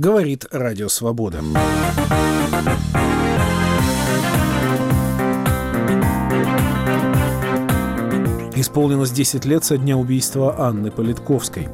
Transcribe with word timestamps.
Говорит 0.00 0.46
Радио 0.50 0.88
Свобода. 0.88 1.40
Исполнилось 8.56 9.10
10 9.10 9.44
лет 9.44 9.62
со 9.62 9.76
дня 9.76 9.98
убийства 9.98 10.58
Анны 10.58 10.90
Политковской. 10.90 11.68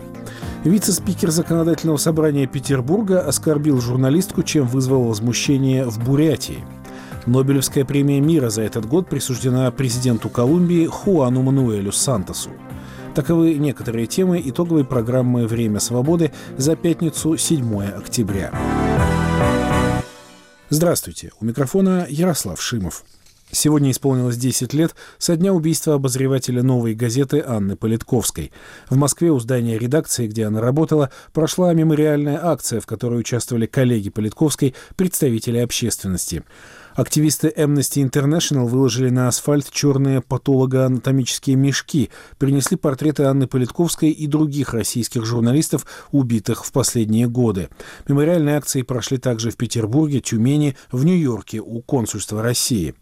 Вице-спикер 0.65 1.31
Законодательного 1.31 1.99
собрания 1.99 2.49
Петербурга 2.49 3.21
оскорбил 3.21 3.81
журналистку, 3.81 4.43
чем 4.43 4.67
вызвал 4.67 5.05
возмущение 5.05 5.85
в 5.85 6.05
Бурятии. 6.05 6.65
Нобелевская 7.27 7.85
премия 7.85 8.21
мира 8.21 8.51
за 8.51 8.63
этот 8.63 8.87
год 8.87 9.09
присуждена 9.09 9.71
президенту 9.71 10.31
Колумбии 10.31 10.87
Хуану 10.87 11.43
Мануэлю 11.43 11.93
Сантосу. 11.93 12.51
Таковы 13.17 13.55
некоторые 13.55 14.07
темы 14.07 14.43
итоговой 14.45 14.85
программы 14.85 15.47
«Время 15.47 15.81
свободы» 15.81 16.33
за 16.59 16.77
пятницу 16.77 17.39
7 17.39 17.83
октября. 17.83 18.53
Здравствуйте. 20.69 21.33
У 21.41 21.47
микрофона 21.47 22.07
Ярослав 22.11 22.61
Шимов. 22.61 23.05
Сегодня 23.51 23.91
исполнилось 23.91 24.37
10 24.37 24.75
лет 24.75 24.95
со 25.17 25.35
дня 25.35 25.55
убийства 25.55 25.95
обозревателя 25.95 26.63
«Новой 26.63 26.95
газеты» 26.95 27.43
Анны 27.47 27.75
Политковской. 27.75 28.53
В 28.91 28.97
Москве 28.97 29.31
у 29.31 29.39
здания 29.39 29.79
редакции, 29.79 30.27
где 30.27 30.45
она 30.45 30.61
работала, 30.61 31.11
прошла 31.33 31.73
мемориальная 31.73 32.39
акция, 32.45 32.83
в 32.83 32.87
которой 32.87 33.19
участвовали 33.21 33.65
коллеги 33.65 34.11
Политковской, 34.11 34.75
представители 34.97 35.57
общественности. 35.57 36.43
Активисты 36.97 37.53
Amnesty 37.55 38.03
International 38.03 38.67
выложили 38.67 39.11
на 39.11 39.29
асфальт 39.29 39.71
черные 39.71 40.23
патологоанатомические 40.23 41.55
мешки, 41.55 42.09
принесли 42.39 42.79
портреты 42.79 43.25
Анны 43.25 43.47
Политковской 43.47 44.09
и 44.09 44.27
других 44.27 44.73
российских 44.73 45.27
журналистов, 45.27 45.85
убитых 46.11 46.65
в 46.65 46.73
последние 46.73 47.29
годы. 47.29 47.69
Мемориальные 48.09 48.57
акции 48.57 48.81
прошли 48.81 49.19
также 49.19 49.51
в 49.51 49.59
Петербурге, 49.59 50.21
Тюмени, 50.21 50.75
в 50.91 51.05
Нью-Йорке 51.05 51.61
у 51.61 51.83
консульства 51.83 52.43
России. 52.43 52.95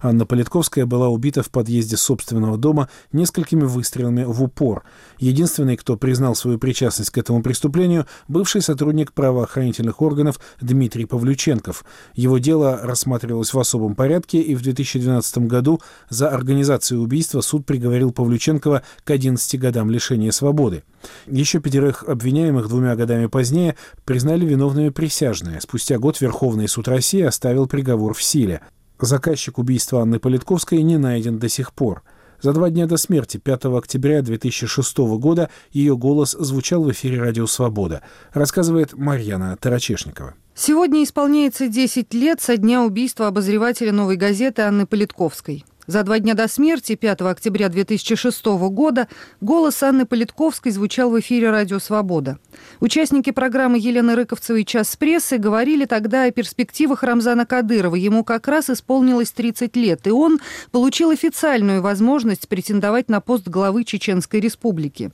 Анна 0.00 0.26
Политковская 0.26 0.86
была 0.86 1.08
убита 1.08 1.42
в 1.42 1.50
подъезде 1.50 1.96
собственного 1.96 2.56
дома 2.56 2.88
несколькими 3.12 3.64
выстрелами 3.64 4.24
в 4.24 4.42
упор. 4.42 4.84
Единственный, 5.18 5.76
кто 5.76 5.96
признал 5.96 6.34
свою 6.34 6.58
причастность 6.58 7.10
к 7.10 7.18
этому 7.18 7.42
преступлению, 7.42 8.06
бывший 8.28 8.62
сотрудник 8.62 9.12
правоохранительных 9.12 10.00
органов 10.02 10.40
Дмитрий 10.60 11.04
Павлюченков. 11.04 11.84
Его 12.14 12.38
дело 12.38 12.80
рассматривалось 12.82 13.52
в 13.52 13.58
особом 13.58 13.94
порядке, 13.94 14.40
и 14.40 14.54
в 14.54 14.62
2012 14.62 15.38
году 15.38 15.80
за 16.08 16.28
организацию 16.28 17.00
убийства 17.00 17.40
суд 17.40 17.66
приговорил 17.66 18.12
Павлюченкова 18.12 18.82
к 19.04 19.10
11 19.10 19.58
годам 19.60 19.90
лишения 19.90 20.30
свободы. 20.30 20.82
Еще 21.26 21.60
пятерых 21.60 22.04
обвиняемых 22.04 22.68
двумя 22.68 22.96
годами 22.96 23.26
позднее 23.26 23.76
признали 24.04 24.44
виновными 24.44 24.88
присяжные. 24.88 25.60
Спустя 25.60 25.98
год 25.98 26.20
Верховный 26.20 26.68
суд 26.68 26.88
России 26.88 27.22
оставил 27.22 27.66
приговор 27.66 28.14
в 28.14 28.22
силе. 28.22 28.62
Заказчик 29.00 29.58
убийства 29.58 30.02
Анны 30.02 30.18
Политковской 30.18 30.82
не 30.82 30.98
найден 30.98 31.38
до 31.38 31.48
сих 31.48 31.72
пор. 31.72 32.02
За 32.40 32.52
два 32.52 32.70
дня 32.70 32.86
до 32.86 32.96
смерти, 32.96 33.36
5 33.36 33.66
октября 33.66 34.22
2006 34.22 34.98
года, 35.18 35.50
ее 35.70 35.96
голос 35.96 36.32
звучал 36.38 36.84
в 36.84 36.90
эфире 36.92 37.20
«Радио 37.20 37.46
Свобода», 37.46 38.02
рассказывает 38.32 38.92
Марьяна 38.94 39.56
Тарачешникова. 39.56 40.34
Сегодня 40.54 41.04
исполняется 41.04 41.68
10 41.68 42.12
лет 42.14 42.40
со 42.40 42.56
дня 42.56 42.82
убийства 42.82 43.28
обозревателя 43.28 43.92
«Новой 43.92 44.16
газеты» 44.16 44.62
Анны 44.62 44.86
Политковской. 44.86 45.64
За 45.88 46.02
два 46.02 46.18
дня 46.18 46.34
до 46.34 46.48
смерти, 46.48 46.96
5 46.96 47.22
октября 47.22 47.70
2006 47.70 48.44
года, 48.44 49.08
голос 49.40 49.82
Анны 49.82 50.04
Политковской 50.04 50.70
звучал 50.70 51.10
в 51.10 51.18
эфире 51.20 51.50
«Радио 51.50 51.78
Свобода». 51.78 52.38
Участники 52.80 53.30
программы 53.30 53.78
Елены 53.78 54.14
Рыковцевой 54.14 54.66
«Час 54.66 54.94
прессы» 54.96 55.38
говорили 55.38 55.86
тогда 55.86 56.24
о 56.24 56.30
перспективах 56.30 57.04
Рамзана 57.04 57.46
Кадырова. 57.46 57.94
Ему 57.94 58.22
как 58.22 58.48
раз 58.48 58.68
исполнилось 58.68 59.30
30 59.30 59.76
лет, 59.76 60.06
и 60.06 60.10
он 60.10 60.40
получил 60.72 61.08
официальную 61.08 61.80
возможность 61.80 62.48
претендовать 62.48 63.08
на 63.08 63.22
пост 63.22 63.48
главы 63.48 63.84
Чеченской 63.84 64.40
Республики. 64.40 65.10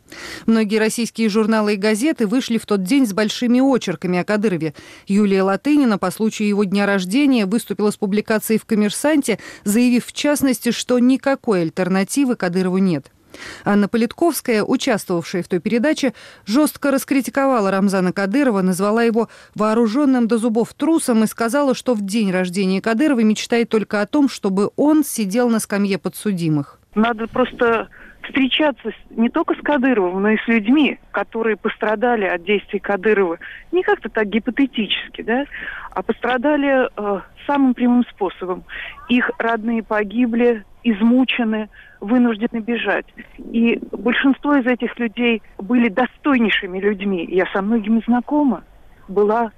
Многие 0.46 0.78
российские 0.78 1.28
журналы 1.28 1.74
и 1.74 1.76
газеты 1.76 2.26
вышли 2.26 2.58
в 2.58 2.66
тот 2.66 2.82
день 2.82 3.06
с 3.06 3.12
большими 3.12 3.60
очерками 3.60 4.18
о 4.18 4.24
Кадырове. 4.24 4.74
Юлия 5.06 5.44
Латынина 5.44 5.98
по 5.98 6.10
случаю 6.10 6.48
его 6.48 6.64
дня 6.64 6.84
рождения 6.84 7.46
выступила 7.46 7.92
с 7.92 7.96
публикацией 7.96 8.58
в 8.58 8.64
«Коммерсанте», 8.64 9.38
заявив 9.62 10.06
в 10.06 10.12
частности, 10.12 10.63
уверенности, 10.64 10.70
что 10.70 10.98
никакой 10.98 11.62
альтернативы 11.62 12.36
Кадырову 12.36 12.78
нет. 12.78 13.10
Анна 13.64 13.88
Политковская, 13.88 14.62
участвовавшая 14.62 15.42
в 15.42 15.48
той 15.48 15.58
передаче, 15.58 16.12
жестко 16.46 16.92
раскритиковала 16.92 17.70
Рамзана 17.70 18.12
Кадырова, 18.12 18.62
назвала 18.62 19.02
его 19.02 19.28
вооруженным 19.56 20.28
до 20.28 20.38
зубов 20.38 20.72
трусом 20.72 21.24
и 21.24 21.26
сказала, 21.26 21.74
что 21.74 21.94
в 21.94 22.02
день 22.02 22.30
рождения 22.30 22.80
Кадырова 22.80 23.24
мечтает 23.24 23.70
только 23.70 24.00
о 24.00 24.06
том, 24.06 24.28
чтобы 24.28 24.70
он 24.76 25.02
сидел 25.02 25.48
на 25.48 25.58
скамье 25.58 25.98
подсудимых. 25.98 26.78
Надо 26.94 27.26
просто 27.26 27.88
встречаться 28.22 28.92
не 29.10 29.28
только 29.28 29.54
с 29.54 29.62
Кадыровым, 29.62 30.22
но 30.22 30.30
и 30.30 30.36
с 30.36 30.46
людьми, 30.46 30.98
которые 31.10 31.56
пострадали 31.56 32.24
от 32.24 32.44
действий 32.44 32.78
Кадырова. 32.78 33.38
Не 33.72 33.82
как-то 33.82 34.08
так 34.08 34.28
гипотетически, 34.28 35.22
да, 35.22 35.44
а 35.94 36.02
пострадали 36.02 36.88
э, 36.88 37.20
самым 37.46 37.74
прямым 37.74 38.04
способом. 38.10 38.64
Их 39.08 39.30
родные 39.38 39.82
погибли, 39.82 40.64
измучены, 40.82 41.68
вынуждены 42.00 42.58
бежать. 42.58 43.06
И 43.38 43.80
большинство 43.92 44.56
из 44.56 44.66
этих 44.66 44.98
людей 44.98 45.42
были 45.58 45.88
достойнейшими 45.88 46.78
людьми. 46.78 47.24
Я 47.30 47.46
со 47.52 47.62
многими 47.62 48.02
знакома 48.06 48.64
была. 49.08 49.52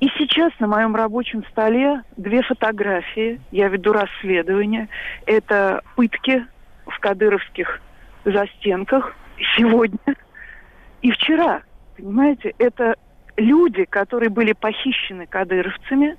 И 0.00 0.08
сейчас 0.18 0.52
на 0.58 0.66
моем 0.66 0.96
рабочем 0.96 1.44
столе 1.50 2.02
две 2.16 2.42
фотографии. 2.42 3.40
Я 3.50 3.68
веду 3.68 3.92
расследование. 3.92 4.88
Это 5.26 5.82
пытки 5.94 6.44
в 6.86 6.98
кадыровских 6.98 7.80
застенках 8.24 9.14
сегодня 9.56 9.98
и 11.02 11.10
вчера. 11.12 11.62
Понимаете, 11.96 12.54
это 12.58 12.96
люди, 13.40 13.84
которые 13.84 14.30
были 14.30 14.52
похищены 14.52 15.26
кадыровцами, 15.26 16.16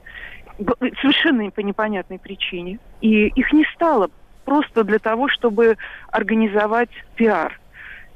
совершенно 1.01 1.49
по 1.51 1.61
непонятной 1.61 2.19
причине. 2.19 2.79
И 3.01 3.27
их 3.27 3.51
не 3.53 3.65
стало 3.73 4.09
просто 4.45 4.83
для 4.83 4.99
того, 4.99 5.27
чтобы 5.27 5.77
организовать 6.11 6.89
пиар. 7.15 7.59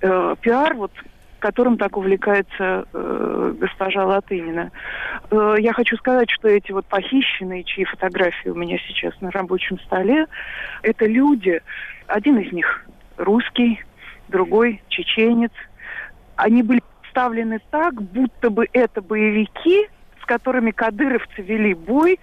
Э, 0.01 0.35
пиар, 0.41 0.73
вот, 0.75 0.91
которым 1.39 1.77
так 1.77 1.97
увлекается 1.97 2.85
э, 2.91 3.53
госпожа 3.59 4.05
Латынина. 4.05 4.71
Э, 5.31 5.55
я 5.59 5.73
хочу 5.73 5.95
сказать, 5.97 6.29
что 6.29 6.47
эти 6.47 6.71
вот 6.71 6.85
похищенные, 6.85 7.63
чьи 7.63 7.85
фотографии 7.85 8.49
у 8.49 8.55
меня 8.55 8.77
сейчас 8.87 9.13
на 9.21 9.31
рабочем 9.31 9.79
столе, 9.79 10.27
это 10.81 11.05
люди, 11.05 11.61
один 12.07 12.39
из 12.39 12.51
них 12.51 12.85
русский, 13.17 13.83
другой 14.27 14.81
чеченец. 14.89 15.51
Они 16.35 16.63
были 16.63 16.81
представлены 17.15 17.59
так, 17.71 18.01
будто 18.01 18.49
бы 18.49 18.67
это 18.73 19.01
боевики, 19.01 19.87
с 20.21 20.25
которыми 20.25 20.71
кадыровцы 20.71 21.41
вели 21.41 21.73
бой 21.73 22.19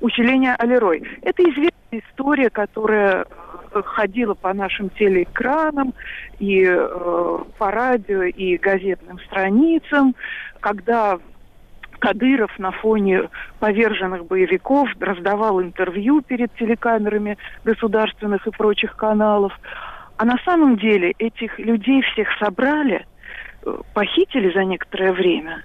усиления 0.00 0.54
Алерой. 0.54 1.02
Это 1.22 1.42
известная 1.42 1.72
история, 2.08 2.48
которая 2.48 3.24
э, 3.72 3.82
ходила 3.82 4.34
по 4.34 4.54
нашим 4.54 4.90
телеэкранам 4.90 5.92
и 6.38 6.64
э, 6.64 7.38
по 7.58 7.70
радио 7.72 8.22
и 8.22 8.56
газетным 8.58 9.18
страницам, 9.20 10.14
когда 10.60 11.18
Кадыров 11.98 12.56
на 12.60 12.70
фоне 12.70 13.28
поверженных 13.58 14.24
боевиков 14.26 14.88
раздавал 15.00 15.60
интервью 15.60 16.22
перед 16.22 16.54
телекамерами 16.54 17.38
государственных 17.64 18.46
и 18.46 18.52
прочих 18.52 18.94
каналов. 18.94 19.52
А 20.16 20.24
на 20.24 20.36
самом 20.44 20.76
деле 20.76 21.12
этих 21.18 21.58
людей 21.58 22.02
всех 22.02 22.28
собрали, 22.38 23.04
похитили 23.94 24.52
за 24.52 24.64
некоторое 24.64 25.12
время 25.12 25.64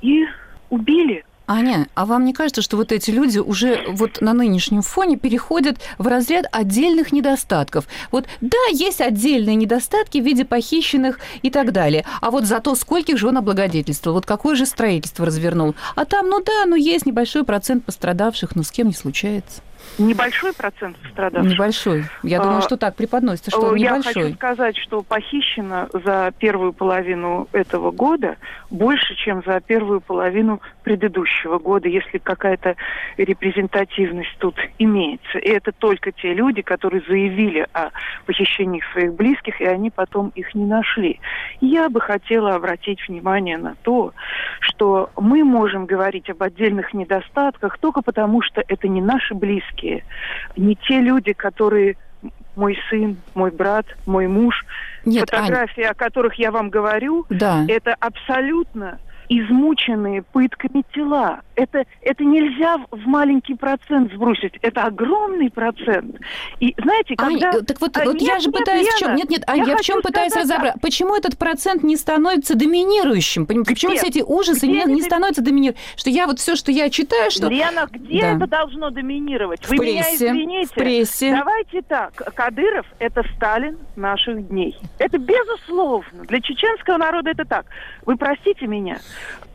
и 0.00 0.24
убили. 0.70 1.24
Аня, 1.48 1.88
а 1.94 2.06
вам 2.06 2.24
не 2.24 2.32
кажется, 2.32 2.62
что 2.62 2.76
вот 2.76 2.92
эти 2.92 3.10
люди 3.10 3.38
уже 3.38 3.84
вот 3.88 4.20
на 4.20 4.32
нынешнем 4.32 4.80
фоне 4.80 5.16
переходят 5.16 5.78
в 5.98 6.06
разряд 6.06 6.46
отдельных 6.52 7.12
недостатков? 7.12 7.86
Вот 8.10 8.26
да, 8.40 8.56
есть 8.70 9.00
отдельные 9.00 9.56
недостатки 9.56 10.18
в 10.18 10.24
виде 10.24 10.44
похищенных 10.44 11.18
и 11.42 11.50
так 11.50 11.72
далее. 11.72 12.04
А 12.20 12.30
вот 12.30 12.44
зато 12.44 12.74
скольких 12.74 13.18
же 13.18 13.28
он 13.28 13.38
облагодетельствовал? 13.38 14.16
Вот 14.16 14.26
какое 14.26 14.54
же 14.54 14.66
строительство 14.66 15.26
развернул? 15.26 15.74
А 15.96 16.04
там, 16.04 16.28
ну 16.28 16.42
да, 16.42 16.64
ну 16.64 16.76
есть 16.76 17.06
небольшой 17.06 17.44
процент 17.44 17.84
пострадавших, 17.84 18.54
но 18.54 18.62
с 18.62 18.70
кем 18.70 18.86
не 18.86 18.94
случается. 18.94 19.62
Небольшой 19.98 20.52
процент 20.52 20.96
пострадавших. 20.98 21.52
Небольшой. 21.52 22.04
Я 22.22 22.40
думаю, 22.40 22.58
а, 22.58 22.62
что 22.62 22.76
так 22.76 22.96
преподносится, 22.96 23.50
что 23.50 23.68
он 23.68 23.76
небольшой. 23.76 24.12
Я 24.14 24.22
хочу 24.22 24.34
сказать, 24.34 24.76
что 24.78 25.02
похищено 25.02 25.88
за 25.92 26.32
первую 26.38 26.72
половину 26.72 27.48
этого 27.52 27.90
года 27.90 28.36
больше, 28.70 29.14
чем 29.16 29.42
за 29.44 29.60
первую 29.60 30.00
половину 30.00 30.60
предыдущего 30.82 31.58
года, 31.58 31.88
если 31.88 32.18
какая-то 32.18 32.76
репрезентативность 33.16 34.34
тут 34.38 34.56
имеется. 34.78 35.38
И 35.38 35.48
это 35.48 35.72
только 35.72 36.10
те 36.12 36.32
люди, 36.32 36.62
которые 36.62 37.02
заявили 37.06 37.66
о 37.72 37.90
похищении 38.26 38.82
своих 38.92 39.14
близких, 39.14 39.60
и 39.60 39.64
они 39.64 39.90
потом 39.90 40.32
их 40.34 40.54
не 40.54 40.64
нашли. 40.64 41.20
Я 41.60 41.88
бы 41.88 42.00
хотела 42.00 42.54
обратить 42.54 43.06
внимание 43.08 43.58
на 43.58 43.74
то, 43.82 44.12
что 44.60 45.10
мы 45.16 45.44
можем 45.44 45.86
говорить 45.86 46.30
об 46.30 46.42
отдельных 46.42 46.94
недостатках 46.94 47.78
только 47.78 48.02
потому, 48.02 48.42
что 48.42 48.62
это 48.66 48.88
не 48.88 49.00
наши 49.00 49.34
близкие, 49.34 49.81
не 50.56 50.76
те 50.76 51.00
люди, 51.00 51.32
которые 51.32 51.96
мой 52.56 52.78
сын, 52.90 53.16
мой 53.34 53.50
брат, 53.50 53.86
мой 54.06 54.26
муж. 54.26 54.64
Нет, 55.04 55.28
Фотографии, 55.30 55.84
Ань... 55.84 55.90
о 55.90 55.94
которых 55.94 56.34
я 56.34 56.50
вам 56.50 56.70
говорю, 56.70 57.26
да. 57.30 57.64
это 57.68 57.94
абсолютно 57.98 58.98
измученные 59.28 60.22
пытками 60.22 60.84
тела. 60.92 61.40
Это, 61.54 61.84
это 62.00 62.24
нельзя 62.24 62.78
в 62.90 63.06
маленький 63.06 63.54
процент 63.54 64.12
сбросить. 64.12 64.54
Это 64.62 64.84
огромный 64.84 65.50
процент. 65.50 66.16
И 66.60 66.74
знаете, 66.82 67.14
когда... 67.16 67.50
Ань, 67.50 67.64
так 67.64 67.80
вот, 67.80 67.96
а, 67.96 68.04
вот 68.04 68.14
нет, 68.14 68.22
я 68.22 68.38
же 68.40 68.48
нет, 68.48 68.56
пытаюсь 68.56 68.86
Лена, 68.86 68.96
в 68.96 68.98
чем... 68.98 69.14
Нет, 69.16 69.30
нет, 69.30 69.44
Ань, 69.46 69.58
я, 69.58 69.64
я 69.64 69.76
в 69.76 69.80
чем 69.82 70.02
пытаюсь 70.02 70.34
разобраться. 70.34 70.78
Почему 70.80 71.14
этот 71.14 71.38
процент 71.38 71.82
не 71.82 71.96
становится 71.96 72.54
доминирующим? 72.54 73.46
Почему 73.46 73.96
все 73.96 74.08
эти 74.08 74.22
ужасы 74.22 74.66
где 74.66 74.84
не, 74.84 74.94
не 74.94 75.02
становятся 75.02 75.42
доминирующим? 75.42 75.82
Что 75.96 76.10
я 76.10 76.26
вот 76.26 76.38
все, 76.38 76.56
что 76.56 76.72
я 76.72 76.90
читаю, 76.90 77.30
что... 77.30 77.48
Лена, 77.48 77.86
где 77.90 78.20
да. 78.22 78.36
это 78.36 78.46
должно 78.46 78.90
доминировать? 78.90 79.68
Вы 79.68 79.76
прессе, 79.76 80.30
меня 80.32 80.42
извините. 80.42 80.70
В 80.70 80.74
прессе. 80.74 81.34
Давайте 81.34 81.82
так. 81.82 82.14
Кадыров– 82.34 82.86
это 82.98 83.24
Сталин 83.36 83.78
наших 83.96 84.48
дней. 84.48 84.76
Это 84.98 85.18
безусловно. 85.18 86.24
Для 86.24 86.40
чеченского 86.40 86.96
народа 86.96 87.30
это 87.30 87.44
так. 87.44 87.66
Вы 88.06 88.16
простите 88.16 88.66
меня, 88.66 88.98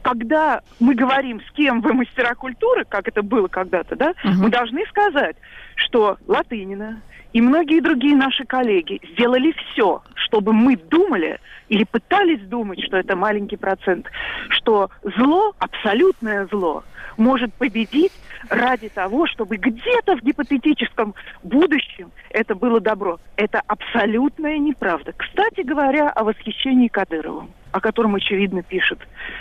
когда 0.01 0.61
мы 0.79 0.95
говорим, 0.95 1.41
с 1.41 1.51
кем 1.51 1.81
вы 1.81 1.93
мастера 1.93 2.33
культуры, 2.35 2.85
как 2.87 3.07
это 3.07 3.21
было 3.21 3.47
когда-то, 3.47 3.95
да, 3.95 4.13
угу. 4.23 4.33
мы 4.43 4.49
должны 4.49 4.85
сказать, 4.87 5.35
что 5.75 6.17
Латынина 6.27 7.01
и 7.33 7.41
многие 7.41 7.81
другие 7.81 8.15
наши 8.15 8.45
коллеги 8.45 9.01
сделали 9.11 9.53
все, 9.53 10.01
чтобы 10.15 10.53
мы 10.53 10.75
думали 10.75 11.39
или 11.69 11.83
пытались 11.83 12.41
думать, 12.47 12.81
что 12.83 12.97
это 12.97 13.15
маленький 13.15 13.57
процент, 13.57 14.07
что 14.49 14.89
зло, 15.03 15.53
абсолютное 15.59 16.47
зло, 16.47 16.83
может 17.17 17.53
победить 17.53 18.13
ради 18.49 18.89
того, 18.89 19.27
чтобы 19.27 19.57
где-то 19.57 20.17
в 20.17 20.21
гипотетическом 20.21 21.15
будущем 21.43 22.11
это 22.29 22.55
было 22.55 22.79
добро. 22.79 23.19
Это 23.35 23.61
абсолютная 23.67 24.57
неправда. 24.57 25.13
Кстати 25.15 25.61
говоря, 25.61 26.09
о 26.09 26.23
восхищении 26.23 26.87
Кадыровым 26.87 27.49
о 27.71 27.79
котором, 27.79 28.15
очевидно, 28.15 28.63
пишет 28.63 28.99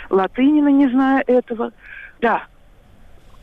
Латынина, 0.09 0.69
не 0.69 0.87
зная 0.89 1.23
этого. 1.25 1.71
Да, 2.21 2.43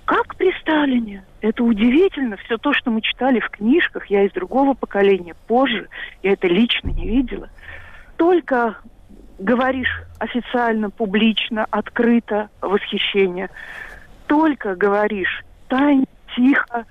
как 0.05 0.37
при 0.37 0.53
Сталине. 0.61 1.25
Это 1.41 1.62
удивительно. 1.65 2.37
Все 2.37 2.59
то, 2.59 2.73
что 2.73 2.91
мы 2.91 3.01
читали 3.01 3.41
в 3.41 3.51
книжках, 3.51 4.06
я 4.06 4.23
из 4.23 4.33
другого 4.33 4.75
поколения, 4.75 5.35
позже, 5.47 5.89
я 6.23 6.33
это 6.33 6.47
лично 6.47 6.89
не 6.91 7.09
видела. 7.09 7.49
Только 8.17 8.77
говоришь 9.39 10.03
официально, 10.19 10.91
публично, 10.91 11.67
открыто 11.71 12.49
восхищение. 12.61 13.51
Только 14.34 14.75
говоришь 14.75 15.44
тайно, 15.69 16.06
тихо, 16.34 16.84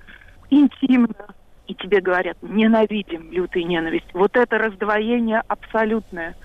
интимно, 0.48 1.26
и 1.66 1.74
тебе 1.74 2.00
говорят, 2.00 2.38
ненавидим, 2.40 3.30
лютая 3.30 3.64
ненависть. 3.64 4.06
Вот 4.14 4.34
это 4.34 4.56
раздвоение 4.56 5.42
абсолютное 5.46 6.36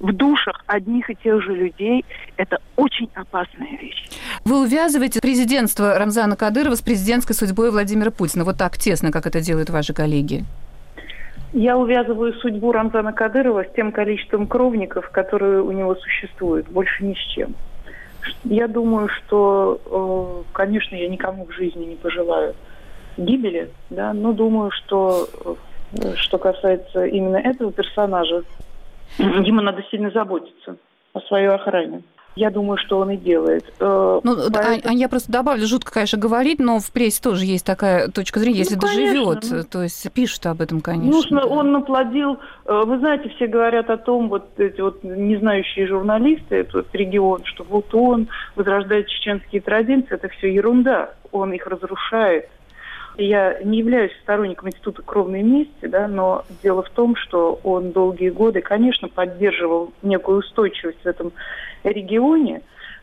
в 0.00 0.12
душах 0.12 0.64
одних 0.66 1.10
и 1.10 1.14
тех 1.14 1.40
же 1.44 1.54
людей– 1.54 2.04
это 2.36 2.58
очень 2.74 3.08
опасная 3.14 3.78
вещь. 3.80 4.10
Вы 4.44 4.62
увязываете 4.64 5.20
президентство 5.20 5.96
Рамзана 5.96 6.34
Кадырова 6.34 6.74
с 6.74 6.82
президентской 6.82 7.34
судьбой 7.34 7.70
Владимира 7.70 8.10
Путина 8.10 8.42
вот 8.42 8.58
так 8.58 8.78
тесно, 8.78 9.12
как 9.12 9.26
это 9.26 9.40
делают 9.40 9.70
ваши 9.70 9.94
коллеги? 9.94 10.44
Я 11.52 11.78
увязываю 11.78 12.32
судьбу 12.34 12.72
Рамзана 12.72 13.12
Кадырова 13.12 13.62
с 13.62 13.72
тем 13.76 13.92
количеством 13.92 14.48
кровников, 14.48 15.08
которые 15.10 15.62
у 15.62 15.70
него 15.70 15.94
существуют, 15.94 16.68
больше 16.68 17.04
ни 17.04 17.14
с 17.14 17.32
чем. 17.32 17.54
Я 18.44 18.68
думаю, 18.68 19.08
что, 19.08 19.80
э, 19.86 20.52
конечно, 20.52 20.94
я 20.96 21.08
никому 21.08 21.46
в 21.46 21.52
жизни 21.52 21.84
не 21.84 21.96
пожелаю 21.96 22.54
гибели, 23.16 23.70
да, 23.90 24.12
но 24.12 24.32
думаю, 24.32 24.70
что 24.70 25.28
э, 25.92 26.14
что 26.16 26.38
касается 26.38 27.06
именно 27.06 27.36
этого 27.36 27.72
персонажа, 27.72 28.44
ему 29.18 29.60
надо 29.60 29.82
сильно 29.90 30.10
заботиться 30.10 30.76
о 31.12 31.20
своей 31.22 31.48
охране. 31.48 32.02
Я 32.36 32.50
думаю, 32.50 32.78
что 32.78 32.98
он 32.98 33.10
и 33.10 33.16
делает. 33.16 33.64
Э, 33.80 34.20
ну, 34.22 34.36
Поэтому... 34.52 34.94
а, 34.94 34.96
я 34.96 35.08
просто 35.08 35.32
добавлю, 35.32 35.66
жутко, 35.66 35.92
конечно, 35.92 36.18
говорить, 36.18 36.60
но 36.60 36.78
в 36.78 36.90
прессе 36.92 37.20
тоже 37.20 37.44
есть 37.44 37.66
такая 37.66 38.08
точка 38.08 38.38
зрения, 38.38 38.58
если 38.58 38.76
ну, 38.76 38.80
доживет, 38.80 39.44
ну, 39.50 39.64
то 39.64 39.82
есть 39.82 40.12
пишут 40.12 40.46
об 40.46 40.60
этом, 40.60 40.80
конечно. 40.80 41.10
Нужно, 41.10 41.40
да. 41.40 41.46
он 41.46 41.72
наплодил, 41.72 42.38
э, 42.64 42.82
вы 42.86 42.98
знаете, 42.98 43.28
все 43.30 43.48
говорят 43.48 43.90
о 43.90 43.96
том, 43.96 44.28
вот 44.28 44.48
эти 44.58 44.80
вот 44.80 45.02
незнающие 45.02 45.88
журналисты, 45.88 46.56
этот 46.56 46.94
регион, 46.94 47.44
что 47.44 47.64
вот 47.68 47.92
он 47.94 48.28
возрождает 48.54 49.08
чеченские 49.08 49.60
традиции, 49.60 50.14
это 50.14 50.28
все 50.28 50.52
ерунда, 50.52 51.14
он 51.32 51.52
их 51.52 51.66
разрушает 51.66 52.48
я 53.18 53.58
не 53.64 53.78
являюсь 53.78 54.12
сторонником 54.22 54.68
института 54.68 55.02
кровной 55.02 55.42
мести, 55.42 55.86
да, 55.86 56.08
но 56.08 56.44
дело 56.62 56.82
в 56.82 56.90
том, 56.90 57.16
что 57.16 57.58
он 57.64 57.92
долгие 57.92 58.30
годы, 58.30 58.60
конечно, 58.60 59.08
поддерживал 59.08 59.92
некую 60.02 60.38
устойчивость 60.38 61.02
в 61.02 61.06
этом 61.06 61.32
регионе. 61.84 62.62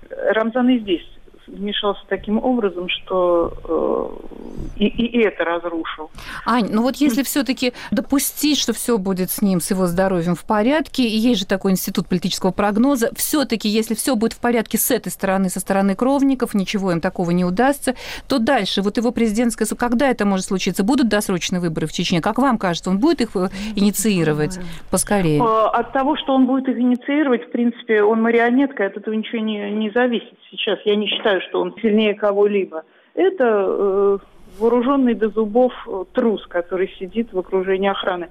Рамзан 0.09 0.69
и 0.69 0.79
здесь 0.79 1.14
вмешался 1.47 2.01
таким 2.07 2.37
образом, 2.43 2.87
что 2.89 3.53
э, 3.63 4.65
и, 4.77 4.87
и 4.87 5.19
это 5.21 5.43
разрушил. 5.43 6.09
Ань, 6.45 6.69
ну 6.71 6.81
вот 6.81 6.97
если 6.97 7.23
все-таки 7.23 7.73
допустить, 7.91 8.59
что 8.59 8.73
все 8.73 8.97
будет 8.97 9.31
с 9.31 9.41
ним, 9.41 9.59
с 9.59 9.71
его 9.71 9.87
здоровьем 9.87 10.35
в 10.35 10.45
порядке, 10.45 11.03
и 11.03 11.17
есть 11.17 11.41
же 11.41 11.45
такой 11.45 11.71
институт 11.71 12.07
политического 12.07 12.51
прогноза, 12.51 13.09
все-таки, 13.15 13.69
если 13.69 13.93
все 13.95 14.15
будет 14.15 14.33
в 14.33 14.39
порядке 14.39 14.77
с 14.77 14.91
этой 14.91 15.09
стороны, 15.09 15.49
со 15.49 15.59
стороны 15.59 15.95
кровников, 15.95 16.53
ничего 16.53 16.91
им 16.91 17.01
такого 17.01 17.31
не 17.31 17.45
удастся, 17.45 17.95
то 18.27 18.39
дальше 18.39 18.81
вот 18.81 18.97
его 18.97 19.11
президентская, 19.11 19.67
когда 19.77 20.09
это 20.09 20.25
может 20.25 20.45
случиться? 20.45 20.83
Будут 20.83 21.07
досрочные 21.07 21.59
выборы 21.59 21.87
в 21.87 21.93
Чечне? 21.93 22.21
Как 22.21 22.37
вам 22.37 22.57
кажется, 22.57 22.89
он 22.89 22.99
будет 22.99 23.21
их 23.21 23.35
э, 23.35 23.49
инициировать 23.75 24.59
поскорее? 24.91 25.39
Э, 25.39 25.67
от 25.67 25.93
того, 25.93 26.15
что 26.17 26.33
он 26.33 26.45
будет 26.45 26.67
их 26.67 26.77
инициировать, 26.77 27.47
в 27.47 27.51
принципе, 27.51 28.03
он 28.03 28.21
марионетка, 28.21 28.85
от 28.85 28.97
этого 28.97 29.13
ничего 29.13 29.41
не, 29.41 29.71
не 29.71 29.89
зависит 29.91 30.37
сейчас. 30.51 30.79
Я 30.85 30.95
не 30.95 31.07
считаю, 31.07 31.34
что 31.41 31.61
он 31.61 31.75
сильнее 31.81 32.13
кого-либо. 32.13 32.83
Это 33.13 33.65
э, 33.67 34.17
вооруженный 34.59 35.13
до 35.13 35.29
зубов 35.29 35.73
э, 35.87 36.03
трус, 36.13 36.45
который 36.47 36.89
сидит 36.99 37.33
в 37.33 37.39
окружении 37.39 37.89
охраны. 37.89 38.29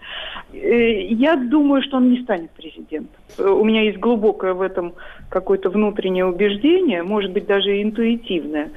Э, 0.52 1.02
я 1.06 1.36
думаю, 1.36 1.82
что 1.82 1.98
он 1.98 2.10
не 2.10 2.22
станет 2.22 2.50
президентом. 2.50 3.20
Э, 3.38 3.48
у 3.48 3.64
меня 3.64 3.82
есть 3.82 3.98
глубокое 3.98 4.54
в 4.54 4.62
этом 4.62 4.94
какое-то 5.28 5.70
внутреннее 5.70 6.26
убеждение, 6.26 7.02
может 7.02 7.32
быть, 7.32 7.46
даже 7.46 7.82
интуитивное. 7.82 8.70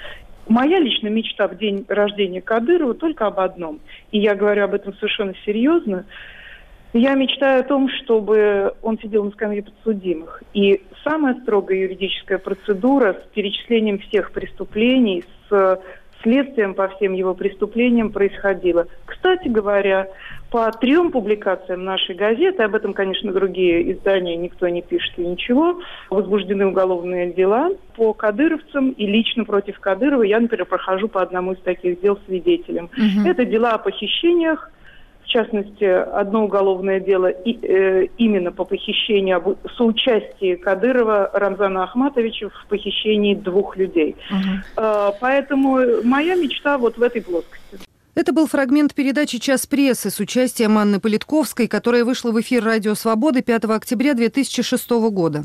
Моя 0.47 0.80
личная 0.80 1.12
мечта 1.12 1.47
в 1.47 1.57
день 1.57 1.85
рождения 1.87 2.42
Кадырова 2.42 2.94
только 2.94 3.28
об 3.28 3.40
одном. 3.40 3.80
И 4.11 4.19
я 4.19 4.33
говорю 4.33 4.63
об 4.63 4.73
этом 4.73 4.94
совершенно 4.94 5.33
серьезно. 5.45 6.06
Я 6.94 7.15
мечтаю 7.15 7.61
о 7.61 7.63
том, 7.63 7.89
чтобы 7.89 8.73
он 8.81 8.97
сидел 8.99 9.23
на 9.25 9.31
скамье 9.31 9.63
подсудимых. 9.63 10.41
И 10.53 10.81
самая 11.03 11.35
строгая 11.41 11.79
юридическая 11.79 12.37
процедура 12.37 13.13
с 13.13 13.33
перечислением 13.33 13.99
всех 13.99 14.31
преступлений, 14.31 15.23
с 15.49 15.79
следствием 16.23 16.73
по 16.73 16.87
всем 16.89 17.13
его 17.13 17.33
преступлениям 17.33 18.11
происходила. 18.11 18.87
Кстати 19.06 19.47
говоря, 19.47 20.07
по 20.49 20.71
трем 20.71 21.11
публикациям 21.11 21.83
нашей 21.83 22.15
газеты, 22.15 22.63
об 22.63 22.75
этом, 22.75 22.94
конечно, 22.94 23.31
другие 23.33 23.91
издания 23.94 24.35
никто 24.35 24.67
не 24.67 24.81
пишет 24.81 25.13
и 25.17 25.25
ничего, 25.25 25.79
возбуждены 26.09 26.67
уголовные 26.67 27.33
дела 27.33 27.69
по 27.95 28.13
кадыровцам 28.13 28.91
и 28.91 29.06
лично 29.06 29.44
против 29.45 29.79
Кадырова. 29.79 30.23
Я, 30.23 30.39
например, 30.39 30.65
прохожу 30.65 31.07
по 31.07 31.21
одному 31.21 31.53
из 31.53 31.59
таких 31.59 32.01
дел 32.01 32.17
свидетелем. 32.25 32.85
Угу. 32.85 33.27
Это 33.27 33.45
дела 33.45 33.73
о 33.73 33.77
похищениях, 33.77 34.71
в 35.28 35.30
частности, 35.30 35.84
одно 35.84 36.46
уголовное 36.46 37.02
дело 37.02 37.28
и, 37.28 37.60
э, 37.62 38.07
именно 38.18 38.54
по 38.54 38.64
похищению 38.64 39.57
соучастия 39.78 40.56
Кадырова 40.56 41.30
Рамзана 41.34 41.84
Ахматовича 41.84 42.48
в 42.48 42.68
похищении 42.69 43.36
двух 43.36 43.76
людей. 43.76 44.16
Угу. 44.31 44.81
Э, 44.81 45.12
поэтому 45.19 46.02
моя 46.04 46.36
мечта 46.36 46.78
вот 46.78 46.98
в 46.98 47.02
этой 47.02 47.22
плоскости. 47.22 47.80
Это 48.16 48.31
был 48.31 48.48
фрагмент 48.48 48.96
передачи 48.96 49.38
«Час 49.38 49.68
прессы» 49.68 50.10
с 50.10 50.19
участием 50.22 50.78
Анны 50.78 51.02
Политковской, 51.02 51.68
которая 51.68 52.06
вышла 52.06 52.31
в 52.31 52.40
эфир 52.40 52.64
«Радио 52.64 52.96
Свободы» 52.96 53.42
5 53.42 53.66
октября 53.66 54.14
2006 54.14 54.90
года. 55.12 55.44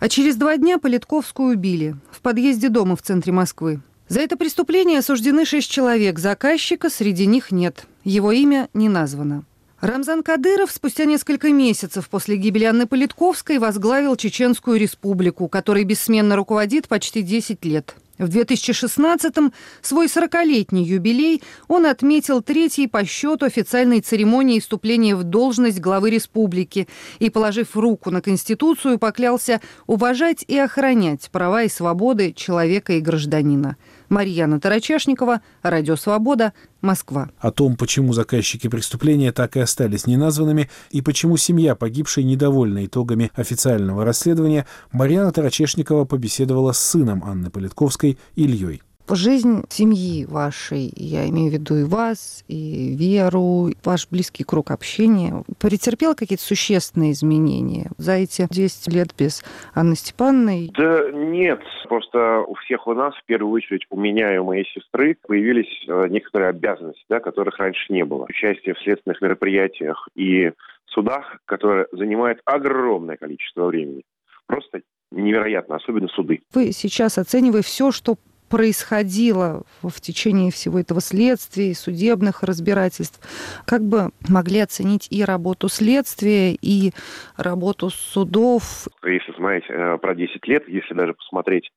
А 0.00 0.08
через 0.08 0.36
два 0.36 0.56
дня 0.56 0.78
Политковскую 0.78 1.52
убили 1.52 1.96
в 2.10 2.22
подъезде 2.22 2.70
дома 2.70 2.96
в 2.96 3.02
центре 3.02 3.30
Москвы. 3.30 3.80
За 4.08 4.20
это 4.20 4.38
преступление 4.38 5.00
осуждены 5.00 5.44
шесть 5.44 5.70
человек. 5.70 6.18
Заказчика 6.18 6.88
среди 6.88 7.26
них 7.26 7.52
нет. 7.52 7.86
Его 8.04 8.32
имя 8.32 8.68
не 8.74 8.88
названо. 8.88 9.44
Рамзан 9.80 10.22
Кадыров 10.22 10.70
спустя 10.70 11.06
несколько 11.06 11.50
месяцев 11.50 12.08
после 12.08 12.36
гибели 12.36 12.64
Анны 12.64 12.86
Политковской 12.86 13.58
возглавил 13.58 14.14
Чеченскую 14.14 14.78
республику, 14.78 15.48
которой 15.48 15.82
бессменно 15.82 16.36
руководит 16.36 16.86
почти 16.86 17.22
10 17.22 17.64
лет. 17.64 17.96
В 18.18 18.28
2016-м 18.28 19.52
свой 19.80 20.06
40-летний 20.06 20.84
юбилей 20.84 21.42
он 21.66 21.86
отметил 21.86 22.42
третьей 22.42 22.86
по 22.86 23.04
счету 23.04 23.46
официальной 23.46 24.00
церемонии 24.00 24.60
вступления 24.60 25.16
в 25.16 25.24
должность 25.24 25.80
главы 25.80 26.10
республики 26.10 26.86
и, 27.18 27.30
положив 27.30 27.76
руку 27.76 28.10
на 28.10 28.20
Конституцию, 28.20 28.98
поклялся 29.00 29.60
уважать 29.88 30.44
и 30.46 30.56
охранять 30.56 31.30
права 31.32 31.64
и 31.64 31.68
свободы 31.68 32.32
человека 32.32 32.92
и 32.92 33.00
гражданина. 33.00 33.76
Марьяна 34.12 34.60
Тарачашникова, 34.60 35.40
Радио 35.62 35.96
Свобода, 35.96 36.52
Москва. 36.82 37.30
О 37.38 37.50
том, 37.50 37.76
почему 37.76 38.12
заказчики 38.12 38.68
преступления 38.68 39.32
так 39.32 39.56
и 39.56 39.60
остались 39.60 40.06
неназванными 40.06 40.68
и 40.90 41.00
почему 41.00 41.38
семья 41.38 41.74
погибшей 41.74 42.22
недовольна 42.24 42.84
итогами 42.84 43.30
официального 43.34 44.04
расследования, 44.04 44.66
Марьяна 44.92 45.32
Тарачешникова 45.32 46.04
побеседовала 46.04 46.72
с 46.72 46.78
сыном 46.78 47.24
Анны 47.24 47.48
Политковской 47.50 48.18
Ильей 48.36 48.82
жизнь 49.08 49.64
семьи 49.68 50.24
вашей, 50.26 50.92
я 50.96 51.28
имею 51.28 51.50
в 51.50 51.54
виду 51.54 51.76
и 51.76 51.84
вас, 51.84 52.44
и 52.48 52.94
Веру, 52.96 53.70
ваш 53.84 54.08
близкий 54.08 54.44
круг 54.44 54.70
общения, 54.70 55.44
претерпел 55.58 56.14
какие-то 56.14 56.44
существенные 56.44 57.12
изменения 57.12 57.90
за 57.98 58.12
эти 58.12 58.46
10 58.50 58.92
лет 58.92 59.08
без 59.18 59.44
Анны 59.74 59.96
Степановны? 59.96 60.70
Да 60.76 61.10
нет, 61.12 61.60
просто 61.88 62.40
у 62.40 62.54
всех 62.54 62.86
у 62.86 62.94
нас, 62.94 63.14
в 63.14 63.24
первую 63.24 63.52
очередь 63.52 63.86
у 63.90 63.98
меня 63.98 64.34
и 64.34 64.38
у 64.38 64.44
моей 64.44 64.66
сестры, 64.66 65.16
появились 65.26 65.84
э, 65.88 66.08
некоторые 66.08 66.50
обязанности, 66.50 67.04
да, 67.08 67.20
которых 67.20 67.58
раньше 67.58 67.92
не 67.92 68.04
было. 68.04 68.26
Участие 68.28 68.74
в 68.74 68.80
следственных 68.80 69.20
мероприятиях 69.20 70.08
и 70.14 70.52
судах, 70.86 71.38
которые 71.44 71.86
занимает 71.92 72.40
огромное 72.44 73.16
количество 73.16 73.66
времени. 73.66 74.02
Просто 74.46 74.82
невероятно, 75.10 75.76
особенно 75.76 76.08
суды. 76.08 76.40
Вы 76.54 76.72
сейчас, 76.72 77.18
оценивая 77.18 77.62
все, 77.62 77.90
что 77.92 78.16
происходило 78.52 79.62
в 79.82 79.98
течение 80.02 80.52
всего 80.52 80.78
этого 80.78 81.00
следствия, 81.00 81.74
судебных 81.74 82.42
разбирательств, 82.42 83.18
как 83.66 83.80
бы 83.80 84.10
могли 84.28 84.60
оценить 84.60 85.08
и 85.10 85.24
работу 85.24 85.68
следствия, 85.68 86.54
и 86.60 86.92
работу 87.38 87.88
судов? 87.88 88.88
Если 89.04 89.32
смотреть 89.32 89.64
э, 89.70 89.96
про 89.96 90.14
10 90.14 90.46
лет, 90.48 90.68
если 90.68 90.92
даже 90.92 91.14
посмотреть 91.14 91.72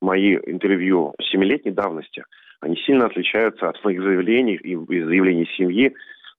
мои 0.00 0.36
интервью 0.36 1.14
семилетней 1.32 1.72
давности, 1.72 2.24
они 2.60 2.76
сильно 2.76 3.06
отличаются 3.06 3.68
от 3.68 3.82
моих 3.82 4.00
заявлений 4.00 4.54
и 4.54 4.76
заявлений 4.76 5.48
семьи, 5.56 5.92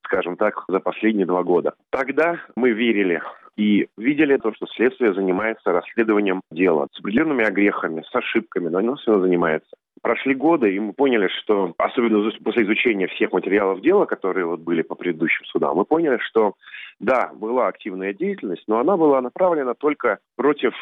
скажем 0.04 0.38
так, 0.38 0.64
за 0.70 0.80
последние 0.80 1.26
два 1.26 1.44
года. 1.44 1.74
Тогда 1.90 2.40
мы 2.56 2.72
верили 2.72 3.22
и 3.58 3.88
видели 3.98 4.38
то, 4.38 4.54
что 4.54 4.66
следствие 4.68 5.14
занимается 5.14 5.72
расследованием 5.72 6.42
дела 6.52 6.88
с 6.94 7.00
определенными 7.00 7.44
огрехами, 7.44 8.04
с 8.10 8.16
ошибками, 8.16 8.70
но 8.70 8.80
оно 8.80 8.96
все 8.96 9.20
занимается. 9.20 9.70
Прошли 10.02 10.34
годы, 10.34 10.74
и 10.74 10.80
мы 10.80 10.94
поняли, 10.94 11.28
что, 11.28 11.76
особенно 11.78 12.32
после 12.44 12.64
изучения 12.64 13.08
всех 13.08 13.32
материалов 13.34 13.82
дела, 13.82 14.06
которые 14.06 14.46
вот 14.46 14.62
были 14.62 14.82
по 14.82 14.96
предыдущим 14.96 15.46
судам, 15.46 15.78
мы 15.78 15.86
поняли, 15.86 16.18
что 16.22 16.56
да, 17.00 17.32
была 17.34 17.68
активная 17.68 18.14
деятельность, 18.14 18.64
но 18.68 18.80
она 18.80 18.98
была 18.98 19.22
направлена 19.22 19.74
только 19.74 20.20
против 20.36 20.74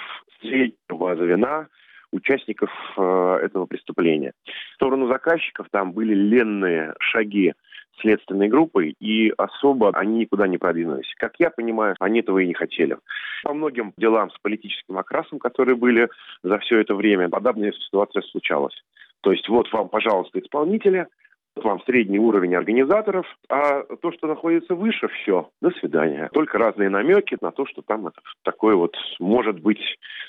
среднего 0.42 1.16
звена, 1.16 1.68
участников 2.12 2.72
э, 2.98 3.40
этого 3.44 3.66
преступления. 3.66 4.34
В 4.46 4.76
сторону 4.76 5.08
заказчиков 5.08 5.68
там 5.72 5.92
были 5.92 6.14
ленные 6.14 6.94
шаги 7.00 7.54
следственной 8.02 8.48
группой, 8.48 8.96
и 9.00 9.32
особо 9.38 9.92
они 9.92 10.20
никуда 10.20 10.48
не 10.48 10.58
продвинулись. 10.58 11.14
Как 11.18 11.34
я 11.40 11.50
понимаю, 11.50 11.96
они 12.00 12.20
этого 12.20 12.40
и 12.40 12.48
не 12.48 12.54
хотели. 12.54 12.98
По 13.44 13.54
многим 13.54 13.94
делам 13.98 14.32
с 14.32 14.38
политическим 14.42 14.98
окрасом, 14.98 15.40
которые 15.40 15.76
были 15.76 16.10
за 16.44 16.60
все 16.60 16.80
это 16.80 16.96
время, 16.96 17.30
подобная 17.30 17.72
ситуация 17.74 18.22
случалась. 18.24 18.76
То 19.22 19.32
есть 19.32 19.48
вот 19.50 19.72
вам, 19.72 19.90
пожалуйста, 19.90 20.40
исполнители, 20.40 21.08
вот 21.56 21.66
вам 21.66 21.82
средний 21.84 22.20
уровень 22.20 22.56
организаторов, 22.56 23.26
а 23.50 23.84
то, 24.02 24.12
что 24.12 24.28
находится 24.28 24.76
выше, 24.76 25.08
все, 25.10 25.50
до 25.62 25.72
свидания. 25.72 26.30
Только 26.34 26.58
разные 26.58 26.90
намеки 26.90 27.38
на 27.42 27.52
то, 27.52 27.66
что 27.66 27.82
там 27.82 28.08
это 28.08 28.22
такое 28.44 28.76
вот, 28.76 28.96
может 29.20 29.60
быть, 29.60 29.82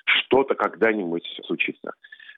что-то 0.04 0.54
когда-нибудь 0.54 1.24
случится. 1.46 1.92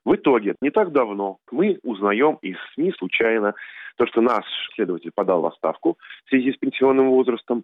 В 0.05 0.15
итоге, 0.17 0.57
не 0.61 0.71
так 0.71 0.93
давно 0.93 1.39
мы 1.51 1.79
узнаем 1.83 2.39
из 2.43 2.57
СМИ 2.75 2.93
случайно 2.99 3.55
то, 4.03 4.07
что 4.09 4.21
наш 4.21 4.45
следователь 4.75 5.13
подал 5.15 5.43
в 5.43 5.47
отставку 5.47 5.97
в 6.25 6.29
связи 6.29 6.53
с 6.53 6.57
пенсионным 6.57 7.11
возрастом, 7.11 7.63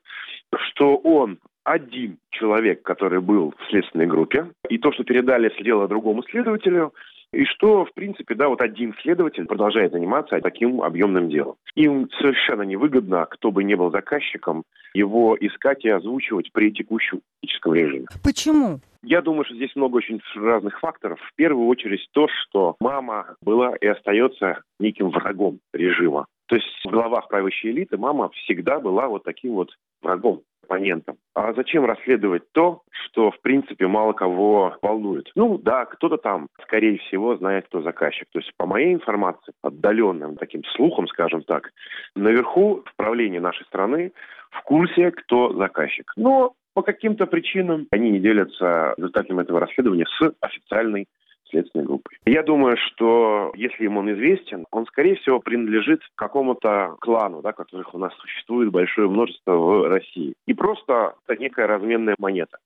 что 0.71 0.97
он 0.97 1.38
один 1.64 2.18
человек, 2.30 2.83
который 2.83 3.21
был 3.21 3.54
в 3.59 3.71
следственной 3.71 4.07
группе, 4.07 4.47
и 4.68 4.78
то, 4.78 4.92
что 4.92 5.02
передали 5.02 5.52
дело 5.61 5.88
другому 5.88 6.23
следователю, 6.23 6.95
и 7.33 7.45
что, 7.45 7.85
в 7.85 7.92
принципе, 7.92 8.37
да, 8.37 8.49
вот 8.49 8.62
один 8.62 8.95
следователь 9.02 9.47
продолжает 9.47 9.92
заниматься 9.92 10.40
таким 10.40 10.80
объемным 10.80 11.28
делом. 11.28 11.57
Им 11.75 12.09
совершенно 12.21 12.62
невыгодно, 12.62 13.26
кто 13.26 13.50
бы 13.50 13.64
не 13.64 13.75
был 13.75 13.90
заказчиком, 13.90 14.62
его 14.95 15.37
искать 15.40 15.85
и 15.85 15.88
озвучивать 15.88 16.52
при 16.52 16.71
текущем 16.71 17.21
политическом 17.40 17.75
режиме. 17.75 18.07
Почему? 18.23 18.80
Я 19.02 19.22
думаю, 19.22 19.44
что 19.44 19.54
здесь 19.54 19.74
много 19.76 19.96
очень 19.96 20.20
разных 20.34 20.80
факторов. 20.80 21.20
В 21.20 21.34
первую 21.36 21.68
очередь 21.68 22.06
то, 22.12 22.26
что 22.28 22.76
мама 22.80 23.36
была 23.42 23.76
и 23.76 23.86
остается 23.86 24.62
неким 24.80 25.10
врагом 25.10 25.60
режима. 25.72 26.26
То 26.46 26.56
есть 26.56 26.66
в 26.84 26.90
головах 26.90 27.28
правящей 27.28 27.70
элиты 27.70 27.96
мама 27.96 28.30
всегда 28.30 28.80
была 28.80 29.06
вот 29.06 29.22
таким 29.24 29.52
вот 29.52 29.70
врагом 30.02 30.42
оппонентам. 30.68 31.16
А 31.34 31.52
зачем 31.54 31.84
расследовать 31.84 32.42
то, 32.52 32.82
что, 32.90 33.30
в 33.30 33.40
принципе, 33.40 33.86
мало 33.86 34.12
кого 34.12 34.76
волнует? 34.82 35.30
Ну, 35.34 35.58
да, 35.58 35.86
кто-то 35.86 36.18
там, 36.18 36.48
скорее 36.62 36.98
всего, 36.98 37.36
знает, 37.36 37.66
кто 37.66 37.82
заказчик. 37.82 38.28
То 38.32 38.38
есть, 38.38 38.52
по 38.56 38.66
моей 38.66 38.94
информации, 38.94 39.54
отдаленным 39.62 40.36
таким 40.36 40.62
слухом, 40.76 41.08
скажем 41.08 41.42
так, 41.42 41.70
наверху 42.14 42.82
в 42.84 42.96
правлении 42.96 43.38
нашей 43.38 43.64
страны 43.66 44.12
в 44.50 44.62
курсе, 44.62 45.10
кто 45.10 45.54
заказчик. 45.54 46.12
Но 46.16 46.54
по 46.78 46.82
каким-то 46.82 47.26
причинам 47.26 47.88
они 47.90 48.08
не 48.08 48.20
делятся 48.20 48.94
результатами 48.97 49.42
этого 49.42 49.58
расследования 49.58 50.06
с 50.06 50.32
официальной 50.40 51.08
следственной 51.50 51.85
группой. 51.85 52.16
Я 52.25 52.44
думаю, 52.44 52.76
что 52.76 53.50
если 53.56 53.82
ему 53.82 53.99
он 53.99 54.12
известен, 54.12 54.64
он, 54.70 54.87
скорее 54.87 55.16
всего, 55.16 55.40
принадлежит 55.40 56.02
какому-то 56.14 56.94
клану, 57.00 57.42
да, 57.42 57.50
которых 57.50 57.92
у 57.94 57.99
нас 57.99 58.14
существует 58.18 58.70
большое 58.70 59.08
множество 59.08 59.56
в 59.56 59.88
России. 59.88 60.35
И 60.47 60.54
просто 60.54 61.14
это 61.26 61.42
некая 61.42 61.66
разменная 61.66 62.14
монета. 62.16 62.58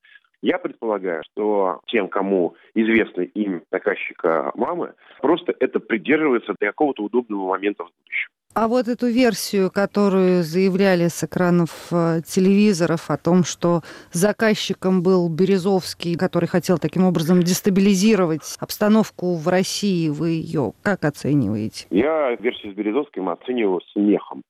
Я 0.42 0.59
предполагаю, 0.59 1.23
что 1.31 1.81
тем, 1.87 2.09
кому 2.09 2.54
известно 2.75 3.23
имя 3.23 3.62
заказчика 3.71 4.52
мамы, 4.54 4.92
просто 5.23 5.54
это 5.59 5.81
придерживается 5.81 6.54
до 6.61 6.66
какого-то 6.66 7.02
удобного 7.02 7.49
момента 7.49 7.85
в 7.85 7.90
будущем. 7.99 8.28
А 8.54 8.68
вот 8.68 8.87
эту 8.87 9.06
версию, 9.06 9.71
которую 9.71 10.42
заявляли 10.42 11.09
с 11.09 11.25
экранов 11.25 11.88
э, 11.90 12.21
телевизоров 12.23 13.11
о 13.11 13.16
том, 13.16 13.44
что 13.44 13.80
заказчиком 14.12 15.02
был 15.02 15.30
Березовский, 15.30 16.16
который 16.16 16.50
хотел 16.50 16.76
таким 16.76 17.04
образом 17.04 17.42
дестабилизировать 17.42 18.59
обстановку 18.61 19.37
в 19.37 19.49
России, 19.49 20.11
вы 20.11 20.30
ее 20.30 20.75
как 20.82 21.06
оцениваете? 21.06 21.87
Я 21.88 22.37
версию 22.40 22.73
с 22.73 22.76
Березовским 22.76 23.30
оцениваю 23.30 23.80
смехом 23.94 24.42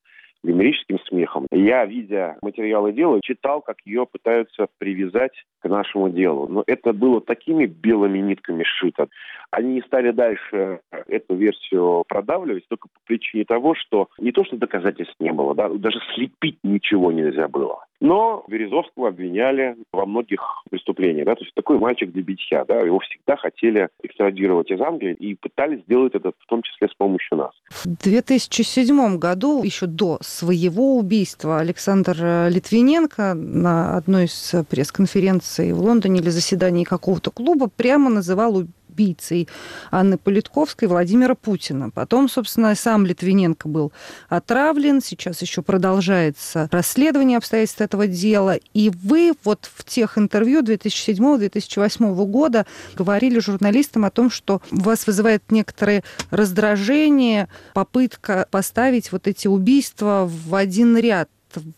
гомерическим 0.42 0.98
смехом. 1.00 1.46
Я, 1.50 1.84
видя 1.84 2.36
материалы 2.42 2.92
дела, 2.92 3.20
читал, 3.22 3.62
как 3.62 3.76
ее 3.84 4.06
пытаются 4.06 4.66
привязать 4.78 5.32
к 5.60 5.68
нашему 5.68 6.10
делу. 6.10 6.48
Но 6.48 6.64
это 6.66 6.92
было 6.92 7.20
такими 7.20 7.66
белыми 7.66 8.18
нитками 8.18 8.64
сшито. 8.64 9.08
Они 9.50 9.74
не 9.74 9.82
стали 9.82 10.10
дальше 10.10 10.80
эту 11.06 11.34
версию 11.34 12.04
продавливать 12.08 12.66
только 12.68 12.88
по 12.88 13.00
причине 13.04 13.44
того, 13.44 13.74
что 13.74 14.08
не 14.18 14.32
то, 14.32 14.44
что 14.44 14.56
доказательств 14.56 15.14
не 15.20 15.32
было, 15.32 15.54
да, 15.54 15.68
даже 15.68 15.98
слепить 16.14 16.58
ничего 16.62 17.12
нельзя 17.12 17.48
было. 17.48 17.84
Но 18.02 18.44
Березовского 18.48 19.10
обвиняли 19.10 19.76
во 19.92 20.06
многих 20.06 20.40
преступлениях. 20.68 21.24
Да? 21.24 21.36
То 21.36 21.44
есть 21.44 21.54
такой 21.54 21.78
мальчик 21.78 22.10
для 22.10 22.22
битья. 22.22 22.64
Да? 22.66 22.80
Его 22.80 22.98
всегда 22.98 23.36
хотели 23.36 23.88
экстрадировать 24.02 24.72
из 24.72 24.80
Англии 24.80 25.14
и 25.14 25.36
пытались 25.36 25.82
сделать 25.84 26.12
это 26.16 26.32
в 26.36 26.46
том 26.46 26.62
числе 26.62 26.88
с 26.88 26.94
помощью 26.94 27.38
нас. 27.38 27.52
В 27.70 27.86
2007 27.86 29.18
году, 29.18 29.62
еще 29.62 29.86
до 29.86 30.18
своего 30.20 30.98
убийства, 30.98 31.60
Александр 31.60 32.48
Литвиненко 32.50 33.34
на 33.34 33.96
одной 33.96 34.24
из 34.24 34.52
пресс-конференций 34.68 35.72
в 35.72 35.78
Лондоне 35.78 36.18
или 36.18 36.30
заседании 36.30 36.82
какого-то 36.82 37.30
клуба 37.30 37.68
прямо 37.68 38.10
называл 38.10 38.64
убийцей 39.02 39.48
Анны 39.90 40.16
Политковской 40.16 40.88
Владимира 40.88 41.34
Путина. 41.34 41.90
Потом, 41.90 42.28
собственно, 42.28 42.74
сам 42.74 43.04
Литвиненко 43.04 43.68
был 43.68 43.92
отравлен. 44.28 45.00
Сейчас 45.00 45.42
еще 45.42 45.62
продолжается 45.62 46.68
расследование 46.70 47.38
обстоятельств 47.38 47.80
этого 47.80 48.06
дела. 48.06 48.56
И 48.74 48.90
вы 49.02 49.32
вот 49.44 49.68
в 49.74 49.84
тех 49.84 50.18
интервью 50.18 50.62
2007-2008 50.62 52.26
года 52.26 52.66
говорили 52.94 53.38
журналистам 53.40 54.04
о 54.04 54.10
том, 54.10 54.30
что 54.30 54.62
вас 54.70 55.06
вызывает 55.06 55.42
некоторое 55.50 56.04
раздражение, 56.30 57.48
попытка 57.74 58.46
поставить 58.50 59.10
вот 59.12 59.26
эти 59.26 59.48
убийства 59.48 60.28
в 60.28 60.54
один 60.54 60.96
ряд. 60.96 61.28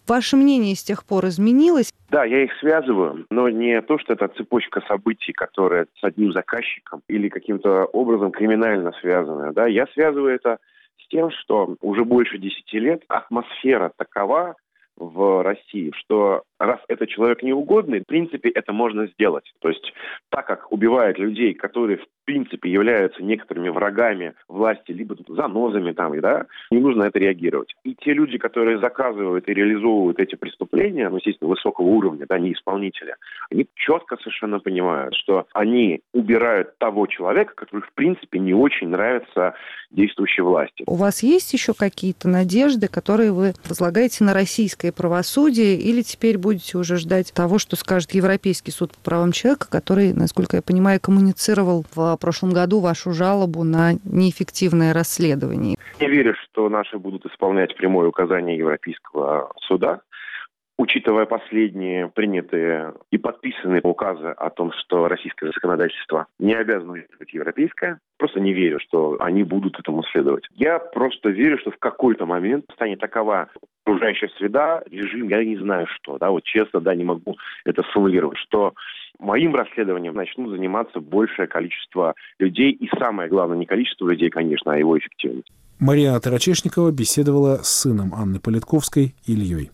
Ваше 0.06 0.36
мнение 0.36 0.74
с 0.74 0.82
тех 0.82 1.04
пор 1.04 1.26
изменилось? 1.26 1.92
Да, 2.10 2.24
я 2.24 2.44
их 2.44 2.52
связываю, 2.60 3.26
но 3.30 3.48
не 3.48 3.80
то, 3.82 3.98
что 3.98 4.12
это 4.12 4.28
цепочка 4.28 4.80
событий, 4.86 5.32
которая 5.32 5.86
с 5.98 6.04
одним 6.04 6.32
заказчиком 6.32 7.02
или 7.08 7.28
каким-то 7.28 7.84
образом 7.86 8.30
криминально 8.30 8.92
связанная. 9.00 9.52
Да, 9.52 9.66
я 9.66 9.86
связываю 9.94 10.34
это 10.34 10.58
с 11.04 11.08
тем, 11.08 11.30
что 11.30 11.76
уже 11.80 12.04
больше 12.04 12.38
десяти 12.38 12.78
лет 12.78 13.02
атмосфера 13.08 13.92
такова 13.96 14.56
в 14.96 15.42
России, 15.42 15.92
что 15.96 16.42
раз 16.58 16.80
это 16.88 17.06
человек 17.06 17.42
неугодный, 17.42 18.00
в 18.00 18.06
принципе, 18.06 18.48
это 18.50 18.72
можно 18.72 19.06
сделать. 19.08 19.52
То 19.60 19.68
есть, 19.68 19.92
так 20.30 20.46
как 20.46 20.72
убивают 20.72 21.18
людей, 21.18 21.54
которые, 21.54 21.98
в 21.98 22.06
принципе, 22.24 22.70
являются 22.70 23.22
некоторыми 23.22 23.68
врагами 23.68 24.34
власти, 24.48 24.92
либо 24.92 25.16
занозами 25.28 25.92
там, 25.92 26.18
да, 26.20 26.46
не 26.70 26.78
нужно 26.78 27.04
это 27.04 27.18
реагировать. 27.18 27.74
И 27.84 27.94
те 27.94 28.12
люди, 28.12 28.38
которые 28.38 28.78
заказывают 28.78 29.48
и 29.48 29.54
реализовывают 29.54 30.18
эти 30.20 30.36
преступления, 30.36 31.08
ну, 31.08 31.16
естественно, 31.16 31.50
высокого 31.50 31.86
уровня, 31.86 32.26
да, 32.28 32.38
не 32.38 32.52
исполнители, 32.52 33.16
они 33.50 33.66
четко 33.74 34.16
совершенно 34.18 34.60
понимают, 34.60 35.14
что 35.14 35.46
они 35.52 36.00
убирают 36.12 36.78
того 36.78 37.06
человека, 37.06 37.54
который, 37.54 37.82
в 37.82 37.92
принципе, 37.94 38.38
не 38.38 38.54
очень 38.54 38.88
нравится 38.88 39.54
действующей 39.90 40.42
власти. 40.42 40.84
У 40.86 40.96
вас 40.96 41.22
есть 41.22 41.52
еще 41.52 41.72
какие-то 41.74 42.28
надежды, 42.28 42.88
которые 42.88 43.32
вы 43.32 43.52
возлагаете 43.68 44.24
на 44.24 44.34
российское 44.34 44.92
правосудие, 44.92 45.76
или 45.76 46.02
теперь 46.02 46.38
будете 46.44 46.76
уже 46.76 46.96
ждать 46.96 47.32
того, 47.32 47.58
что 47.58 47.74
скажет 47.74 48.12
Европейский 48.12 48.70
суд 48.70 48.92
по 48.92 49.00
правам 49.00 49.32
человека, 49.32 49.66
который, 49.70 50.12
насколько 50.12 50.56
я 50.56 50.62
понимаю, 50.62 51.00
коммуницировал 51.00 51.86
в 51.94 52.16
прошлом 52.18 52.52
году 52.52 52.80
вашу 52.80 53.12
жалобу 53.12 53.64
на 53.64 53.94
неэффективное 54.04 54.92
расследование? 54.92 55.76
Я 56.00 56.08
верю, 56.08 56.34
что 56.42 56.68
наши 56.68 56.98
будут 56.98 57.24
исполнять 57.24 57.74
прямое 57.76 58.08
указание 58.08 58.58
Европейского 58.58 59.52
суда 59.62 60.00
учитывая 60.76 61.26
последние 61.26 62.08
принятые 62.08 62.94
и 63.10 63.18
подписанные 63.18 63.80
указы 63.82 64.28
о 64.28 64.50
том, 64.50 64.72
что 64.72 65.08
российское 65.08 65.50
законодательство 65.52 66.26
не 66.38 66.54
обязано 66.54 66.94
быть 67.18 67.32
европейское, 67.32 68.00
просто 68.18 68.40
не 68.40 68.52
верю, 68.52 68.80
что 68.80 69.16
они 69.20 69.42
будут 69.42 69.78
этому 69.78 70.02
следовать. 70.04 70.44
Я 70.54 70.78
просто 70.78 71.30
верю, 71.30 71.58
что 71.58 71.70
в 71.70 71.78
какой-то 71.78 72.26
момент 72.26 72.64
станет 72.74 73.00
такова 73.00 73.48
окружающая 73.84 74.30
среда, 74.38 74.82
режим, 74.90 75.28
я 75.28 75.44
не 75.44 75.56
знаю 75.56 75.86
что, 75.86 76.18
да, 76.18 76.30
вот 76.30 76.42
честно, 76.44 76.80
да, 76.80 76.94
не 76.94 77.04
могу 77.04 77.36
это 77.64 77.82
сформулировать, 77.82 78.38
что 78.38 78.72
моим 79.18 79.54
расследованием 79.54 80.14
начнут 80.14 80.50
заниматься 80.50 81.00
большее 81.00 81.46
количество 81.46 82.14
людей, 82.38 82.72
и 82.72 82.88
самое 82.98 83.28
главное, 83.28 83.58
не 83.58 83.66
количество 83.66 84.08
людей, 84.08 84.30
конечно, 84.30 84.72
а 84.72 84.78
его 84.78 84.98
эффективность. 84.98 85.50
Мария 85.78 86.18
Тарачешникова 86.18 86.92
беседовала 86.92 87.56
с 87.56 87.82
сыном 87.82 88.14
Анны 88.14 88.40
Политковской 88.40 89.14
Ильей. 89.26 89.70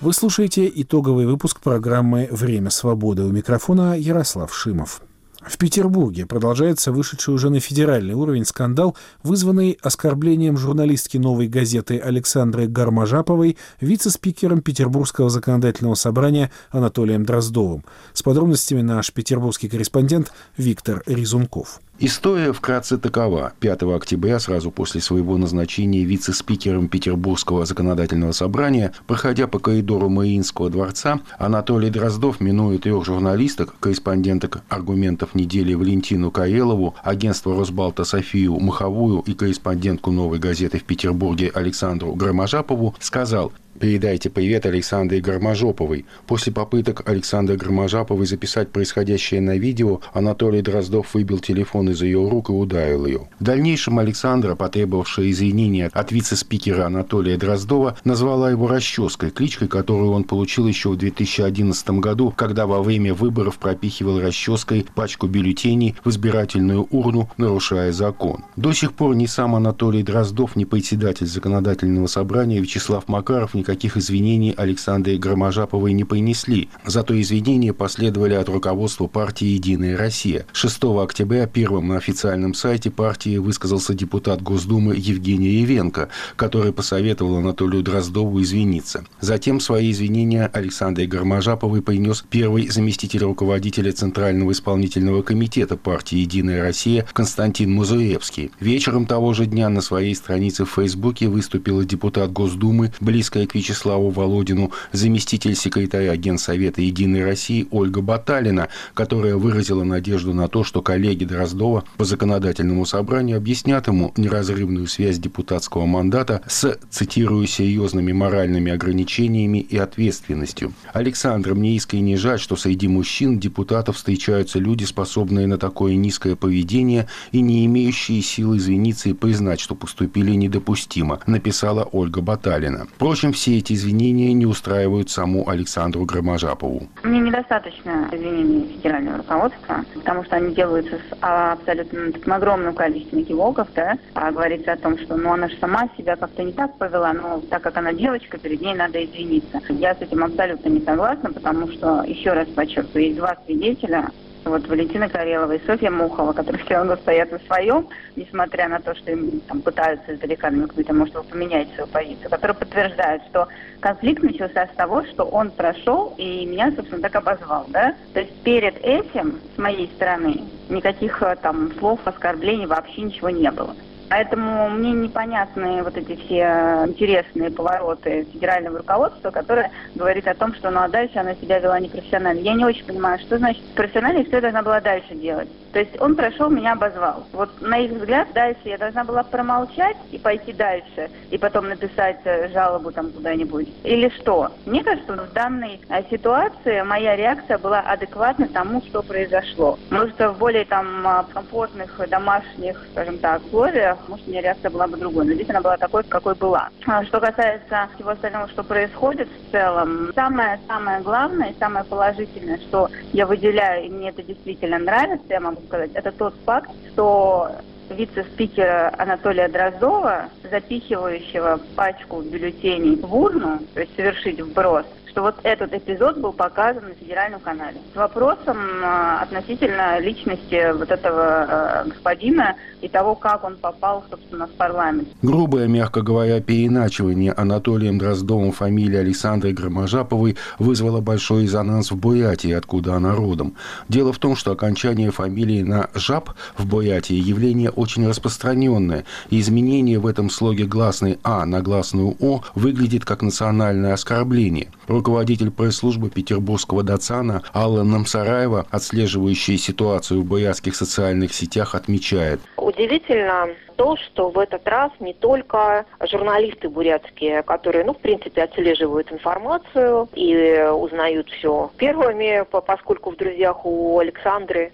Вы 0.00 0.12
слушаете 0.12 0.70
итоговый 0.72 1.26
выпуск 1.26 1.58
программы 1.58 2.28
«Время 2.30 2.70
свободы». 2.70 3.24
У 3.24 3.32
микрофона 3.32 3.98
Ярослав 3.98 4.54
Шимов. 4.54 5.02
В 5.40 5.58
Петербурге 5.58 6.24
продолжается 6.24 6.92
вышедший 6.92 7.34
уже 7.34 7.50
на 7.50 7.58
федеральный 7.58 8.14
уровень 8.14 8.44
скандал, 8.44 8.96
вызванный 9.24 9.76
оскорблением 9.82 10.56
журналистки 10.56 11.16
«Новой 11.16 11.48
газеты» 11.48 11.98
Александры 11.98 12.68
Гармажаповой 12.68 13.56
вице-спикером 13.80 14.62
Петербургского 14.62 15.30
законодательного 15.30 15.94
собрания 15.94 16.52
Анатолием 16.70 17.24
Дроздовым. 17.24 17.84
С 18.12 18.22
подробностями 18.22 18.82
наш 18.82 19.12
петербургский 19.12 19.68
корреспондент 19.68 20.30
Виктор 20.56 21.02
Резунков. 21.06 21.80
История 22.00 22.52
вкратце 22.52 22.96
такова. 22.96 23.54
5 23.58 23.82
октября, 23.82 24.38
сразу 24.38 24.70
после 24.70 25.00
своего 25.00 25.36
назначения 25.36 26.04
вице-спикером 26.04 26.86
Петербургского 26.86 27.66
законодательного 27.66 28.30
собрания, 28.30 28.92
проходя 29.08 29.48
по 29.48 29.58
коридору 29.58 30.08
Мариинского 30.08 30.70
дворца, 30.70 31.18
Анатолий 31.38 31.90
Дроздов, 31.90 32.38
минуя 32.38 32.78
трех 32.78 33.04
журналисток, 33.04 33.74
корреспонденток 33.80 34.62
аргументов 34.68 35.34
недели 35.34 35.74
Валентину 35.74 36.30
Карелову, 36.30 36.94
агентство 37.02 37.56
Росбалта 37.56 38.04
Софию 38.04 38.60
Маховую 38.60 39.24
и 39.26 39.34
корреспондентку 39.34 40.12
«Новой 40.12 40.38
газеты» 40.38 40.78
в 40.78 40.84
Петербурге 40.84 41.50
Александру 41.52 42.14
Громожапову, 42.14 42.94
сказал– 43.00 43.52
Передайте 43.78 44.28
привет 44.28 44.66
Александре 44.66 45.20
Гарможоповой. 45.20 46.04
После 46.26 46.52
попыток 46.52 47.08
Александры 47.08 47.56
Гарможаповой 47.56 48.26
записать 48.26 48.70
происходящее 48.70 49.40
на 49.40 49.56
видео, 49.56 50.00
Анатолий 50.12 50.62
Дроздов 50.62 51.14
выбил 51.14 51.38
телефон 51.38 51.90
из 51.90 52.02
ее 52.02 52.28
рук 52.28 52.48
и 52.48 52.52
ударил 52.52 53.06
ее. 53.06 53.28
В 53.38 53.44
дальнейшем 53.44 54.00
Александра, 54.00 54.56
потребовавшая 54.56 55.30
извинения 55.30 55.90
от 55.92 56.10
вице-спикера 56.10 56.86
Анатолия 56.86 57.36
Дроздова, 57.36 57.96
назвала 58.02 58.50
его 58.50 58.66
расческой, 58.66 59.30
кличкой, 59.30 59.68
которую 59.68 60.10
он 60.10 60.24
получил 60.24 60.66
еще 60.66 60.90
в 60.90 60.96
2011 60.96 61.90
году, 61.90 62.34
когда 62.36 62.66
во 62.66 62.82
время 62.82 63.14
выборов 63.14 63.58
пропихивал 63.58 64.18
расческой 64.18 64.86
пачку 64.92 65.28
бюллетеней 65.28 65.94
в 66.02 66.10
избирательную 66.10 66.88
урну, 66.90 67.30
нарушая 67.36 67.92
закон. 67.92 68.44
До 68.56 68.72
сих 68.72 68.94
пор 68.94 69.14
ни 69.14 69.26
сам 69.26 69.54
Анатолий 69.54 70.02
Дроздов, 70.02 70.56
ни 70.56 70.64
председатель 70.64 71.26
законодательного 71.26 72.08
собрания 72.08 72.60
Вячеслав 72.60 73.06
Макаров 73.06 73.54
не 73.54 73.67
никаких 73.68 73.98
извинений 73.98 74.54
Александре 74.56 75.18
Громожаповой 75.18 75.92
не 75.92 76.04
принесли. 76.04 76.70
Зато 76.86 77.20
извинения 77.20 77.74
последовали 77.74 78.32
от 78.32 78.48
руководства 78.48 79.08
партии 79.08 79.46
«Единая 79.46 79.94
Россия». 79.94 80.46
6 80.54 80.84
октября 81.02 81.46
первым 81.46 81.88
на 81.88 81.98
официальном 81.98 82.54
сайте 82.54 82.90
партии 82.90 83.36
высказался 83.36 83.92
депутат 83.92 84.40
Госдумы 84.40 84.94
Евгений 84.96 85.60
Евенко, 85.60 86.08
который 86.36 86.72
посоветовал 86.72 87.36
Анатолию 87.36 87.82
Дроздову 87.82 88.40
извиниться. 88.40 89.04
Затем 89.20 89.60
свои 89.60 89.90
извинения 89.90 90.46
Александре 90.46 91.06
Громожаповой 91.06 91.82
принес 91.82 92.24
первый 92.30 92.68
заместитель 92.68 93.24
руководителя 93.24 93.92
Центрального 93.92 94.52
исполнительного 94.52 95.20
комитета 95.20 95.76
партии 95.76 96.16
«Единая 96.16 96.62
Россия» 96.62 97.06
Константин 97.12 97.70
Музуевский. 97.72 98.50
Вечером 98.60 99.04
того 99.04 99.34
же 99.34 99.44
дня 99.44 99.68
на 99.68 99.82
своей 99.82 100.14
странице 100.14 100.64
в 100.64 100.70
Фейсбуке 100.70 101.28
выступила 101.28 101.84
депутат 101.84 102.32
Госдумы, 102.32 102.92
близкая 103.00 103.46
к 103.48 103.54
Вячеславу 103.54 104.10
Володину, 104.10 104.70
заместитель 104.92 105.56
секретаря 105.56 106.14
Генсовета 106.16 106.82
«Единой 106.82 107.24
России» 107.24 107.66
Ольга 107.70 108.00
Баталина, 108.00 108.68
которая 108.94 109.36
выразила 109.36 109.82
надежду 109.82 110.32
на 110.34 110.46
то, 110.48 110.62
что 110.62 110.82
коллеги 110.82 111.24
Дроздова 111.24 111.84
по 111.96 112.04
законодательному 112.04 112.86
собранию 112.86 113.36
объяснят 113.36 113.86
ему 113.88 114.12
неразрывную 114.16 114.86
связь 114.86 115.18
депутатского 115.18 115.86
мандата 115.86 116.42
с, 116.46 116.78
цитирую, 116.90 117.46
серьезными 117.46 118.12
моральными 118.12 118.70
ограничениями 118.70 119.58
и 119.58 119.76
ответственностью. 119.76 120.72
Александр, 120.92 121.54
мне 121.54 121.74
искренне 121.74 122.16
жаль, 122.16 122.38
что 122.38 122.56
среди 122.56 122.88
мужчин 122.88 123.38
депутатов 123.38 123.96
встречаются 123.96 124.58
люди, 124.58 124.84
способные 124.84 125.46
на 125.46 125.58
такое 125.58 125.96
низкое 125.96 126.36
поведение 126.36 127.08
и 127.32 127.40
не 127.40 127.64
имеющие 127.66 128.22
силы 128.22 128.58
извиниться 128.58 129.08
и 129.08 129.14
признать, 129.14 129.60
что 129.60 129.74
поступили 129.74 130.32
недопустимо, 130.32 131.20
написала 131.26 131.84
Ольга 131.84 132.20
Баталина. 132.20 132.86
Впрочем, 132.96 133.32
все 133.38 133.58
эти 133.58 133.74
извинения 133.74 134.32
не 134.32 134.46
устраивают 134.46 135.10
саму 135.10 135.48
Александру 135.48 136.04
Громожапову. 136.04 136.88
Мне 137.04 137.20
недостаточно 137.20 138.08
извинений 138.10 138.66
федерального 138.74 139.18
руководства, 139.18 139.84
потому 139.94 140.24
что 140.24 140.36
они 140.36 140.56
делаются 140.56 140.96
с 140.96 141.16
абсолютно 141.20 142.10
таким 142.10 142.32
огромным 142.32 142.74
количеством 142.74 143.24
кивоков, 143.24 143.68
да, 143.76 143.96
а 144.14 144.32
говорится 144.32 144.72
о 144.72 144.76
том, 144.76 144.98
что 144.98 145.16
ну 145.16 145.32
она 145.32 145.48
же 145.48 145.56
сама 145.60 145.88
себя 145.96 146.16
как-то 146.16 146.42
не 146.42 146.52
так 146.52 146.76
повела, 146.78 147.12
но 147.12 147.40
так 147.48 147.62
как 147.62 147.76
она 147.76 147.92
девочка, 147.92 148.38
перед 148.38 148.60
ней 148.60 148.74
надо 148.74 149.04
извиниться. 149.04 149.60
Я 149.68 149.94
с 149.94 150.00
этим 150.00 150.24
абсолютно 150.24 150.68
не 150.70 150.80
согласна, 150.80 151.32
потому 151.32 151.70
что, 151.70 152.02
еще 152.02 152.32
раз 152.32 152.48
подчеркиваю, 152.48 153.04
есть 153.04 153.18
два 153.18 153.36
свидетеля, 153.46 154.10
вот 154.44 154.66
Валентина 154.66 155.08
Карелова 155.08 155.52
и 155.52 155.66
Софья 155.66 155.90
Мухова, 155.90 156.32
которые 156.32 156.64
все 156.64 156.74
равно 156.74 156.96
стоят 156.96 157.32
на 157.32 157.38
своем, 157.40 157.88
несмотря 158.16 158.68
на 158.68 158.80
то, 158.80 158.94
что 158.94 159.12
им 159.12 159.40
там 159.40 159.60
пытаются 159.60 160.14
издалека 160.14 160.50
намекнуть, 160.50 160.88
а 160.88 160.92
может 160.92 161.14
вы 161.14 161.22
поменяете 161.24 161.74
свою 161.74 161.88
позицию, 161.88 162.30
которые 162.30 162.56
подтверждают, 162.56 163.22
что 163.30 163.48
конфликт 163.80 164.22
начался 164.22 164.66
с 164.66 164.76
того, 164.76 165.04
что 165.04 165.24
он 165.24 165.50
прошел 165.50 166.14
и 166.16 166.46
меня, 166.46 166.72
собственно, 166.74 167.02
так 167.02 167.16
обозвал, 167.16 167.66
да. 167.68 167.94
То 168.14 168.20
есть 168.20 168.34
перед 168.42 168.76
этим, 168.84 169.40
с 169.54 169.58
моей 169.58 169.88
стороны, 169.96 170.42
никаких 170.68 171.22
э, 171.22 171.36
там 171.42 171.72
слов, 171.78 172.00
оскорблений, 172.04 172.66
вообще 172.66 173.02
ничего 173.02 173.30
не 173.30 173.50
было. 173.50 173.74
Поэтому 174.08 174.70
мне 174.70 174.92
непонятны 174.92 175.82
вот 175.82 175.96
эти 175.96 176.16
все 176.16 176.84
интересные 176.86 177.50
повороты 177.50 178.26
федерального 178.32 178.78
руководства, 178.78 179.30
которое 179.30 179.70
говорит 179.94 180.26
о 180.26 180.34
том, 180.34 180.54
что 180.54 180.70
ну 180.70 180.80
а 180.80 180.88
дальше 180.88 181.18
она 181.18 181.34
себя 181.34 181.58
вела 181.58 181.78
непрофессионально. 181.78 182.40
Я 182.40 182.54
не 182.54 182.64
очень 182.64 182.84
понимаю, 182.84 183.18
что 183.20 183.38
значит 183.38 183.62
профессионально 183.74 184.18
и 184.18 184.26
что 184.26 184.36
я 184.36 184.42
должна 184.42 184.62
была 184.62 184.80
дальше 184.80 185.14
делать. 185.14 185.48
То 185.72 185.80
есть 185.80 186.00
он 186.00 186.16
прошел, 186.16 186.48
меня 186.48 186.72
обозвал. 186.72 187.26
Вот 187.32 187.60
на 187.60 187.78
их 187.78 187.92
взгляд 187.92 188.28
дальше 188.32 188.60
я 188.64 188.78
должна 188.78 189.04
была 189.04 189.22
промолчать 189.22 189.96
и 190.10 190.18
пойти 190.18 190.52
дальше, 190.52 191.10
и 191.30 191.36
потом 191.36 191.68
написать 191.68 192.20
э, 192.24 192.48
жалобу 192.48 192.90
там 192.90 193.12
куда-нибудь. 193.12 193.68
Или 193.84 194.08
что? 194.20 194.50
Мне 194.64 194.82
кажется, 194.82 195.12
в 195.12 195.32
данной 195.34 195.80
э, 195.88 196.02
ситуации 196.10 196.80
моя 196.82 197.16
реакция 197.16 197.58
была 197.58 197.80
адекватна 197.80 198.48
тому, 198.48 198.80
что 198.82 199.02
произошло. 199.02 199.78
Может, 199.90 200.18
в 200.18 200.38
более 200.38 200.64
там 200.64 201.06
э, 201.06 201.24
комфортных 201.34 202.00
домашних, 202.08 202.82
скажем 202.92 203.18
так, 203.18 203.42
условиях, 203.44 203.97
может, 204.06 204.26
у 204.26 204.30
меня 204.30 204.42
реакция 204.42 204.70
была 204.70 204.86
бы 204.86 204.96
другой. 204.96 205.26
Но 205.26 205.32
здесь 205.34 205.50
она 205.50 205.60
была 205.60 205.76
такой, 205.76 206.02
какой 206.04 206.34
была. 206.34 206.68
А 206.86 207.04
что 207.04 207.20
касается 207.20 207.88
всего 207.94 208.10
остального, 208.10 208.48
что 208.48 208.62
происходит 208.62 209.28
в 209.28 209.52
целом, 209.52 210.12
самое-самое 210.14 211.00
главное 211.00 211.50
и 211.50 211.58
самое 211.58 211.84
положительное, 211.84 212.58
что 212.58 212.88
я 213.12 213.26
выделяю, 213.26 213.86
и 213.86 213.90
мне 213.90 214.10
это 214.10 214.22
действительно 214.22 214.78
нравится, 214.78 215.26
я 215.28 215.40
могу 215.40 215.60
сказать, 215.62 215.90
это 215.94 216.12
тот 216.12 216.34
факт, 216.44 216.70
что 216.92 217.50
вице-спикера 217.90 218.92
Анатолия 218.98 219.48
Дроздова, 219.48 220.24
запихивающего 220.50 221.60
пачку 221.74 222.20
бюллетеней 222.20 222.96
в 222.96 223.14
урну, 223.14 223.60
то 223.74 223.80
есть 223.80 223.94
совершить 223.96 224.40
вброс, 224.40 224.86
что 225.18 225.24
вот 225.24 225.40
этот 225.42 225.74
эпизод 225.74 226.18
был 226.18 226.32
показан 226.32 226.84
на 226.84 226.94
федеральном 226.94 227.40
канале. 227.40 227.78
С 227.92 227.96
вопросом 227.96 228.56
э, 228.56 229.18
относительно 229.22 229.98
личности 229.98 230.72
вот 230.72 230.92
этого 230.92 231.82
э, 231.84 231.88
господина 231.88 232.54
и 232.82 232.88
того, 232.88 233.16
как 233.16 233.42
он 233.42 233.56
попал, 233.56 234.04
собственно, 234.08 234.46
в 234.46 234.52
парламент. 234.52 235.08
Грубое, 235.20 235.66
мягко 235.66 236.02
говоря, 236.02 236.40
переиначивание 236.40 237.32
Анатолием 237.32 237.98
Дроздовым 237.98 238.52
фамилии 238.52 238.96
Александры 238.96 239.50
Громожаповой 239.50 240.36
вызвало 240.60 241.00
большой 241.00 241.42
резонанс 241.42 241.90
в 241.90 241.96
Бурятии, 241.96 242.52
откуда 242.52 242.94
она 242.94 243.12
родом. 243.12 243.56
Дело 243.88 244.12
в 244.12 244.18
том, 244.18 244.36
что 244.36 244.52
окончание 244.52 245.10
фамилии 245.10 245.62
на 245.62 245.90
«жаб» 245.94 246.30
в 246.56 246.64
Бурятии 246.64 247.16
явление 247.16 247.70
очень 247.70 248.06
распространенное, 248.08 249.04
и 249.30 249.40
изменение 249.40 249.98
в 249.98 250.06
этом 250.06 250.30
слоге 250.30 250.64
гласной 250.64 251.18
«а» 251.24 251.44
на 251.44 251.60
гласную 251.60 252.14
«о» 252.20 252.42
выглядит 252.54 253.04
как 253.04 253.22
национальное 253.22 253.94
оскорбление. 253.94 254.68
Руководитель 254.88 255.50
пресс-службы 255.50 256.08
петербургского 256.08 256.82
Дацана 256.82 257.42
Алла 257.54 257.82
Намсараева, 257.82 258.66
отслеживающая 258.70 259.58
ситуацию 259.58 260.22
в 260.22 260.24
бурятских 260.24 260.74
социальных 260.74 261.34
сетях, 261.34 261.74
отмечает. 261.74 262.40
Удивительно 262.56 263.48
то, 263.76 263.96
что 263.96 264.30
в 264.30 264.38
этот 264.38 264.66
раз 264.66 264.90
не 264.98 265.14
только 265.14 265.84
журналисты 266.10 266.68
бурятские, 266.68 267.42
которые, 267.42 267.84
ну, 267.84 267.94
в 267.94 267.98
принципе, 267.98 268.42
отслеживают 268.42 269.12
информацию 269.12 270.08
и 270.14 270.66
узнают 270.72 271.28
все 271.30 271.70
первыми, 271.76 272.44
поскольку 272.50 273.12
в 273.12 273.16
друзьях 273.16 273.64
у 273.64 273.98
Александры 274.00 274.72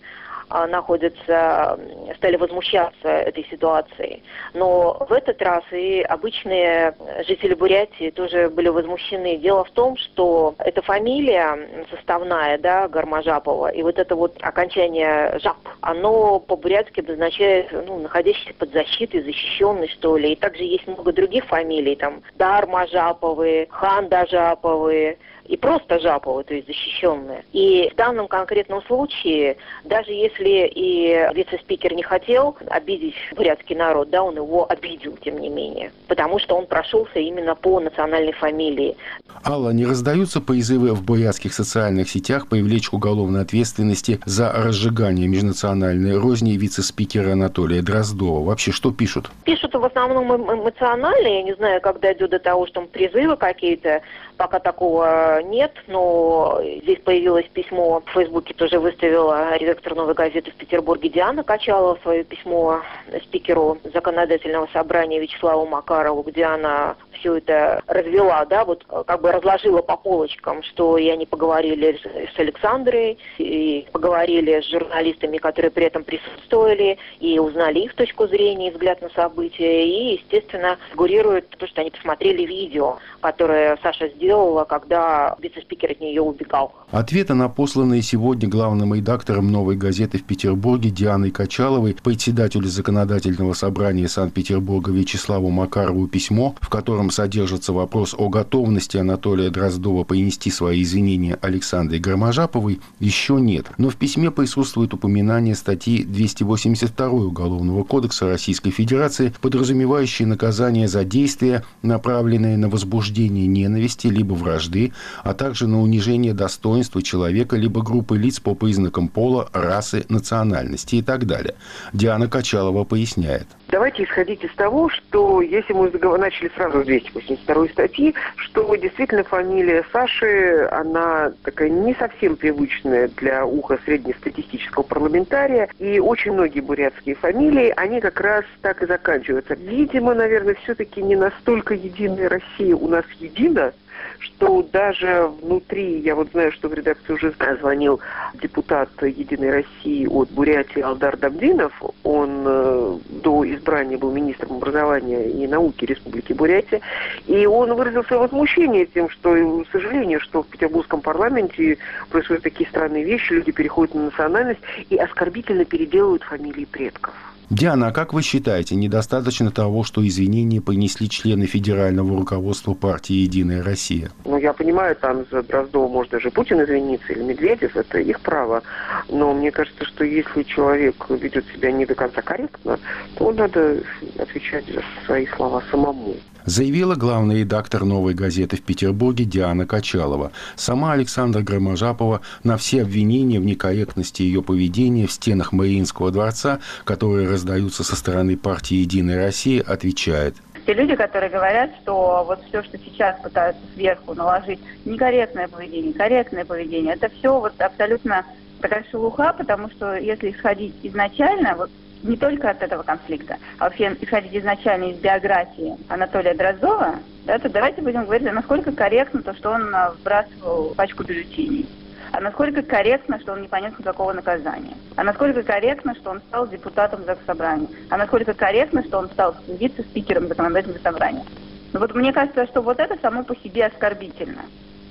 находятся, 0.50 1.78
стали 2.16 2.36
возмущаться 2.36 3.08
этой 3.08 3.44
ситуацией. 3.50 4.22
Но 4.52 5.04
в 5.08 5.12
этот 5.12 5.40
раз 5.42 5.62
и 5.72 6.00
обычные 6.02 6.94
жители 7.26 7.54
Бурятии 7.54 8.10
тоже 8.10 8.48
были 8.48 8.68
возмущены. 8.68 9.36
Дело 9.36 9.64
в 9.64 9.70
том, 9.70 9.96
что 9.96 10.54
эта 10.58 10.82
фамилия 10.82 11.86
составная, 11.90 12.58
да, 12.58 12.88
Гармажапова, 12.88 13.68
и 13.68 13.82
вот 13.82 13.98
это 13.98 14.14
вот 14.16 14.36
окончание 14.40 15.38
«жап», 15.40 15.56
оно 15.80 16.38
по-бурятски 16.38 17.00
обозначает, 17.00 17.70
ну, 17.86 17.98
находящийся 17.98 18.54
под 18.54 18.72
защитой, 18.72 19.22
защищенный, 19.22 19.88
что 19.88 20.16
ли. 20.16 20.32
И 20.32 20.36
также 20.36 20.64
есть 20.64 20.86
много 20.86 21.12
других 21.12 21.44
фамилий, 21.46 21.96
там, 21.96 22.22
Дармажаповы, 22.36 23.66
Хандажаповы, 23.70 25.18
и 25.46 25.56
просто 25.56 26.00
жаповые, 26.00 26.44
то 26.44 26.54
есть 26.54 26.66
защищенные. 26.66 27.44
И 27.52 27.90
в 27.92 27.96
данном 27.96 28.28
конкретном 28.28 28.82
случае, 28.82 29.56
даже 29.84 30.12
если 30.12 30.70
и 30.74 31.28
вице-спикер 31.34 31.94
не 31.94 32.02
хотел 32.02 32.56
обидеть 32.68 33.14
бурятский 33.36 33.76
народ, 33.76 34.10
да, 34.10 34.22
он 34.22 34.36
его 34.36 34.70
обидел, 34.70 35.16
тем 35.22 35.38
не 35.38 35.48
менее, 35.48 35.92
потому 36.08 36.38
что 36.38 36.56
он 36.56 36.66
прошелся 36.66 37.18
именно 37.18 37.54
по 37.54 37.80
национальной 37.80 38.32
фамилии. 38.32 38.96
Алла, 39.44 39.70
не 39.70 39.84
раздаются 39.84 40.40
призывы 40.40 40.94
в 40.94 41.04
бурятских 41.04 41.52
социальных 41.52 42.08
сетях 42.08 42.48
привлечь 42.48 42.88
к 42.88 42.94
уголовной 42.94 43.42
ответственности 43.42 44.20
за 44.24 44.50
разжигание 44.52 45.28
межнациональной 45.28 46.16
розни 46.18 46.52
вице-спикера 46.52 47.32
Анатолия 47.32 47.82
Дроздова? 47.82 48.44
Вообще, 48.44 48.72
что 48.72 48.92
пишут? 48.92 49.30
Пишут 49.44 49.74
в 49.74 49.84
основном 49.84 50.34
эмоционально. 50.34 51.26
Я 51.26 51.42
не 51.42 51.54
знаю, 51.54 51.80
когда 51.80 52.12
идет 52.12 52.30
до 52.30 52.38
того, 52.38 52.66
что 52.66 52.82
призывы 52.82 53.36
какие-то 53.36 54.02
Пока 54.36 54.58
такого 54.58 55.40
нет, 55.42 55.72
но 55.86 56.60
здесь 56.82 56.98
появилось 57.00 57.46
письмо, 57.46 58.02
в 58.04 58.10
Фейсбуке 58.10 58.52
тоже 58.52 58.80
выставила 58.80 59.56
редактор 59.56 59.94
«Новой 59.94 60.14
газеты» 60.14 60.50
в 60.50 60.56
Петербурге 60.56 61.08
Диана 61.08 61.44
Качалова 61.44 61.98
свое 62.02 62.24
письмо 62.24 62.80
спикеру 63.22 63.78
законодательного 63.92 64.68
собрания 64.72 65.20
Вячеславу 65.20 65.66
Макарову, 65.66 66.22
где 66.22 66.44
она 66.46 66.96
все 67.24 67.36
это 67.36 67.82
развела, 67.86 68.44
да, 68.44 68.66
вот 68.66 68.84
как 69.06 69.22
бы 69.22 69.32
разложила 69.32 69.80
по 69.80 69.96
полочкам, 69.96 70.62
что 70.62 70.98
и 70.98 71.08
они 71.08 71.24
поговорили 71.24 71.98
с 72.34 72.38
Александрой, 72.38 73.18
и 73.38 73.86
поговорили 73.92 74.60
с 74.60 74.70
журналистами, 74.70 75.38
которые 75.38 75.70
при 75.70 75.86
этом 75.86 76.04
присутствовали, 76.04 76.98
и 77.20 77.38
узнали 77.38 77.80
их 77.80 77.94
точку 77.94 78.26
зрения 78.26 78.68
и 78.68 78.70
взгляд 78.72 79.00
на 79.00 79.08
события, 79.10 79.86
и, 79.86 80.14
естественно, 80.16 80.76
фигурирует 80.90 81.48
то, 81.48 81.66
что 81.66 81.80
они 81.80 81.90
посмотрели 81.90 82.44
видео, 82.44 82.98
которое 83.20 83.78
Саша 83.82 84.08
сделала, 84.08 84.64
когда 84.64 85.34
вице-спикер 85.38 85.92
от 85.92 86.00
нее 86.00 86.20
убегал. 86.20 86.74
Ответы 86.90 87.32
на 87.34 87.48
посланные 87.48 88.02
сегодня 88.02 88.48
главным 88.48 88.94
редактором 88.94 89.50
«Новой 89.50 89.76
газеты» 89.76 90.18
в 90.18 90.24
Петербурге 90.24 90.90
Дианой 90.90 91.30
Качаловой, 91.30 91.96
председателю 92.04 92.66
законодательного 92.66 93.54
собрания 93.54 94.08
Санкт-Петербурга 94.08 94.92
Вячеславу 94.92 95.48
Макарову 95.50 96.06
письмо, 96.06 96.54
в 96.60 96.68
котором 96.68 97.10
содержится 97.14 97.72
вопрос 97.72 98.14
о 98.16 98.28
готовности 98.28 98.96
Анатолия 98.96 99.48
Дроздова 99.48 100.04
принести 100.04 100.50
свои 100.50 100.82
извинения 100.82 101.38
Александре 101.40 101.98
Громожаповой, 101.98 102.80
еще 102.98 103.34
нет. 103.34 103.66
Но 103.78 103.88
в 103.88 103.96
письме 103.96 104.30
присутствует 104.30 104.92
упоминание 104.92 105.54
статьи 105.54 106.04
282 106.04 107.08
Уголовного 107.08 107.84
кодекса 107.84 108.26
Российской 108.26 108.70
Федерации, 108.70 109.32
подразумевающей 109.40 110.24
наказание 110.24 110.88
за 110.88 111.04
действия, 111.04 111.64
направленные 111.82 112.56
на 112.56 112.68
возбуждение 112.68 113.46
ненависти 113.46 114.08
либо 114.08 114.34
вражды, 114.34 114.92
а 115.22 115.34
также 115.34 115.68
на 115.68 115.80
унижение 115.80 116.34
достоинства 116.34 117.02
человека 117.02 117.56
либо 117.56 117.82
группы 117.82 118.18
лиц 118.18 118.40
по 118.40 118.54
признакам 118.54 119.08
пола, 119.08 119.48
расы, 119.52 120.04
национальности 120.08 120.96
и 120.96 121.02
так 121.02 121.26
далее. 121.26 121.54
Диана 121.92 122.28
Качалова 122.28 122.84
поясняет. 122.84 123.46
Давайте 123.68 124.04
исходить 124.04 124.44
из 124.44 124.54
того, 124.54 124.88
что 124.88 125.40
если 125.40 125.72
мы 125.72 125.90
начали 126.18 126.50
сразу 126.54 126.82
с 126.82 126.86
282 127.00 127.68
статьи, 127.68 128.14
что 128.36 128.74
действительно 128.76 129.24
фамилия 129.24 129.84
Саши, 129.92 130.68
она 130.70 131.32
такая 131.42 131.68
не 131.68 131.94
совсем 131.94 132.36
привычная 132.36 133.08
для 133.08 133.44
уха 133.44 133.78
среднестатистического 133.84 134.82
парламентария, 134.82 135.68
и 135.78 135.98
очень 135.98 136.32
многие 136.32 136.60
бурятские 136.60 137.14
фамилии, 137.14 137.72
они 137.76 138.00
как 138.00 138.20
раз 138.20 138.44
так 138.62 138.82
и 138.82 138.86
заканчиваются. 138.86 139.54
Видимо, 139.54 140.14
наверное, 140.14 140.54
все-таки 140.62 141.02
не 141.02 141.16
настолько 141.16 141.74
единая 141.74 142.28
Россия 142.28 142.74
у 142.74 142.88
нас 142.88 143.04
едина, 143.18 143.72
что 144.18 144.62
даже 144.62 145.30
внутри, 145.42 146.00
я 146.00 146.14
вот 146.14 146.30
знаю, 146.32 146.52
что 146.52 146.68
в 146.68 146.74
редакцию 146.74 147.16
уже 147.16 147.34
звонил 147.60 148.00
депутат 148.34 148.90
Единой 149.02 149.50
России 149.50 150.06
от 150.06 150.30
Бурятии 150.30 150.80
Алдар 150.80 151.16
Дамдинов, 151.16 151.72
он 152.02 152.44
э, 152.46 152.98
до 153.08 153.44
избрания 153.54 153.98
был 153.98 154.12
министром 154.12 154.56
образования 154.56 155.30
и 155.30 155.46
науки 155.46 155.84
Республики 155.84 156.32
Бурятия, 156.32 156.80
и 157.26 157.46
он 157.46 157.74
выразил 157.74 158.04
свое 158.04 158.22
возмущение 158.22 158.86
тем, 158.86 159.08
что, 159.08 159.30
к 159.64 159.72
сожалению, 159.72 160.20
что 160.20 160.42
в 160.42 160.46
петербургском 160.46 161.00
парламенте 161.00 161.78
происходят 162.10 162.42
такие 162.42 162.68
странные 162.68 163.04
вещи, 163.04 163.32
люди 163.32 163.52
переходят 163.52 163.94
на 163.94 164.04
национальность 164.04 164.60
и 164.90 164.96
оскорбительно 164.96 165.64
переделывают 165.64 166.22
фамилии 166.22 166.64
предков. 166.64 167.14
Диана, 167.50 167.88
а 167.88 167.92
как 167.92 168.14
вы 168.14 168.22
считаете, 168.22 168.74
недостаточно 168.74 169.50
того, 169.50 169.84
что 169.84 170.06
извинения 170.06 170.60
понесли 170.62 171.10
члены 171.10 171.46
федерального 171.46 172.16
руководства 172.16 172.72
партии 172.72 173.14
«Единая 173.14 173.62
Россия»? 173.62 174.10
Ну, 174.24 174.38
я 174.38 174.52
понимаю, 174.54 174.96
там 174.96 175.26
за 175.30 175.42
Дроздова 175.42 175.86
может 175.88 176.12
даже 176.12 176.30
Путин 176.30 176.62
извиниться 176.62 177.12
или 177.12 177.22
Медведев, 177.22 177.76
это 177.76 177.98
их 177.98 178.20
право. 178.20 178.62
Но 179.10 179.34
мне 179.34 179.50
кажется, 179.50 179.84
что 179.84 180.04
если 180.04 180.42
человек 180.44 181.06
ведет 181.10 181.44
себя 181.54 181.70
не 181.70 181.84
до 181.84 181.94
конца 181.94 182.22
корректно, 182.22 182.78
то 183.16 183.32
надо 183.32 183.82
отвечать 184.18 184.64
за 184.66 184.82
свои 185.04 185.26
слова 185.26 185.62
самому. 185.70 186.16
Заявила 186.44 186.94
главный 186.94 187.40
редактор 187.40 187.84
«Новой 187.84 188.14
газеты» 188.14 188.56
в 188.56 188.62
Петербурге 188.62 189.24
Диана 189.24 189.66
Качалова. 189.66 190.32
Сама 190.56 190.92
Александра 190.92 191.42
Громожапова 191.42 192.20
на 192.42 192.56
все 192.56 192.82
обвинения 192.82 193.40
в 193.40 193.44
некорректности 193.44 194.22
ее 194.22 194.42
поведения 194.42 195.06
в 195.06 195.12
стенах 195.12 195.52
Мариинского 195.52 196.10
дворца, 196.10 196.60
которые 196.84 197.28
раздаются 197.28 197.84
со 197.84 197.96
стороны 197.96 198.36
партии 198.36 198.76
«Единая 198.76 199.24
Россия», 199.24 199.62
отвечает 199.62 200.36
те 200.66 200.72
люди, 200.72 200.94
которые 200.94 201.30
говорят, 201.30 201.70
что 201.82 202.24
вот 202.26 202.42
все, 202.48 202.62
что 202.62 202.78
сейчас 202.78 203.20
пытаются 203.20 203.60
сверху 203.74 204.14
наложить, 204.14 204.60
некорректное 204.84 205.48
поведение, 205.48 205.92
корректное 205.92 206.44
поведение, 206.44 206.94
это 206.94 207.10
все 207.10 207.38
вот 207.38 207.60
абсолютно 207.60 208.24
такая 208.60 208.84
шелуха, 208.90 209.34
потому 209.36 209.68
что 209.70 209.94
если 209.96 210.30
исходить 210.30 210.74
изначально, 210.82 211.54
вот 211.56 211.70
не 212.04 212.16
только 212.16 212.50
от 212.50 212.62
этого 212.62 212.82
конфликта, 212.82 213.38
а 213.58 213.64
вообще 213.64 213.96
исходить 214.00 214.34
изначально 214.36 214.90
из 214.90 214.98
биографии 214.98 215.76
Анатолия 215.88 216.34
Дроздова, 216.34 216.96
да, 217.24 217.38
то 217.38 217.48
давайте 217.48 217.80
будем 217.80 218.04
говорить, 218.04 218.30
насколько 218.30 218.70
корректно 218.72 219.22
то, 219.22 219.34
что 219.34 219.50
он 219.50 219.74
а, 219.74 219.92
вбрасывал 219.92 220.74
пачку 220.74 221.02
бюллетеней. 221.02 221.68
А 222.12 222.20
насколько 222.20 222.62
корректно, 222.62 223.18
что 223.18 223.32
он 223.32 223.42
не 223.42 223.48
понес 223.48 223.72
никакого 223.76 224.12
наказания? 224.12 224.74
А 224.94 225.02
насколько 225.02 225.42
корректно, 225.42 225.96
что 225.96 226.10
он 226.10 226.20
стал 226.28 226.46
депутатом 226.46 227.02
Заксобрания? 227.04 227.66
А 227.90 227.96
насколько 227.96 228.34
корректно, 228.34 228.84
что 228.84 228.98
он 228.98 229.08
стал 229.08 229.34
вице-спикером 229.48 230.28
законодательного 230.28 230.80
собрания? 230.80 231.24
Ну 231.72 231.80
вот 231.80 231.92
мне 231.94 232.12
кажется, 232.12 232.46
что 232.46 232.60
вот 232.60 232.78
это 232.78 232.96
само 233.00 233.24
по 233.24 233.34
себе 233.34 233.66
оскорбительно 233.66 234.42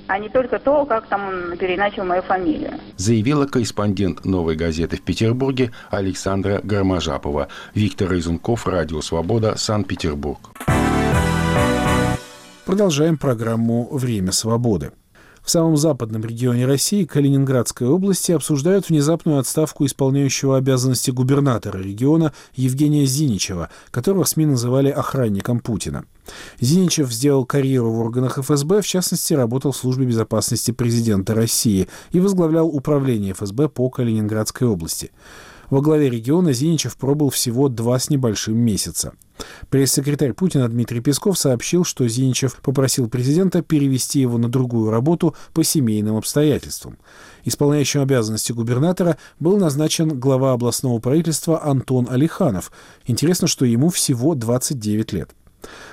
а 0.07 0.19
не 0.19 0.29
только 0.29 0.59
то, 0.59 0.85
как 0.85 1.07
там 1.07 1.27
он 1.27 1.57
переначал 1.57 2.05
мою 2.05 2.21
фамилию. 2.21 2.73
Заявила 2.97 3.45
корреспондент 3.45 4.25
«Новой 4.25 4.55
газеты» 4.55 4.97
в 4.97 5.01
Петербурге 5.01 5.71
Александра 5.89 6.59
Гарможапова. 6.63 7.47
Виктор 7.73 8.13
Изунков, 8.15 8.67
Радио 8.67 9.01
«Свобода», 9.01 9.55
Санкт-Петербург. 9.57 10.39
Продолжаем 12.65 13.17
программу 13.17 13.89
«Время 13.91 14.31
свободы». 14.31 14.91
В 15.43 15.51
самом 15.51 15.75
западном 15.75 16.23
регионе 16.23 16.65
России, 16.65 17.03
Калининградской 17.03 17.86
области, 17.86 18.32
обсуждают 18.32 18.88
внезапную 18.88 19.39
отставку 19.39 19.86
исполняющего 19.86 20.56
обязанности 20.56 21.12
губернатора 21.12 21.79
региона 21.79 22.32
Евгения 22.56 23.06
Зиничева, 23.06 23.69
которого 23.91 24.23
СМИ 24.23 24.45
называли 24.45 24.89
охранником 24.89 25.60
Путина. 25.60 26.06
Зиничев 26.62 27.12
сделал 27.12 27.45
карьеру 27.45 27.91
в 27.91 27.99
органах 27.99 28.38
ФСБ, 28.38 28.82
в 28.82 28.88
частности, 28.88 29.34
работал 29.34 29.73
в 29.73 29.77
службе 29.77 30.06
безопасности 30.06 30.71
президента 30.71 31.36
России 31.36 31.89
и 32.13 32.21
возглавлял 32.21 32.67
управление 32.67 33.34
ФСБ 33.34 33.67
по 33.67 33.89
Калининградской 33.89 34.65
области. 34.65 35.12
Во 35.73 35.81
главе 35.81 36.07
региона 36.07 36.53
Зиничев 36.53 36.95
пробыл 36.97 37.31
всего 37.31 37.67
два 37.67 37.97
с 37.97 38.12
небольшим 38.12 38.55
месяца. 38.55 39.13
Пресс-секретарь 39.71 40.33
Путина 40.33 40.69
Дмитрий 40.69 40.99
Песков 40.99 41.36
сообщил, 41.39 41.83
что 41.83 42.07
Зиничев 42.07 42.57
попросил 42.57 43.09
президента 43.09 43.63
перевести 43.63 44.19
его 44.19 44.38
на 44.38 44.49
другую 44.49 44.91
работу 44.91 45.36
по 45.51 45.63
семейным 45.63 46.15
обстоятельствам. 46.15 46.99
Исполняющим 47.43 48.01
обязанности 48.01 48.51
губернатора 48.51 49.17
был 49.39 49.57
назначен 49.57 50.19
глава 50.19 50.53
областного 50.53 50.99
правительства 50.99 51.63
Антон 51.63 52.07
Алиханов. 52.07 52.71
Интересно, 53.07 53.47
что 53.47 53.65
ему 53.65 53.89
всего 53.89 54.36
29 54.36 55.12
лет. 55.12 55.31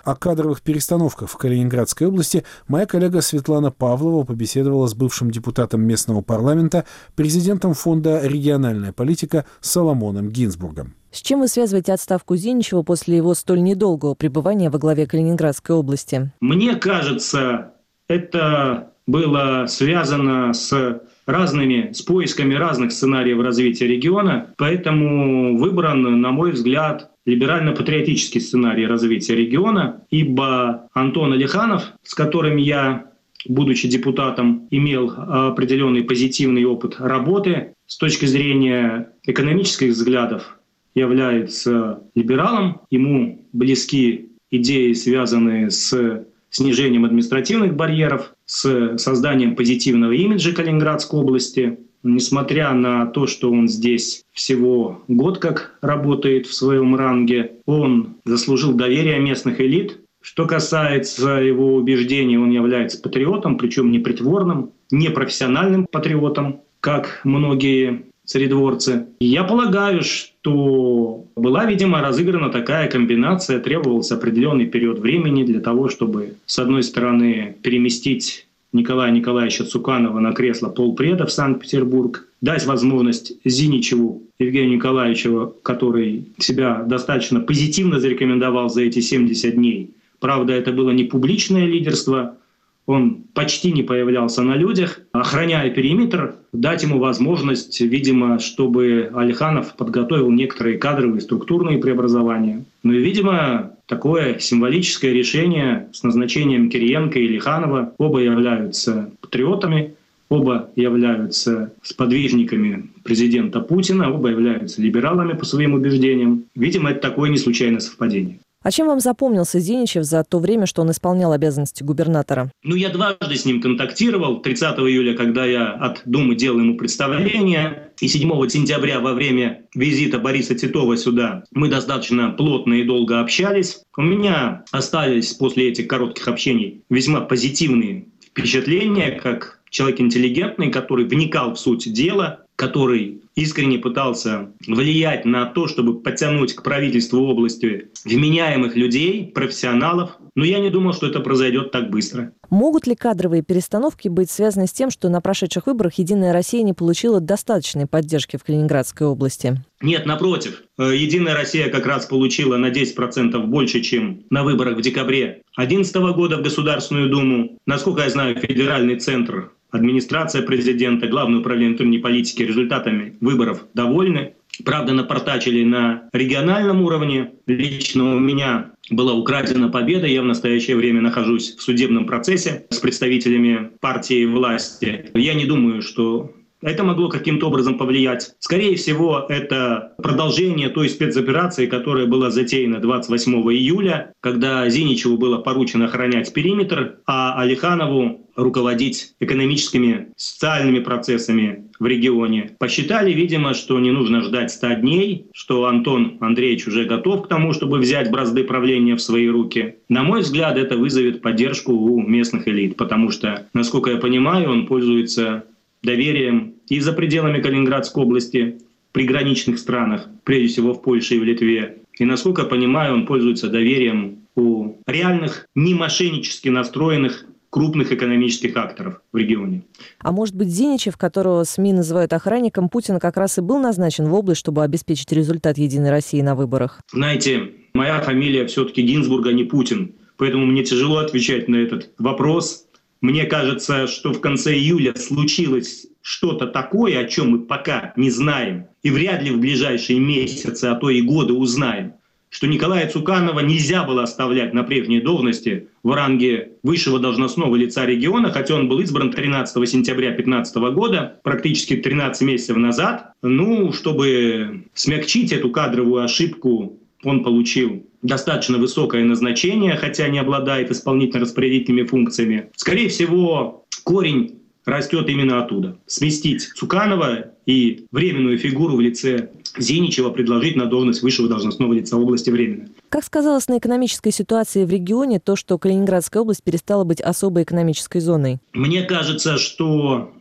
О 0.05 0.15
кадровых 0.15 0.63
перестановках 0.63 1.29
в 1.31 1.37
Калининградской 1.37 2.07
области 2.07 2.45
моя 2.69 2.87
коллега 2.87 3.21
Светлана 3.21 3.71
Павлова 3.71 4.25
побеседовала 4.25 4.87
с 4.87 4.95
бывшим 4.95 5.31
депутатом 5.31 5.83
местного 5.83 6.21
парламента, 6.21 6.85
президентом 7.15 7.75
фонда 7.75 8.21
«Региональная 8.23 8.93
политика» 8.93 9.45
Соломоном 9.61 10.29
Гинзбургом. 10.31 10.95
С 11.13 11.21
чем 11.23 11.41
вы 11.41 11.49
связываете 11.49 11.93
отставку 11.93 12.37
Зиничева 12.37 12.83
после 12.83 13.17
его 13.17 13.35
столь 13.35 13.63
недолгого 13.63 14.15
пребывания 14.15 14.71
во 14.71 14.79
главе 14.79 15.07
Калининградской 15.07 15.75
области? 15.75 16.31
Мне 16.41 16.77
кажется, 16.77 17.73
это 18.09 18.93
было 19.07 19.67
связано 19.69 20.55
с 20.55 21.01
разными, 21.27 21.93
с 21.93 22.03
поисками 22.03 22.55
разных 22.55 22.93
сценариев 22.93 23.41
развития 23.41 23.87
региона, 23.87 24.55
поэтому 24.57 25.59
выбран, 25.59 26.21
на 26.21 26.31
мой 26.31 26.53
взгляд, 26.53 27.10
либерально-патриотический 27.27 28.41
сценарий 28.41 28.87
развития 28.87 29.37
региона, 29.37 30.05
ибо 30.11 30.89
Антон 30.93 31.33
Алиханов, 31.33 31.93
с 32.03 32.15
которым 32.15 32.57
я 32.57 33.11
будучи 33.47 33.89
депутатом, 33.89 34.69
имел 34.71 35.13
определенный 35.17 36.05
позитивный 36.05 36.65
опыт 36.65 36.97
работы 36.99 37.75
с 37.87 37.97
точки 37.97 38.27
зрения 38.27 39.13
экономических 39.25 39.91
взглядов, 39.91 40.59
является 40.95 42.03
либералом, 42.15 42.83
ему 42.91 43.47
близки 43.53 44.31
идеи, 44.51 44.93
связанные 44.93 45.71
с 45.71 46.27
снижением 46.51 47.05
административных 47.05 47.75
барьеров, 47.75 48.35
с 48.45 48.99
созданием 48.99 49.55
позитивного 49.55 50.13
имиджа 50.13 50.53
Калининградской 50.53 51.21
области. 51.21 51.79
Несмотря 52.03 52.73
на 52.73 53.07
то, 53.07 53.27
что 53.27 53.51
он 53.51 53.69
здесь 53.69 54.25
всего 54.33 55.03
год 55.09 55.39
как 55.39 55.79
работает 55.83 56.47
в 56.47 56.55
своем 56.55 56.97
ранге, 56.97 57.53
он 57.67 58.17
заслужил 58.25 58.73
доверие 58.73 59.19
местных 59.21 59.61
элит. 59.61 59.99
Что 60.23 60.47
касается 60.47 61.41
его 61.41 61.75
убеждений, 61.75 62.39
он 62.39 62.51
является 62.51 63.01
патриотом, 63.01 63.57
причем 63.57 63.91
не 63.91 63.99
притворным, 63.99 64.71
не 64.91 65.09
профессиональным 65.09 65.87
патриотом, 65.87 66.61
как 66.81 67.21
многие 67.25 68.05
царедворцы. 68.25 69.07
Я 69.19 69.45
полагаю, 69.45 70.03
что 70.03 71.25
была, 71.35 71.65
видимо, 71.65 72.01
разыграна 72.01 72.51
такая 72.51 72.89
комбинация, 72.89 73.59
требовался 73.59 74.15
определенный 74.15 74.67
период 74.67 75.01
времени 75.01 75.43
для 75.43 75.61
того, 75.61 75.89
чтобы, 75.89 76.35
с 76.47 76.59
одной 76.59 76.83
стороны, 76.83 77.57
переместить 77.63 78.47
Николая 78.73 79.11
Николаевича 79.11 79.65
Цуканова 79.65 80.21
на 80.21 80.33
кресло 80.33 80.69
полпреда 80.69 81.27
в 81.27 81.33
Санкт-Петербург, 81.33 82.29
дать 82.41 82.67
возможность 82.67 83.33
Зиничеву 83.45 84.23
Евгению 84.39 84.77
Николаевичу, 84.77 85.55
который 85.63 86.29
себя 86.39 86.83
достаточно 86.87 87.41
позитивно 87.41 87.99
зарекомендовал 87.99 88.69
за 88.71 88.83
эти 88.83 89.01
70 89.01 89.55
дней. 89.57 89.91
Правда, 90.21 90.53
это 90.53 90.73
было 90.73 90.91
не 90.91 91.05
публичное 91.05 91.67
лидерство, 91.67 92.37
он 92.87 93.25
почти 93.35 93.73
не 93.73 93.83
появлялся 93.83 94.43
на 94.43 94.57
людях, 94.57 95.01
охраняя 95.12 95.71
периметр, 95.71 96.35
дать 96.53 96.83
ему 96.83 96.99
возможность, 96.99 97.81
видимо, 97.81 98.38
чтобы 98.38 99.11
Алиханов 99.14 99.77
подготовил 99.77 100.31
некоторые 100.31 100.79
кадровые 100.79 101.21
структурные 101.21 101.79
преобразования. 101.79 102.64
Ну 102.83 102.93
и, 102.93 102.99
видимо, 102.99 103.77
такое 103.87 104.38
символическое 104.38 105.12
решение 105.12 105.88
с 105.93 106.03
назначением 106.03 106.71
Кириенко 106.71 107.19
и 107.19 107.29
Лиханова. 107.29 107.93
Оба 107.99 108.21
являются 108.21 109.11
патриотами, 109.21 109.95
оба 110.29 110.71
являются 110.77 111.73
сподвижниками 111.83 112.90
президента 113.05 113.61
Путина, 113.61 114.12
оба 114.12 114.31
являются 114.31 114.83
либералами 114.83 115.35
по 115.35 115.45
своим 115.45 115.75
убеждениям. 115.75 116.45
Видимо, 116.55 116.90
это 116.90 117.01
такое 117.01 117.31
не 117.31 117.37
случайное 117.37 117.81
совпадение. 117.81 118.38
А 118.62 118.70
чем 118.70 118.88
вам 118.88 119.01
запомнился 119.01 119.59
Зиничев 119.59 120.05
за 120.05 120.23
то 120.23 120.38
время, 120.38 120.66
что 120.66 120.83
он 120.83 120.90
исполнял 120.90 121.33
обязанности 121.33 121.83
губернатора? 121.83 122.53
Ну, 122.62 122.75
я 122.75 122.90
дважды 122.90 123.35
с 123.37 123.46
ним 123.46 123.62
контактировал. 123.62 124.42
30 124.42 124.79
июля, 124.81 125.16
когда 125.16 125.46
я 125.46 125.73
от 125.73 126.03
Думы 126.05 126.35
делал 126.35 126.59
ему 126.59 126.77
представление, 126.77 127.92
и 128.01 128.07
7 128.07 128.49
сентября 128.49 129.01
во 129.01 129.14
время 129.14 129.62
визита 129.75 130.18
Бориса 130.18 130.55
Титова 130.55 130.99
сюда 130.99 131.44
мы 131.53 131.68
достаточно 131.68 132.33
плотно 132.33 132.75
и 132.75 132.85
долго 132.85 133.20
общались. 133.20 133.81
У 133.96 134.03
меня 134.03 134.64
остались 134.73 135.33
после 135.33 135.70
этих 135.70 135.88
коротких 135.88 136.29
общений 136.29 136.83
весьма 136.90 137.23
позитивные 137.23 138.09
впечатления, 138.27 139.12
как 139.12 139.61
человек 139.70 140.01
интеллигентный, 140.01 140.70
который 140.70 141.07
вникал 141.07 141.55
в 141.55 141.59
суть 141.59 141.90
дела, 141.92 142.44
который 142.61 143.23
искренне 143.37 143.79
пытался 143.79 144.51
влиять 144.66 145.25
на 145.25 145.46
то, 145.46 145.66
чтобы 145.66 145.99
подтянуть 145.99 146.55
к 146.55 146.62
правительству 146.62 147.23
области 147.23 147.88
вменяемых 148.05 148.77
людей, 148.77 149.33
профессионалов, 149.35 150.18
но 150.35 150.44
я 150.44 150.59
не 150.59 150.68
думал, 150.68 150.92
что 150.92 151.07
это 151.07 151.20
произойдет 151.20 151.73
так 151.73 151.88
быстро. 151.88 152.33
Могут 152.51 152.87
ли 152.87 152.94
кадровые 152.94 153.42
перестановки 153.42 154.09
быть 154.09 154.31
связаны 154.31 154.66
с 154.66 154.73
тем, 154.73 154.90
что 154.90 155.09
на 155.09 155.23
прошедших 155.23 155.68
выборах 155.68 155.94
«Единая 155.94 156.35
Россия» 156.35 156.62
не 156.62 156.75
получила 156.75 157.18
достаточной 157.18 157.87
поддержки 157.87 158.37
в 158.37 158.44
Калининградской 158.44 159.07
области? 159.07 159.57
Нет, 159.81 160.05
напротив. 160.05 160.62
Э, 160.79 160.94
«Единая 160.94 161.35
Россия» 161.35 161.70
как 161.70 161.87
раз 161.87 162.05
получила 162.05 162.59
на 162.59 162.70
10% 162.70 163.38
больше, 163.46 163.81
чем 163.81 164.25
на 164.29 164.44
выборах 164.44 164.77
в 164.77 164.83
декабре 164.83 165.42
2011 165.57 165.96
года 166.14 166.37
в 166.37 166.42
Государственную 166.42 167.09
Думу. 167.09 167.59
Насколько 167.64 168.03
я 168.03 168.11
знаю, 168.11 168.37
федеральный 168.37 168.96
центр 168.96 169.53
администрация 169.71 170.43
президента, 170.43 171.07
Главное 171.07 171.41
управление 171.41 171.71
внутренней 171.71 171.99
политики 171.99 172.43
результатами 172.43 173.17
выборов 173.21 173.67
довольны. 173.75 174.35
Правда, 174.65 174.93
напортачили 174.93 175.65
на 175.65 176.09
региональном 176.13 176.83
уровне. 176.83 177.33
Лично 177.47 178.17
у 178.17 178.19
меня 178.19 178.73
была 178.91 179.15
украдена 179.15 179.69
победа. 179.69 180.07
Я 180.07 180.23
в 180.23 180.27
настоящее 180.27 180.77
время 180.77 181.01
нахожусь 181.01 181.57
в 181.57 181.63
судебном 181.63 182.07
процессе 182.07 182.67
с 182.71 182.79
представителями 182.79 183.71
партии 183.81 184.27
власти. 184.27 185.07
Я 185.15 185.35
не 185.35 185.47
думаю, 185.47 185.83
что 185.83 186.33
это 186.62 186.85
могло 186.85 187.09
каким-то 187.09 187.49
образом 187.49 187.79
повлиять. 187.79 188.35
Скорее 188.38 188.77
всего, 188.77 189.25
это 189.29 189.92
продолжение 189.99 190.68
той 190.68 190.88
спецоперации, 190.88 191.66
которая 191.66 192.07
была 192.07 192.31
затеяна 192.31 192.81
28 192.81 193.33
июля, 193.53 194.12
когда 194.20 194.68
Зиничеву 194.68 195.16
было 195.16 195.38
поручено 195.38 195.87
охранять 195.87 196.33
периметр, 196.33 196.99
а 197.07 197.40
Алиханову 197.40 198.27
руководить 198.37 199.14
экономическими, 199.20 200.09
социальными 200.16 200.81
процессами 200.81 201.66
в 201.79 201.87
регионе. 201.87 202.53
Посчитали, 202.59 203.12
видимо, 203.12 203.55
что 203.55 203.79
не 203.81 203.90
нужно 203.90 204.20
ждать 204.20 204.51
100 204.51 204.75
дней, 204.75 205.27
что 205.33 205.66
Антон 205.66 206.18
Андреевич 206.20 206.66
уже 206.66 206.85
готов 206.85 207.25
к 207.25 207.29
тому, 207.29 207.53
чтобы 207.53 207.79
взять 207.79 208.11
бразды 208.11 208.44
правления 208.44 208.96
в 208.96 209.03
свои 209.03 209.29
руки. 209.29 209.77
На 209.88 210.03
мой 210.03 210.20
взгляд, 210.20 210.57
это 210.57 210.77
вызовет 210.77 211.23
поддержку 211.23 211.73
у 211.73 212.01
местных 212.01 212.46
элит, 212.49 212.77
потому 212.77 213.11
что, 213.11 213.46
насколько 213.55 213.90
я 213.90 213.96
понимаю, 213.96 214.51
он 214.51 214.66
пользуется 214.66 215.44
доверием 215.83 216.55
и 216.69 216.81
за 216.81 216.93
пределами 216.93 217.40
Калининградской 217.40 218.03
области, 218.03 218.59
в 218.90 218.93
приграничных 218.93 219.59
странах, 219.59 220.09
прежде 220.25 220.49
всего 220.49 220.75
в 220.75 220.83
Польше 220.83 221.14
и 221.14 221.19
в 221.19 221.25
Литве. 221.25 221.79
И, 221.99 222.05
насколько 222.05 222.43
я 222.43 222.49
понимаю, 222.49 222.95
он 222.95 223.07
пользуется 223.07 223.49
доверием 223.49 224.19
у 224.35 224.77
реальных, 224.87 225.47
не 225.55 225.75
мошеннически 225.75 226.49
настроенных 226.49 227.27
крупных 227.51 227.93
экономических 227.93 228.57
акторов 228.57 229.03
в 229.12 229.16
регионе. 229.16 229.62
А 229.99 230.12
может 230.12 230.37
быть, 230.37 230.49
Зиничев, 230.49 230.97
которого 230.97 231.43
СМИ 231.45 231.73
называют 231.73 232.12
охранником 232.12 232.69
Путина, 232.69 233.01
как 233.01 233.16
раз 233.16 233.38
и 233.38 233.40
был 233.40 233.59
назначен 233.59 234.07
в 234.07 234.14
область, 234.14 234.40
чтобы 234.40 234.62
обеспечить 234.62 235.11
результат 235.12 235.59
«Единой 235.59 235.90
России» 235.90 236.21
на 236.21 236.37
выборах? 236.37 236.81
Знаете, 236.93 237.51
моя 237.75 238.01
фамилия 238.01 238.47
все-таки 238.47 238.83
Гинзбург, 238.83 239.27
а 239.27 239.33
не 239.33 239.45
Путин. 239.45 239.95
Поэтому 240.16 240.47
мне 240.47 240.62
тяжело 240.62 240.99
отвечать 240.99 241.49
на 241.49 241.57
этот 241.57 241.90
вопрос. 241.99 242.66
Мне 243.01 243.25
кажется, 243.25 243.87
что 243.87 244.13
в 244.13 244.21
конце 244.21 244.55
июля 244.55 244.95
случилось 244.95 245.87
что-то 246.03 246.47
такое, 246.47 246.99
о 246.99 247.05
чем 247.05 247.31
мы 247.31 247.39
пока 247.41 247.93
не 247.97 248.11
знаем, 248.11 248.67
и 248.83 248.91
вряд 248.91 249.23
ли 249.23 249.31
в 249.31 249.39
ближайшие 249.39 249.99
месяцы, 249.99 250.67
а 250.67 250.75
то 250.75 250.91
и 250.91 251.01
годы 251.01 251.33
узнаем 251.33 251.95
что 252.31 252.47
Николая 252.47 252.89
Цуканова 252.89 253.41
нельзя 253.41 253.83
было 253.83 254.05
оставлять 254.05 254.55
на 254.55 254.63
прежней 254.63 255.01
должности 255.01 255.69
в 255.83 255.93
ранге 255.93 256.53
высшего 256.63 257.01
должностного 257.01 257.57
лица 257.57 257.85
региона, 257.85 258.31
хотя 258.31 258.55
он 258.55 258.69
был 258.69 258.79
избран 258.81 259.11
13 259.11 259.69
сентября 259.69 260.11
2015 260.11 260.57
года, 260.73 261.21
практически 261.25 261.77
13 261.77 262.23
месяцев 262.23 262.57
назад. 262.57 263.13
Ну, 263.21 263.73
чтобы 263.73 264.65
смягчить 264.75 265.33
эту 265.33 265.51
кадровую 265.51 266.05
ошибку, 266.05 266.79
он 267.05 267.23
получил 267.23 267.87
достаточно 268.03 268.59
высокое 268.59 269.05
назначение, 269.05 269.77
хотя 269.77 270.09
не 270.09 270.19
обладает 270.19 270.71
исполнительно-распорядительными 270.71 271.87
функциями. 271.87 272.51
Скорее 272.57 272.89
всего, 272.89 273.65
корень 273.85 274.41
растет 274.65 275.09
именно 275.09 275.43
оттуда. 275.43 275.77
Сместить 275.87 276.43
Цуканова 276.55 277.33
и 277.47 277.87
временную 277.91 278.39
фигуру 278.39 278.77
в 278.77 278.81
лице 278.81 279.31
Зиничева 279.59 280.11
предложить 280.11 280.57
на 280.57 280.67
должность 280.67 281.03
высшего 281.03 281.29
должностного 281.29 281.73
лица 281.73 281.97
области 281.97 282.31
временно. 282.31 282.69
Как 282.89 283.05
сказалось 283.05 283.49
на 283.49 283.59
экономической 283.59 284.13
ситуации 284.13 284.65
в 284.65 284.71
регионе 284.71 285.19
то, 285.19 285.37
что 285.37 285.59
Калининградская 285.59 286.23
область 286.23 286.43
перестала 286.43 286.85
быть 286.85 287.01
особой 287.01 287.43
экономической 287.43 288.01
зоной? 288.01 288.39
Мне 288.53 288.83
кажется, 288.83 289.39
что 289.39 290.13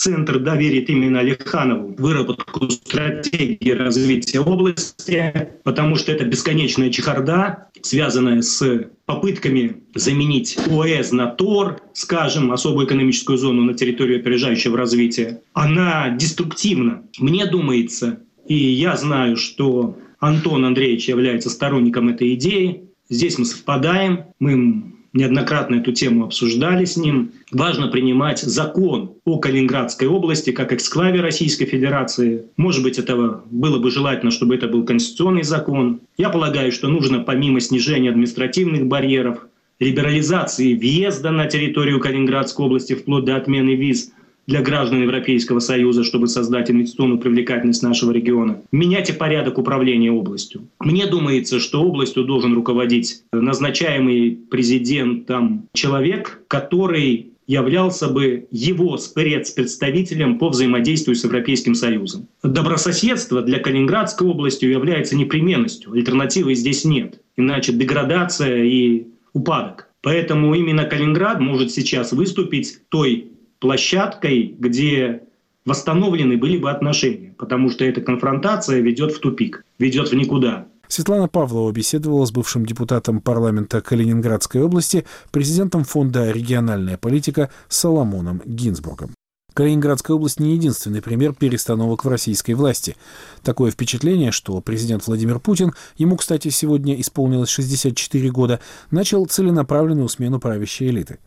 Центр 0.00 0.38
доверит 0.38 0.88
именно 0.88 1.20
Алиханову 1.20 1.94
выработку 1.98 2.70
стратегии 2.70 3.72
развития 3.72 4.40
области, 4.40 5.50
потому 5.62 5.96
что 5.96 6.10
это 6.10 6.24
бесконечная 6.24 6.88
чехарда, 6.88 7.66
связанная 7.82 8.40
с 8.40 8.88
попытками 9.04 9.82
заменить 9.94 10.56
ОЭС 10.70 11.12
на 11.12 11.26
ТОР, 11.26 11.82
скажем, 11.92 12.50
особую 12.50 12.86
экономическую 12.86 13.36
зону 13.36 13.62
на 13.62 13.74
территорию 13.74 14.20
опережающего 14.20 14.78
развития. 14.78 15.42
Она 15.52 16.08
деструктивна. 16.08 17.02
Мне 17.18 17.44
думается, 17.44 18.20
и 18.48 18.56
я 18.56 18.96
знаю, 18.96 19.36
что 19.36 19.98
Антон 20.18 20.64
Андреевич 20.64 21.10
является 21.10 21.50
сторонником 21.50 22.08
этой 22.08 22.32
идеи. 22.36 22.84
Здесь 23.10 23.36
мы 23.36 23.44
совпадаем, 23.44 24.20
мы 24.38 24.89
неоднократно 25.12 25.76
эту 25.76 25.92
тему 25.92 26.24
обсуждали 26.24 26.84
с 26.84 26.96
ним. 26.96 27.32
Важно 27.50 27.88
принимать 27.88 28.40
закон 28.40 29.12
о 29.24 29.38
Калининградской 29.38 30.08
области 30.08 30.50
как 30.50 30.72
эксклаве 30.72 31.20
Российской 31.20 31.66
Федерации. 31.66 32.44
Может 32.56 32.82
быть, 32.82 32.98
этого 32.98 33.44
было 33.50 33.78
бы 33.78 33.90
желательно, 33.90 34.30
чтобы 34.30 34.54
это 34.54 34.68
был 34.68 34.84
конституционный 34.84 35.42
закон. 35.42 36.00
Я 36.16 36.30
полагаю, 36.30 36.72
что 36.72 36.88
нужно 36.88 37.20
помимо 37.20 37.60
снижения 37.60 38.10
административных 38.10 38.86
барьеров, 38.86 39.46
либерализации 39.78 40.74
въезда 40.74 41.30
на 41.30 41.46
территорию 41.46 42.00
Калининградской 42.00 42.66
области 42.66 42.94
вплоть 42.94 43.24
до 43.24 43.36
отмены 43.36 43.74
виз– 43.74 44.12
для 44.46 44.62
граждан 44.62 45.02
Европейского 45.02 45.60
Союза, 45.60 46.04
чтобы 46.04 46.28
создать 46.28 46.70
инвестиционную 46.70 47.20
привлекательность 47.20 47.82
нашего 47.82 48.10
региона. 48.10 48.62
Менять 48.72 49.10
и 49.10 49.12
порядок 49.12 49.58
управления 49.58 50.10
областью. 50.10 50.68
Мне 50.80 51.06
думается, 51.06 51.60
что 51.60 51.82
областью 51.82 52.24
должен 52.24 52.54
руководить 52.54 53.22
назначаемый 53.32 54.38
президентом 54.50 55.68
человек, 55.72 56.42
который 56.48 57.30
являлся 57.50 58.06
бы 58.06 58.46
его 58.52 58.96
спецпредставителем 58.96 60.38
по 60.38 60.50
взаимодействию 60.50 61.16
с 61.16 61.24
Европейским 61.24 61.74
Союзом. 61.74 62.28
Добрососедство 62.44 63.42
для 63.42 63.58
Калининградской 63.58 64.28
области 64.28 64.66
является 64.66 65.16
непременностью. 65.16 65.92
Альтернативы 65.92 66.54
здесь 66.54 66.84
нет. 66.84 67.20
Иначе 67.36 67.72
деградация 67.72 68.62
и 68.62 69.08
упадок. 69.32 69.88
Поэтому 70.00 70.54
именно 70.54 70.84
Калининград 70.84 71.40
может 71.40 71.72
сейчас 71.72 72.12
выступить 72.12 72.78
той 72.88 73.32
площадкой, 73.60 74.56
где 74.58 75.22
восстановлены 75.64 76.36
были 76.36 76.58
бы 76.58 76.70
отношения, 76.70 77.34
потому 77.38 77.70
что 77.70 77.84
эта 77.84 78.00
конфронтация 78.00 78.80
ведет 78.80 79.12
в 79.12 79.20
тупик, 79.20 79.64
ведет 79.78 80.10
в 80.10 80.14
никуда. 80.14 80.66
Светлана 80.88 81.28
Павлова 81.28 81.70
беседовала 81.70 82.24
с 82.24 82.32
бывшим 82.32 82.66
депутатом 82.66 83.20
парламента 83.20 83.80
Калининградской 83.80 84.60
области, 84.60 85.06
президентом 85.30 85.84
фонда 85.84 86.32
«Региональная 86.32 86.98
политика» 86.98 87.50
Соломоном 87.68 88.42
Гинзбургом. 88.44 89.14
Калининградская 89.54 90.14
область 90.16 90.40
не 90.40 90.54
единственный 90.54 91.02
пример 91.02 91.34
перестановок 91.34 92.04
в 92.04 92.08
российской 92.08 92.52
власти. 92.52 92.96
Такое 93.42 93.70
впечатление, 93.70 94.30
что 94.30 94.60
президент 94.60 95.06
Владимир 95.06 95.40
Путин, 95.40 95.74
ему, 95.96 96.16
кстати, 96.16 96.48
сегодня 96.48 97.00
исполнилось 97.00 97.48
64 97.48 98.30
года, 98.30 98.60
начал 98.90 99.26
целенаправленную 99.26 100.08
смену 100.08 100.38
правящей 100.38 100.90
элиты. 100.90 101.18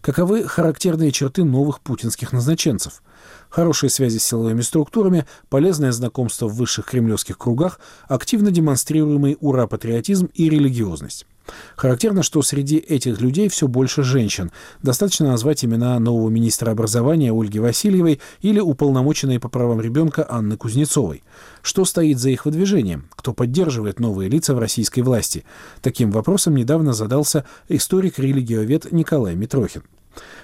Каковы 0.00 0.46
характерные 0.46 1.12
черты 1.12 1.44
новых 1.44 1.80
путинских 1.80 2.32
назначенцев? 2.32 3.02
Хорошие 3.48 3.90
связи 3.90 4.18
с 4.18 4.24
силовыми 4.24 4.60
структурами, 4.60 5.26
полезное 5.48 5.92
знакомство 5.92 6.48
в 6.48 6.54
высших 6.54 6.86
кремлевских 6.86 7.38
кругах, 7.38 7.80
активно 8.08 8.50
демонстрируемый 8.50 9.36
ура-патриотизм 9.40 10.28
и 10.34 10.48
религиозность. 10.48 11.26
Характерно, 11.76 12.22
что 12.22 12.42
среди 12.42 12.76
этих 12.76 13.20
людей 13.20 13.48
все 13.48 13.66
больше 13.68 14.02
женщин. 14.02 14.50
Достаточно 14.82 15.28
назвать 15.28 15.64
имена 15.64 15.98
нового 15.98 16.28
министра 16.28 16.70
образования 16.70 17.32
Ольги 17.32 17.58
Васильевой 17.58 18.20
или 18.40 18.60
уполномоченной 18.60 19.40
по 19.40 19.48
правам 19.48 19.80
ребенка 19.80 20.26
Анны 20.28 20.56
Кузнецовой. 20.56 21.22
Что 21.62 21.84
стоит 21.84 22.18
за 22.18 22.30
их 22.30 22.44
выдвижением? 22.44 23.08
Кто 23.16 23.32
поддерживает 23.32 24.00
новые 24.00 24.28
лица 24.28 24.54
в 24.54 24.58
российской 24.58 25.00
власти? 25.00 25.44
Таким 25.82 26.10
вопросом 26.10 26.54
недавно 26.54 26.92
задался 26.92 27.44
историк-религиовед 27.68 28.92
Николай 28.92 29.34
Митрохин. 29.34 29.82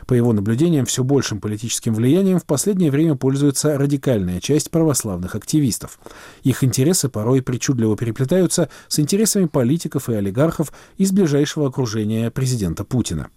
По 0.06 0.14
его 0.14 0.32
наблюдениям, 0.32 0.86
все 0.86 1.02
большим 1.02 1.40
политическим 1.40 1.94
влиянием 1.94 2.38
в 2.38 2.44
последнее 2.44 2.90
время 2.90 3.16
пользуется 3.16 3.76
радикальная 3.76 4.40
часть 4.40 4.70
православных 4.70 5.34
активистов. 5.34 5.98
Их 6.42 6.62
интересы 6.62 7.08
порой 7.08 7.42
причудливо 7.42 7.96
переплетаются 7.96 8.68
с 8.88 9.00
интересами 9.00 9.46
политиков 9.46 10.08
и 10.08 10.14
олигархов 10.14 10.72
из 10.96 11.12
ближайшего 11.12 11.68
окружения 11.68 12.30
президента 12.30 12.84
Путина. 12.84 13.28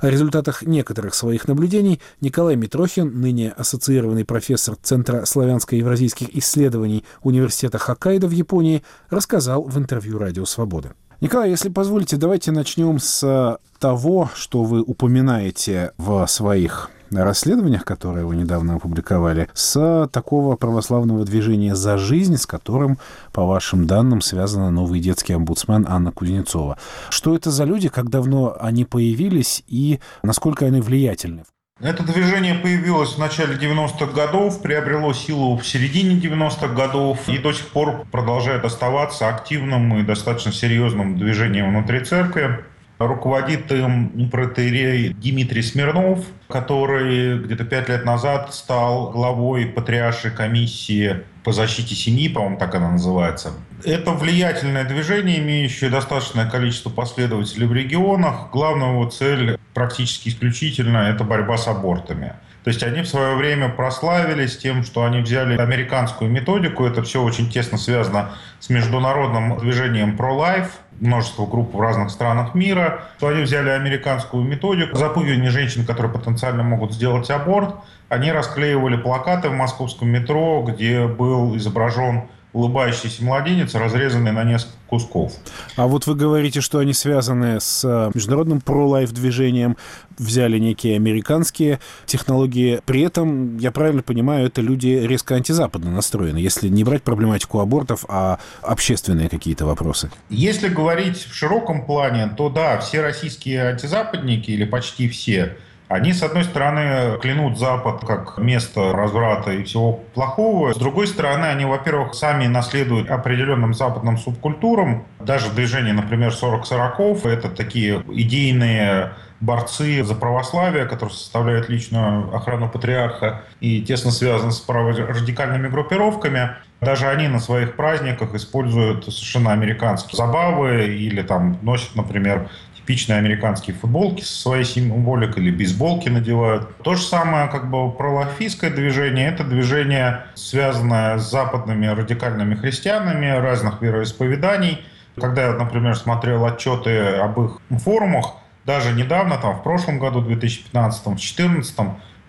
О 0.00 0.08
результатах 0.08 0.62
некоторых 0.62 1.14
своих 1.14 1.48
наблюдений 1.48 2.00
Николай 2.20 2.56
Митрохин, 2.56 3.20
ныне 3.20 3.50
ассоциированный 3.50 4.24
профессор 4.24 4.76
Центра 4.82 5.24
славянско-евразийских 5.24 6.28
исследований 6.38 7.04
Университета 7.22 7.78
Хоккайдо 7.78 8.26
в 8.26 8.32
Японии, 8.32 8.82
рассказал 9.10 9.62
в 9.62 9.78
интервью 9.78 10.18
«Радио 10.18 10.44
Свобода». 10.44 10.94
Николай, 11.20 11.50
если 11.50 11.68
позволите, 11.68 12.16
давайте 12.16 12.50
начнем 12.50 12.98
с 12.98 13.58
того, 13.78 14.30
что 14.34 14.62
вы 14.64 14.82
упоминаете 14.82 15.92
в 15.96 16.26
своих 16.26 16.90
расследованиях, 17.10 17.84
которые 17.84 18.26
вы 18.26 18.36
недавно 18.36 18.76
опубликовали, 18.76 19.48
с 19.54 20.08
такого 20.12 20.56
православного 20.56 21.24
движения 21.24 21.74
«За 21.74 21.96
жизнь», 21.96 22.36
с 22.36 22.46
которым, 22.46 22.98
по 23.32 23.44
вашим 23.44 23.86
данным, 23.86 24.20
связан 24.20 24.74
новый 24.74 25.00
детский 25.00 25.34
омбудсмен 25.34 25.86
Анна 25.88 26.12
Кузнецова. 26.12 26.76
Что 27.10 27.34
это 27.36 27.50
за 27.50 27.64
люди, 27.64 27.88
как 27.88 28.10
давно 28.10 28.56
они 28.58 28.84
появились 28.84 29.62
и 29.68 30.00
насколько 30.22 30.66
они 30.66 30.80
влиятельны? 30.80 31.44
Это 31.84 32.02
движение 32.02 32.54
появилось 32.54 33.16
в 33.16 33.18
начале 33.18 33.56
90-х 33.56 34.06
годов, 34.06 34.62
приобрело 34.62 35.12
силу 35.12 35.58
в 35.58 35.66
середине 35.66 36.18
90-х 36.18 36.68
годов 36.68 37.28
и 37.28 37.36
до 37.36 37.52
сих 37.52 37.68
пор 37.68 38.06
продолжает 38.10 38.64
оставаться 38.64 39.28
активным 39.28 39.98
и 39.98 40.02
достаточно 40.02 40.50
серьезным 40.50 41.18
движением 41.18 41.68
внутри 41.68 42.00
церкви. 42.00 42.60
Руководит 42.98 43.70
им 43.70 44.30
протерей 44.30 45.10
Дмитрий 45.10 45.60
Смирнов, 45.60 46.24
который 46.48 47.40
где-то 47.40 47.64
пять 47.64 47.90
лет 47.90 48.06
назад 48.06 48.54
стал 48.54 49.10
главой 49.10 49.66
патриаршей 49.66 50.30
комиссии 50.30 51.20
по 51.44 51.52
защите 51.52 51.94
семьи, 51.94 52.28
по-моему, 52.28 52.58
так 52.58 52.74
она 52.74 52.90
называется. 52.90 53.52
Это 53.84 54.12
влиятельное 54.12 54.84
движение, 54.84 55.38
имеющее 55.38 55.90
достаточное 55.90 56.48
количество 56.48 56.88
последователей 56.88 57.66
в 57.66 57.72
регионах. 57.74 58.48
Главная 58.50 58.92
его 58.92 59.08
цель 59.10 59.58
практически 59.74 60.30
исключительно– 60.30 60.96
это 61.10 61.22
борьба 61.22 61.58
с 61.58 61.68
абортами. 61.68 62.32
То 62.64 62.68
есть 62.70 62.82
они 62.82 63.02
в 63.02 63.06
свое 63.06 63.34
время 63.34 63.68
прославились 63.68 64.56
тем, 64.56 64.84
что 64.84 65.04
они 65.04 65.20
взяли 65.20 65.58
американскую 65.58 66.30
методику. 66.30 66.86
Это 66.86 67.02
все 67.02 67.22
очень 67.22 67.50
тесно 67.50 67.76
связано 67.76 68.30
с 68.58 68.70
международным 68.70 69.58
движением 69.58 70.16
Pro-Life, 70.16 70.70
множество 71.04 71.46
групп 71.46 71.74
в 71.74 71.80
разных 71.80 72.10
странах 72.10 72.54
мира. 72.54 73.02
То 73.20 73.28
они 73.28 73.42
взяли 73.42 73.70
американскую 73.70 74.42
методику 74.44 74.96
запугивания 74.96 75.50
женщин, 75.50 75.84
которые 75.84 76.12
потенциально 76.12 76.62
могут 76.62 76.92
сделать 76.92 77.30
аборт. 77.30 77.74
Они 78.08 78.32
расклеивали 78.32 78.96
плакаты 78.96 79.48
в 79.48 79.52
московском 79.52 80.08
метро, 80.08 80.62
где 80.66 81.06
был 81.06 81.56
изображен 81.56 82.24
улыбающийся 82.54 83.22
младенец, 83.24 83.74
разрезанный 83.74 84.32
на 84.32 84.44
несколько 84.44 84.78
кусков. 84.86 85.32
А 85.76 85.86
вот 85.86 86.06
вы 86.06 86.14
говорите, 86.14 86.60
что 86.60 86.78
они 86.78 86.92
связаны 86.92 87.60
с 87.60 87.84
э, 87.84 88.10
международным 88.14 88.60
про-лайф 88.60 89.10
движением, 89.12 89.76
взяли 90.16 90.58
некие 90.58 90.94
американские 90.94 91.80
технологии. 92.06 92.80
При 92.86 93.02
этом, 93.02 93.58
я 93.58 93.72
правильно 93.72 94.02
понимаю, 94.02 94.46
это 94.46 94.60
люди 94.60 94.86
резко 94.86 95.34
антизападно 95.34 95.90
настроены, 95.90 96.38
если 96.38 96.68
не 96.68 96.84
брать 96.84 97.02
проблематику 97.02 97.58
абортов, 97.58 98.04
а 98.08 98.38
общественные 98.62 99.28
какие-то 99.28 99.66
вопросы. 99.66 100.10
Если 100.30 100.68
говорить 100.68 101.18
в 101.18 101.34
широком 101.34 101.84
плане, 101.84 102.32
то 102.36 102.48
да, 102.48 102.78
все 102.78 103.02
российские 103.02 103.64
антизападники, 103.64 104.52
или 104.52 104.64
почти 104.64 105.08
все, 105.08 105.56
они, 105.88 106.12
с 106.12 106.22
одной 106.22 106.44
стороны, 106.44 107.18
клянут 107.20 107.58
Запад 107.58 108.04
как 108.06 108.38
место 108.38 108.92
разврата 108.92 109.52
и 109.52 109.64
всего 109.64 110.00
плохого. 110.14 110.72
С 110.72 110.76
другой 110.76 111.06
стороны, 111.06 111.46
они, 111.46 111.66
во-первых, 111.66 112.14
сами 112.14 112.46
наследуют 112.46 113.10
определенным 113.10 113.74
западным 113.74 114.16
субкультурам. 114.16 115.04
Даже 115.20 115.50
движение, 115.50 115.92
например, 115.92 116.32
40-40, 116.32 117.28
это 117.28 117.50
такие 117.50 118.02
идейные 118.10 119.12
борцы 119.40 120.02
за 120.02 120.14
православие, 120.14 120.86
которые 120.86 121.14
составляют 121.14 121.68
личную 121.68 122.34
охрану 122.34 122.68
патриарха 122.68 123.42
и 123.60 123.82
тесно 123.82 124.10
связаны 124.10 124.52
с 124.52 124.66
радикальными 124.66 125.68
группировками. 125.68 126.50
Даже 126.80 127.08
они 127.08 127.28
на 127.28 127.40
своих 127.40 127.76
праздниках 127.76 128.34
используют 128.34 129.04
совершенно 129.04 129.52
американские 129.52 130.16
забавы 130.16 130.86
или 130.86 131.22
там 131.22 131.58
носят, 131.62 131.94
например, 131.94 132.48
типичные 132.84 133.18
американские 133.18 133.74
футболки 133.74 134.20
со 134.20 134.42
своей 134.42 134.64
символикой 134.64 135.42
или 135.42 135.50
бейсболки 135.50 136.10
надевают. 136.10 136.76
То 136.82 136.94
же 136.94 137.02
самое 137.02 137.48
как 137.48 137.70
бы 137.70 137.90
пролафийское 137.90 138.70
движение. 138.70 139.28
Это 139.28 139.42
движение, 139.42 140.24
связанное 140.34 141.18
с 141.18 141.30
западными 141.30 141.86
радикальными 141.86 142.54
христианами 142.54 143.26
разных 143.26 143.80
вероисповеданий. 143.80 144.84
Когда 145.18 145.46
я, 145.46 145.52
например, 145.52 145.96
смотрел 145.96 146.44
отчеты 146.44 146.98
об 147.16 147.40
их 147.40 147.58
форумах, 147.82 148.34
даже 148.66 148.92
недавно, 148.92 149.38
там, 149.38 149.56
в 149.56 149.62
прошлом 149.62 149.98
году, 149.98 150.20
2015, 150.20 151.00
в 151.00 151.04
2014, 151.04 151.76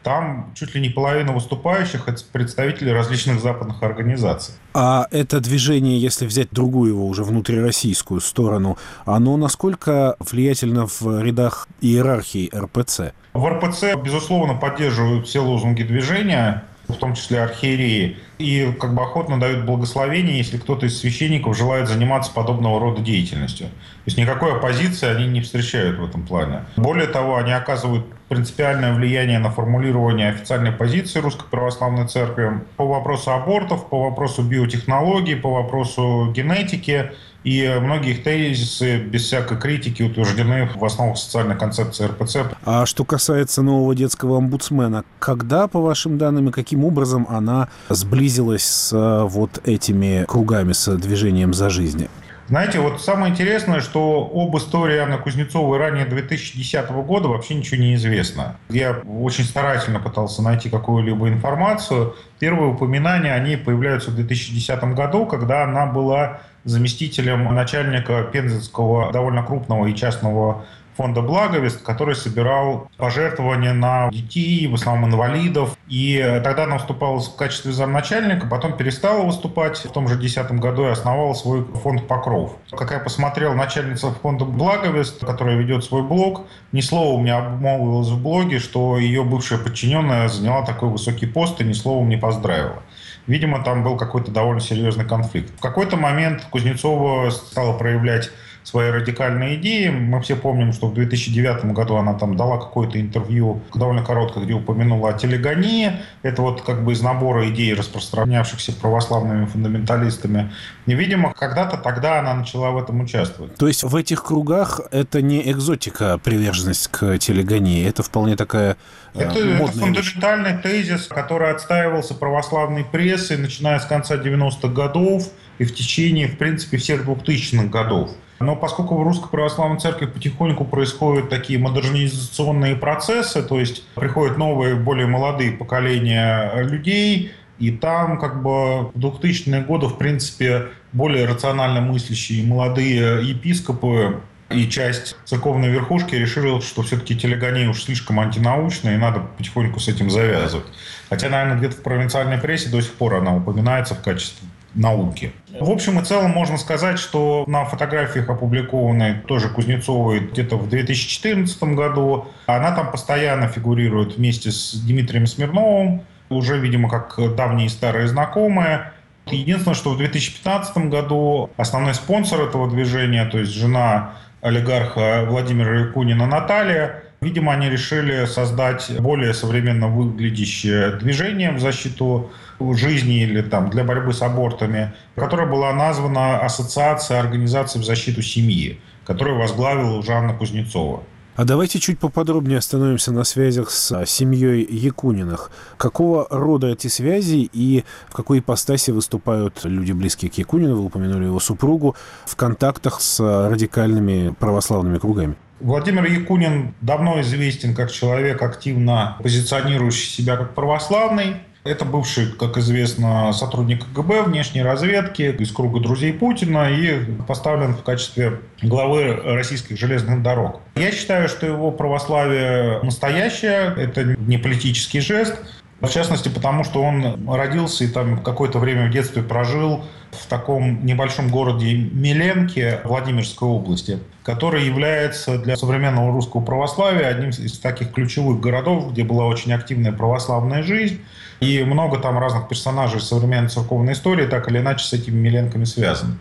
там 0.05 0.51
чуть 0.53 0.75
ли 0.75 0.81
не 0.81 0.89
половина 0.89 1.33
выступающих– 1.33 2.03
это 2.07 2.21
представители 2.31 2.91
различных 2.91 3.41
западных 3.41 3.81
организаций. 3.81 4.53
А 4.75 5.07
это 5.09 5.39
движение, 5.39 5.99
если 5.99 6.27
взять 6.27 6.49
другую 6.51 6.91
его 6.91 7.07
уже 7.07 7.23
внутрироссийскую 7.23 8.21
сторону, 8.21 8.77
оно 9.05 9.35
насколько 9.35 10.15
влиятельно 10.19 10.85
в 10.85 11.23
рядах 11.23 11.67
иерархии 11.81 12.51
РПЦ? 12.55 13.13
В 13.33 13.47
РПЦ, 13.49 13.95
безусловно, 13.95 14.53
поддерживают 14.53 15.27
все 15.27 15.39
лозунги 15.39 15.81
движения, 15.81 16.63
в 16.87 16.93
том 16.93 17.15
числе 17.15 17.41
архиереи, 17.41 18.17
и 18.37 18.71
как 18.79 18.93
бы 18.93 19.01
охотно 19.01 19.39
дают 19.39 19.65
благословение, 19.65 20.37
если 20.37 20.57
кто-то 20.57 20.85
из 20.85 20.99
священников 20.99 21.57
желает 21.57 21.87
заниматься 21.87 22.31
подобного 22.31 22.79
рода 22.79 23.01
деятельностью. 23.01 23.67
То 23.67 24.07
есть 24.07 24.17
никакой 24.17 24.53
оппозиции 24.53 25.07
они 25.07 25.27
не 25.27 25.41
встречают 25.41 25.97
в 25.97 26.05
этом 26.05 26.25
плане. 26.25 26.65
Более 26.75 27.07
того, 27.07 27.37
они 27.37 27.51
оказывают 27.51 28.05
принципиальное 28.27 28.93
влияние 28.93 29.39
на 29.39 29.51
формулирование 29.51 30.29
официальной 30.29 30.71
позиции 30.71 31.19
Русской 31.19 31.47
Православной 31.49 32.07
Церкви 32.07 32.61
по 32.75 32.85
вопросу 32.85 33.31
абортов, 33.31 33.87
по 33.89 34.09
вопросу 34.09 34.43
биотехнологий, 34.43 35.35
по 35.35 35.51
вопросу 35.51 36.31
генетики. 36.35 37.11
И 37.45 37.79
многие 37.79 38.13
их 38.13 38.23
тезисы 38.23 38.97
без 38.97 39.23
всякой 39.23 39.59
критики 39.59 40.01
утверждены 40.01 40.67
в 40.75 40.83
основах 40.83 41.17
социальной 41.17 41.55
концепции 41.55 42.05
РПЦ. 42.07 42.37
А 42.65 42.87
что 42.87 43.05
касается 43.05 43.61
нового 43.61 43.93
детского 43.93 44.37
омбудсмена, 44.39 45.05
когда, 45.19 45.67
по 45.67 45.79
вашим 45.79 46.17
данным, 46.17 46.49
и 46.49 46.51
каким 46.51 46.83
образом 46.83 47.27
она 47.29 47.69
сблизилась 47.89 48.65
с 48.65 48.93
э, 48.93 49.23
вот 49.27 49.61
этими 49.63 50.25
кругами, 50.27 50.73
с 50.73 50.93
движением 50.97 51.53
за 51.53 51.69
жизнь? 51.69 52.07
Знаете, 52.47 52.79
вот 52.79 53.01
самое 53.01 53.31
интересное, 53.31 53.79
что 53.79 54.29
об 54.33 54.55
истории 54.57 54.97
Анны 54.97 55.17
Кузнецовой 55.17 55.79
ранее 55.79 56.05
2010 56.05 56.89
года 56.91 57.27
вообще 57.27 57.55
ничего 57.55 57.81
не 57.81 57.95
известно. 57.95 58.57
Я 58.69 59.01
очень 59.07 59.45
старательно 59.45 59.99
пытался 59.99 60.43
найти 60.43 60.69
какую-либо 60.69 61.27
информацию. 61.27 62.15
Первые 62.37 62.73
упоминания 62.73 63.33
о 63.33 63.39
ней 63.39 63.57
появляются 63.57 64.11
в 64.11 64.15
2010 64.15 64.83
году, 64.95 65.25
когда 65.25 65.63
она 65.63 65.87
была 65.87 66.41
заместителем 66.65 67.53
начальника 67.55 68.23
Пензенского 68.23 69.11
довольно 69.13 69.43
крупного 69.43 69.85
и 69.85 69.95
частного 69.95 70.65
фонда 70.97 71.21
«Благовест», 71.21 71.81
который 71.81 72.15
собирал 72.15 72.89
пожертвования 72.97 73.73
на 73.73 74.09
детей, 74.09 74.65
в 74.67 74.75
основном 74.75 75.09
инвалидов. 75.09 75.77
И 75.87 76.41
тогда 76.43 76.63
она 76.63 76.75
выступала 76.77 77.19
в 77.19 77.35
качестве 77.35 77.71
замначальника, 77.71 78.47
потом 78.47 78.77
перестала 78.77 79.25
выступать 79.25 79.77
в 79.77 79.91
том 79.91 80.07
же 80.07 80.15
2010 80.15 80.59
году 80.59 80.85
и 80.85 80.91
основала 80.91 81.33
свой 81.33 81.65
фонд 81.65 82.07
«Покров». 82.07 82.55
Как 82.71 82.91
я 82.91 82.99
посмотрел, 82.99 83.53
начальница 83.53 84.11
фонда 84.11 84.45
«Благовест», 84.45 85.19
которая 85.19 85.57
ведет 85.57 85.83
свой 85.83 86.01
блог, 86.01 86.47
ни 86.71 86.81
слова 86.81 87.19
мне 87.19 87.33
обмолвилась 87.33 88.09
в 88.09 88.21
блоге, 88.21 88.59
что 88.59 88.97
ее 88.97 89.23
бывшая 89.23 89.57
подчиненная 89.57 90.27
заняла 90.29 90.65
такой 90.65 90.89
высокий 90.89 91.25
пост 91.25 91.59
и 91.59 91.65
ни 91.65 91.73
словом 91.73 92.09
не 92.09 92.17
поздравила. 92.17 92.81
Видимо, 93.27 93.63
там 93.63 93.83
был 93.83 93.97
какой-то 93.97 94.31
довольно 94.31 94.61
серьезный 94.61 95.05
конфликт. 95.05 95.51
В 95.57 95.61
какой-то 95.61 95.97
момент 95.97 96.45
Кузнецова 96.51 97.29
стала 97.31 97.77
проявлять 97.77 98.29
свои 98.65 98.89
радикальные 98.89 99.55
идеи. 99.55 99.89
Мы 99.89 100.19
все 100.21 100.35
помним, 100.35 100.73
что 100.73 100.87
в 100.87 100.93
2009 100.95 101.65
году 101.65 101.97
она 101.97 102.15
там 102.15 102.35
дала 102.35 102.57
какое-то 102.57 102.99
интервью 102.99 103.61
довольно 103.75 104.03
короткое, 104.03 104.43
где 104.43 104.53
упомянула 104.53 105.11
о 105.11 105.13
телегонии. 105.13 105.91
Это 106.23 106.41
вот 106.41 106.63
как 106.63 106.83
бы 106.83 106.93
из 106.93 107.01
набора 107.01 107.47
идей, 107.49 107.75
распространявшихся 107.75 108.73
православными 108.73 109.45
фундаменталистами. 109.45 110.51
И, 110.87 110.95
видимо, 110.95 111.31
когда-то 111.33 111.77
тогда 111.77 112.19
она 112.19 112.33
начала 112.33 112.71
в 112.71 112.77
этом 112.79 113.01
участвовать. 113.01 113.55
То 113.55 113.67
есть 113.67 113.83
в 113.83 113.95
этих 113.95 114.23
кругах 114.23 114.81
это 114.91 115.21
не 115.21 115.51
экзотика, 115.51 116.17
приверженность 116.17 116.87
к 116.87 117.19
телегонии, 117.19 117.87
это 117.87 118.01
вполне 118.01 118.35
такая 118.35 118.77
э, 119.13 119.21
это, 119.21 119.39
это 119.39 119.67
фундаментальный 119.67 120.53
вещь. 120.53 120.61
тезис, 120.63 121.07
который 121.07 121.51
отстаивался 121.51 122.15
православной 122.15 122.83
прессой, 122.83 123.37
начиная 123.37 123.77
с 123.77 123.85
конца 123.85 124.15
90-х 124.15 124.69
годов 124.69 125.29
и 125.59 125.65
в 125.65 125.75
течение, 125.75 126.27
в 126.27 126.39
принципе, 126.39 126.77
всех 126.77 127.05
2000-х 127.05 127.67
годов. 127.67 128.09
Но 128.45 128.55
поскольку 128.55 128.95
в 128.95 129.03
Русской 129.03 129.27
Православной 129.27 129.79
Церкви 129.79 130.05
потихоньку 130.05 130.65
происходят 130.65 131.29
такие 131.29 131.57
модернизационные 131.57 132.75
процессы, 132.75 133.41
то 133.41 133.59
есть 133.59 133.83
приходят 133.95 134.37
новые, 134.37 134.75
более 134.75 135.07
молодые 135.07 135.51
поколения 135.51 136.51
людей, 136.61 137.31
и 137.57 137.71
там 137.71 138.19
как 138.19 138.43
бы 138.43 138.89
в 138.89 138.97
2000-е 138.97 139.63
годы, 139.63 139.87
в 139.87 139.97
принципе, 139.97 140.67
более 140.93 141.25
рационально 141.25 141.81
мыслящие 141.81 142.45
молодые 142.45 143.27
епископы 143.27 144.21
и 144.51 144.69
часть 144.69 145.15
церковной 145.25 145.69
верхушки 145.69 146.13
решила, 146.13 146.61
что 146.61 146.83
все-таки 146.83 147.17
телегония 147.17 147.67
уж 147.67 147.83
слишком 147.83 148.19
антинаучная, 148.19 148.93
и 148.93 148.97
надо 148.97 149.21
потихоньку 149.37 149.79
с 149.79 149.87
этим 149.87 150.11
завязывать. 150.11 150.67
Хотя, 151.09 151.29
наверное, 151.29 151.57
где-то 151.57 151.77
в 151.77 151.81
провинциальной 151.81 152.37
прессе 152.37 152.69
до 152.69 152.79
сих 152.81 152.93
пор 152.93 153.15
она 153.15 153.35
упоминается 153.35 153.95
в 153.95 154.01
качестве 154.01 154.47
науки. 154.75 155.33
В 155.59 155.71
общем 155.71 155.99
и 155.99 156.03
целом 156.03 156.31
можно 156.31 156.57
сказать, 156.57 156.99
что 156.99 157.45
на 157.47 157.65
фотографиях, 157.65 158.29
опубликованной 158.29 159.15
тоже 159.27 159.49
Кузнецовой 159.49 160.19
где-то 160.19 160.57
в 160.57 160.69
2014 160.69 161.63
году, 161.75 162.27
она 162.45 162.75
там 162.75 162.91
постоянно 162.91 163.47
фигурирует 163.47 164.17
вместе 164.17 164.51
с 164.51 164.73
Дмитрием 164.73 165.27
Смирновым, 165.27 166.03
уже, 166.29 166.59
видимо, 166.59 166.89
как 166.89 167.17
давние 167.35 167.69
старые 167.69 168.07
знакомые. 168.07 168.91
Единственное, 169.27 169.75
что 169.75 169.91
в 169.91 169.97
2015 169.97 170.77
году 170.89 171.49
основной 171.57 171.93
спонсор 171.93 172.41
этого 172.41 172.69
движения, 172.69 173.25
то 173.25 173.39
есть 173.39 173.53
жена 173.53 174.13
олигарха 174.41 175.25
Владимира 175.27 175.79
Якунина 175.79 176.27
Наталья, 176.27 177.03
Видимо, 177.21 177.53
они 177.53 177.69
решили 177.69 178.25
создать 178.25 178.91
более 178.99 179.33
современно 179.33 179.87
выглядящее 179.87 180.91
движение 180.91 181.51
в 181.51 181.59
защиту 181.59 182.31
жизни 182.59 183.23
или 183.23 183.41
там, 183.41 183.69
для 183.69 183.83
борьбы 183.83 184.13
с 184.13 184.21
абортами, 184.21 184.93
которая 185.15 185.47
была 185.47 185.73
названа 185.73 186.39
Ассоциация 186.39 187.19
организаций 187.19 187.81
в 187.81 187.83
защиту 187.85 188.21
семьи. 188.21 188.79
который 189.05 189.35
возглавила 189.35 190.01
Жанна 190.03 190.33
Кузнецова. 190.33 191.03
А 191.35 191.43
давайте 191.43 191.79
чуть 191.79 191.99
поподробнее 191.99 192.59
остановимся 192.59 193.11
на 193.11 193.25
связях 193.25 193.69
с 193.69 193.91
а, 193.91 194.05
семьей 194.05 194.65
Якуниных. 194.69 195.51
Какого 195.75 196.27
рода 196.29 196.67
эти 196.67 196.87
связи 196.87 197.49
и 197.51 197.83
в 198.09 198.13
какой 198.13 198.39
ипостаси 198.39 198.91
выступают 198.91 199.65
люди, 199.65 199.91
близкие 199.91 200.31
к 200.31 200.35
Якунину, 200.35 200.77
вы 200.77 200.85
упомянули 200.85 201.25
его 201.25 201.41
супругу, 201.41 201.95
в 202.25 202.37
контактах 202.37 203.01
с 203.01 203.19
а, 203.19 203.49
радикальными 203.49 204.33
православными 204.39 204.97
кругами? 204.97 205.35
Владимир 205.59 206.05
Якунин 206.05 206.73
давно 206.81 207.21
известен 207.21 207.73
как 207.73 207.91
человек, 207.91 208.41
активно 208.41 209.17
позиционирующий 209.23 210.09
себя 210.09 210.35
как 210.35 210.53
православный. 210.53 211.37
Это 211.63 211.83
бывший, 211.83 212.27
как 212.31 212.57
известно, 212.57 213.33
сотрудник 213.33 213.85
КГБ, 213.85 214.23
внешней 214.23 214.61
разведки 214.61 215.23
из 215.39 215.51
круга 215.51 215.79
друзей 215.79 216.13
Путина 216.13 216.69
и 216.69 217.05
поставлен 217.27 217.73
в 217.73 217.81
качестве 217.81 218.41
главы 218.61 219.15
российских 219.15 219.79
железных 219.79 220.21
дорог. 220.21 220.61
Я 220.75 220.91
считаю, 220.91 221.27
что 221.27 221.47
его 221.47 221.71
православие 221.71 222.81
настоящее, 222.83 223.73
это 223.77 224.03
не 224.03 224.37
политический 224.37 224.99
жест, 224.99 225.39
в 225.81 225.89
частности, 225.89 226.29
потому 226.29 226.63
что 226.63 226.83
он 226.83 227.27
родился 227.27 227.83
и 227.83 227.87
там 227.87 228.21
какое-то 228.21 228.59
время 228.59 228.87
в 228.87 228.91
детстве 228.91 229.23
прожил 229.23 229.85
в 230.11 230.27
таком 230.27 230.85
небольшом 230.85 231.29
городе 231.29 231.73
Миленке 231.73 232.81
Владимирской 232.83 233.47
области, 233.47 233.99
который 234.25 234.65
является 234.65 235.37
для 235.37 235.55
современного 235.55 236.11
русского 236.11 236.41
православия 236.41 237.07
одним 237.07 237.29
из 237.29 237.59
таких 237.59 237.91
ключевых 237.91 238.41
городов, 238.41 238.91
где 238.91 239.03
была 239.03 239.27
очень 239.27 239.53
активная 239.53 239.91
православная 239.91 240.63
жизнь. 240.63 240.99
И 241.41 241.63
много 241.63 241.99
там 241.99 242.17
разных 242.17 242.47
персонажей 242.47 243.01
современной 243.01 243.49
церковной 243.49 243.93
истории 243.93 244.25
так 244.25 244.49
или 244.49 244.57
иначе 244.57 244.83
с 244.83 244.93
этими 244.93 245.15
Миленками 245.15 245.63
связаны. 245.65 246.17